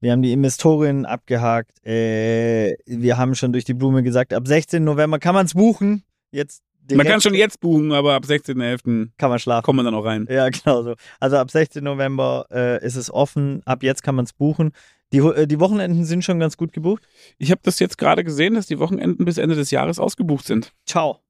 [0.00, 4.82] wir haben die Investorin abgehakt, äh, wir haben schon durch die Blume gesagt, ab 16.
[4.82, 6.02] November kann man es buchen.
[6.32, 9.10] Jetzt Man kann schon jetzt buchen, aber ab 16.11.
[9.18, 9.64] kann man schlafen.
[9.64, 10.26] kommt man dann auch rein.
[10.28, 10.94] Ja, genau so.
[11.20, 11.84] Also ab 16.
[11.84, 13.62] November äh, ist es offen.
[13.66, 14.72] Ab jetzt kann man es buchen.
[15.12, 17.02] Die, äh, die Wochenenden sind schon ganz gut gebucht.
[17.38, 20.72] Ich habe das jetzt gerade gesehen, dass die Wochenenden bis Ende des Jahres ausgebucht sind.
[20.86, 21.20] Ciao.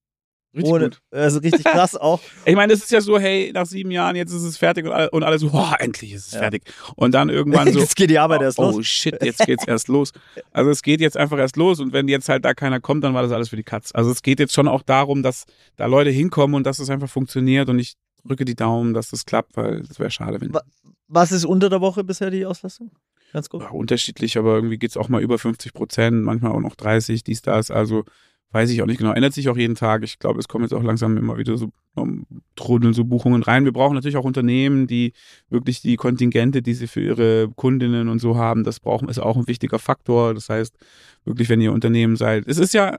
[0.52, 1.00] Richtig Ohne, gut.
[1.12, 2.20] Also richtig krass auch.
[2.44, 4.90] Ich meine, es ist ja so, hey, nach sieben Jahren, jetzt ist es fertig und
[4.92, 6.40] alle, und alle so, oh, endlich ist es Ja.
[6.40, 6.64] fertig.
[6.96, 8.86] Und dann irgendwann so, jetzt geht die Arbeit erst oh los.
[8.86, 10.12] shit, jetzt geht's erst los.
[10.50, 13.14] Also es geht jetzt einfach erst los und wenn jetzt halt da keiner kommt, dann
[13.14, 13.90] war das alles für die Katz.
[13.94, 15.44] Also es geht jetzt schon auch darum, dass
[15.76, 17.94] da Leute hinkommen und dass es einfach funktioniert und ich
[18.26, 20.62] drücke die Daumen, dass das klappt, weil es wäre schade, wenn Wa-
[21.06, 22.90] Was ist unter der Woche bisher die Auslastung?
[23.32, 23.62] Ganz gut.
[23.62, 27.42] ja, unterschiedlich, aber irgendwie geht's auch mal über 50 Prozent, manchmal auch noch 30, dies,
[27.42, 27.70] das.
[27.70, 28.04] Also
[28.52, 29.12] weiß ich auch nicht genau.
[29.12, 30.02] Ändert sich auch jeden Tag.
[30.02, 32.26] Ich glaube, es kommen jetzt auch langsam immer wieder so um,
[32.56, 33.64] trudeln so Buchungen rein.
[33.64, 35.12] Wir brauchen natürlich auch Unternehmen, die
[35.48, 39.36] wirklich die Kontingente, die sie für ihre Kundinnen und so haben, das brauchen ist auch
[39.36, 40.34] ein wichtiger Faktor.
[40.34, 40.76] Das heißt,
[41.24, 42.98] wirklich, wenn ihr Unternehmen seid, es ist ja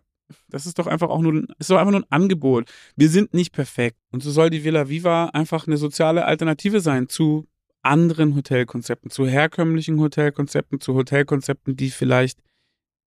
[0.50, 2.72] das ist doch einfach auch nur, es ist doch einfach nur ein Angebot.
[2.96, 3.98] Wir sind nicht perfekt.
[4.12, 7.48] Und so soll die Villa Viva einfach eine soziale Alternative sein zu
[7.82, 12.40] anderen Hotelkonzepten, zu herkömmlichen Hotelkonzepten, zu Hotelkonzepten, die vielleicht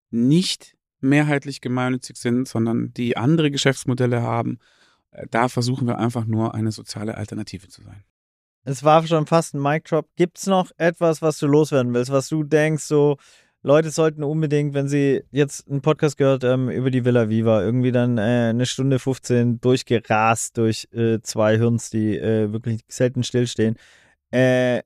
[0.09, 4.59] nicht mehrheitlich gemeinnützig sind, sondern die andere Geschäftsmodelle haben.
[5.11, 8.03] Äh, Da versuchen wir einfach nur eine soziale Alternative zu sein.
[8.65, 10.07] Es war schon fast ein Mic Drop.
[10.15, 13.17] Gibt es noch etwas, was du loswerden willst, was du denkst, so
[13.61, 17.93] Leute sollten unbedingt, wenn sie jetzt einen Podcast gehört haben über die Villa Viva, irgendwie
[17.93, 23.77] dann äh, eine Stunde 15 durchgerast durch äh, zwei Hirns, die äh, wirklich selten stillstehen.
[24.31, 24.81] Äh,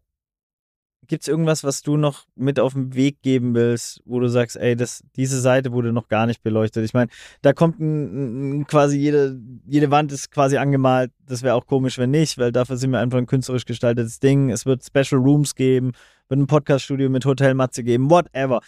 [1.08, 4.58] Gibt es irgendwas, was du noch mit auf den Weg geben willst, wo du sagst,
[4.58, 6.84] ey, das, diese Seite wurde noch gar nicht beleuchtet?
[6.84, 7.09] Ich meine,
[7.42, 11.12] da kommt ein, ein, quasi jede, jede Wand ist quasi angemalt.
[11.25, 14.50] Das wäre auch komisch, wenn nicht, weil dafür sind wir einfach ein künstlerisch gestaltetes Ding.
[14.50, 15.93] Es wird Special Rooms geben,
[16.28, 18.59] wird ein Podcaststudio mit Hotel Matze geben, whatever.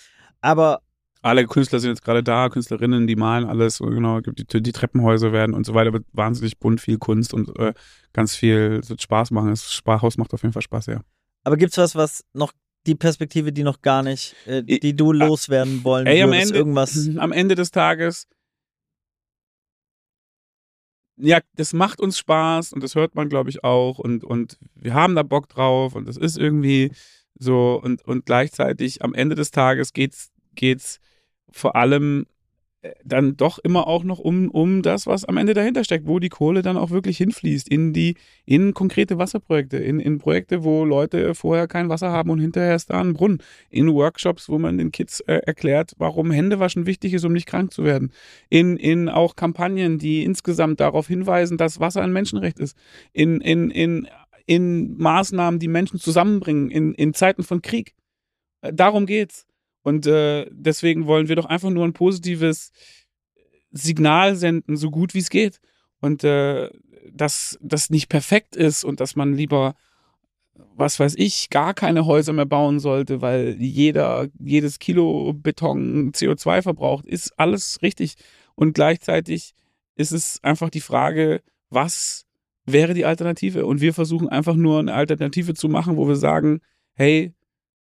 [0.41, 0.79] Aber
[1.21, 5.33] Alle Künstler sind jetzt gerade da, Künstlerinnen, die malen alles, genau, gibt die, die Treppenhäuser
[5.33, 7.73] werden und so weiter, wahnsinnig bunt, viel Kunst und äh,
[8.13, 9.49] ganz viel, es wird Spaß machen.
[9.49, 11.01] Das Sprachhaus macht auf jeden Fall Spaß, ja.
[11.43, 12.53] Aber gibt's was, was noch
[12.87, 16.57] die Perspektive, die noch gar nicht, äh, die du loswerden wollen Ey, am würdest, Ende,
[16.57, 17.09] irgendwas?
[17.17, 18.27] am Ende des Tages,
[21.17, 24.93] ja, das macht uns Spaß und das hört man, glaube ich, auch und, und wir
[24.93, 26.91] haben da Bock drauf und das ist irgendwie
[27.37, 30.99] so und, und gleichzeitig am Ende des Tages geht's, geht's
[31.51, 32.25] vor allem
[33.03, 36.29] dann doch immer auch noch um, um das, was am Ende dahinter steckt, wo die
[36.29, 38.15] Kohle dann auch wirklich hinfließt, in die,
[38.45, 42.89] in konkrete Wasserprojekte, in, in Projekte, wo Leute vorher kein Wasser haben und hinterher ist
[42.89, 43.39] da ein Brunnen,
[43.69, 47.73] in Workshops, wo man den Kids äh, erklärt, warum Händewaschen wichtig ist, um nicht krank
[47.73, 48.13] zu werden,
[48.49, 52.77] in, in auch Kampagnen, die insgesamt darauf hinweisen, dass Wasser ein Menschenrecht ist,
[53.11, 54.07] in, in, in,
[54.45, 57.93] in Maßnahmen, die Menschen zusammenbringen, in, in Zeiten von Krieg.
[58.61, 59.48] Äh, darum geht's.
[59.89, 62.71] Und äh, deswegen wollen wir doch einfach nur ein positives
[63.71, 65.59] Signal senden, so gut wie es geht.
[65.99, 66.69] Und äh,
[67.11, 69.73] dass das nicht perfekt ist und dass man lieber,
[70.75, 76.61] was weiß ich, gar keine Häuser mehr bauen sollte, weil jeder, jedes Kilo Beton CO2
[76.61, 78.13] verbraucht, ist alles richtig.
[78.53, 79.55] Und gleichzeitig
[79.95, 81.41] ist es einfach die Frage,
[81.71, 82.27] was
[82.65, 83.65] wäre die Alternative?
[83.65, 86.61] Und wir versuchen einfach nur eine Alternative zu machen, wo wir sagen,
[86.93, 87.33] hey,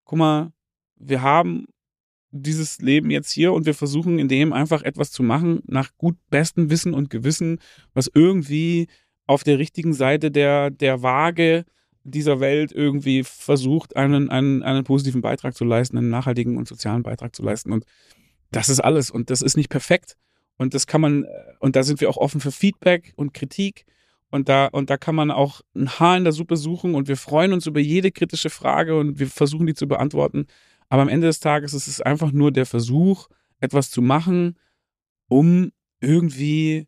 [0.05, 0.52] guck mal,
[0.97, 1.66] wir haben
[2.36, 6.16] dieses Leben jetzt hier und wir versuchen in dem einfach etwas zu machen nach gut
[6.31, 7.61] bestem Wissen und Gewissen,
[7.94, 8.89] was irgendwie
[9.27, 11.65] auf der richtigen Seite der, der Waage
[12.02, 17.02] dieser Welt irgendwie versucht, einen, einen, einen positiven Beitrag zu leisten, einen nachhaltigen und sozialen
[17.02, 17.73] Beitrag zu leisten.
[17.73, 17.85] Und
[18.51, 19.11] das ist alles.
[19.11, 20.16] Und das ist nicht perfekt.
[20.56, 21.24] Und das kann man,
[21.61, 23.86] und da sind wir auch offen für Feedback und Kritik.
[24.31, 27.16] Und da, und da kann man auch ein Haar in der Suppe suchen und wir
[27.16, 30.47] freuen uns über jede kritische Frage und wir versuchen die zu beantworten.
[30.89, 33.28] Aber am Ende des Tages ist es einfach nur der Versuch,
[33.61, 34.56] etwas zu machen,
[35.28, 36.86] um irgendwie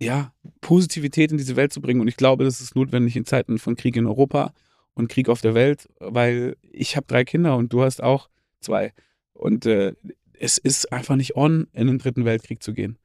[0.00, 2.00] ja, Positivität in diese Welt zu bringen.
[2.00, 4.52] Und ich glaube, das ist notwendig in Zeiten von Krieg in Europa
[4.94, 8.28] und Krieg auf der Welt, weil ich habe drei Kinder und du hast auch
[8.60, 8.92] zwei.
[9.32, 9.94] Und äh,
[10.38, 12.98] es ist einfach nicht on, in den dritten Weltkrieg zu gehen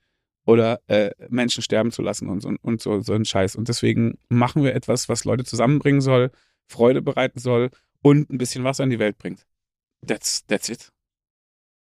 [0.46, 3.56] oder äh, Menschen sterben zu lassen und, und, und so, so ein Scheiß.
[3.56, 6.32] Und deswegen machen wir etwas, was Leute zusammenbringen soll,
[6.68, 7.70] Freude bereiten soll
[8.02, 9.46] und ein bisschen Wasser in die Welt bringt.
[10.06, 10.92] That's, that's it.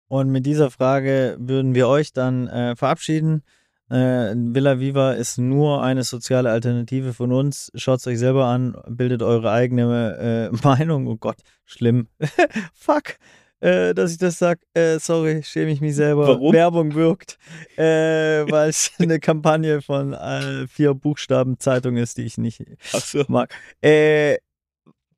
[0.07, 3.43] Und mit dieser Frage würden wir euch dann äh, verabschieden.
[3.89, 7.71] Äh, Villa Viva ist nur eine soziale Alternative von uns.
[7.75, 11.07] Schaut es euch selber an, bildet eure eigene äh, Meinung.
[11.07, 12.07] Oh Gott, schlimm.
[12.73, 13.17] Fuck,
[13.61, 14.59] äh, dass ich das sage.
[14.73, 16.27] Äh, sorry, schäme ich mich selber.
[16.27, 16.53] Warum?
[16.53, 17.37] Werbung wirkt,
[17.77, 17.83] äh,
[18.49, 23.23] weil es eine Kampagne von äh, vier Buchstaben Zeitung ist, die ich nicht so.
[23.27, 23.53] mag.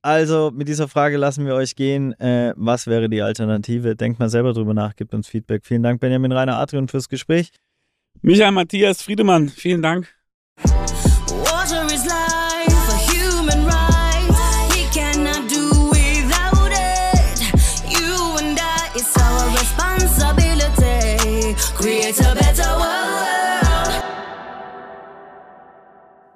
[0.04, 2.12] Also mit dieser Frage lassen wir euch gehen.
[2.20, 3.96] Äh, was wäre die Alternative?
[3.96, 5.64] Denkt mal selber drüber nach, gebt uns Feedback.
[5.64, 7.52] Vielen Dank, Benjamin Rainer Adrian, fürs Gespräch.
[8.20, 10.14] Michael Matthias Friedemann, vielen Dank.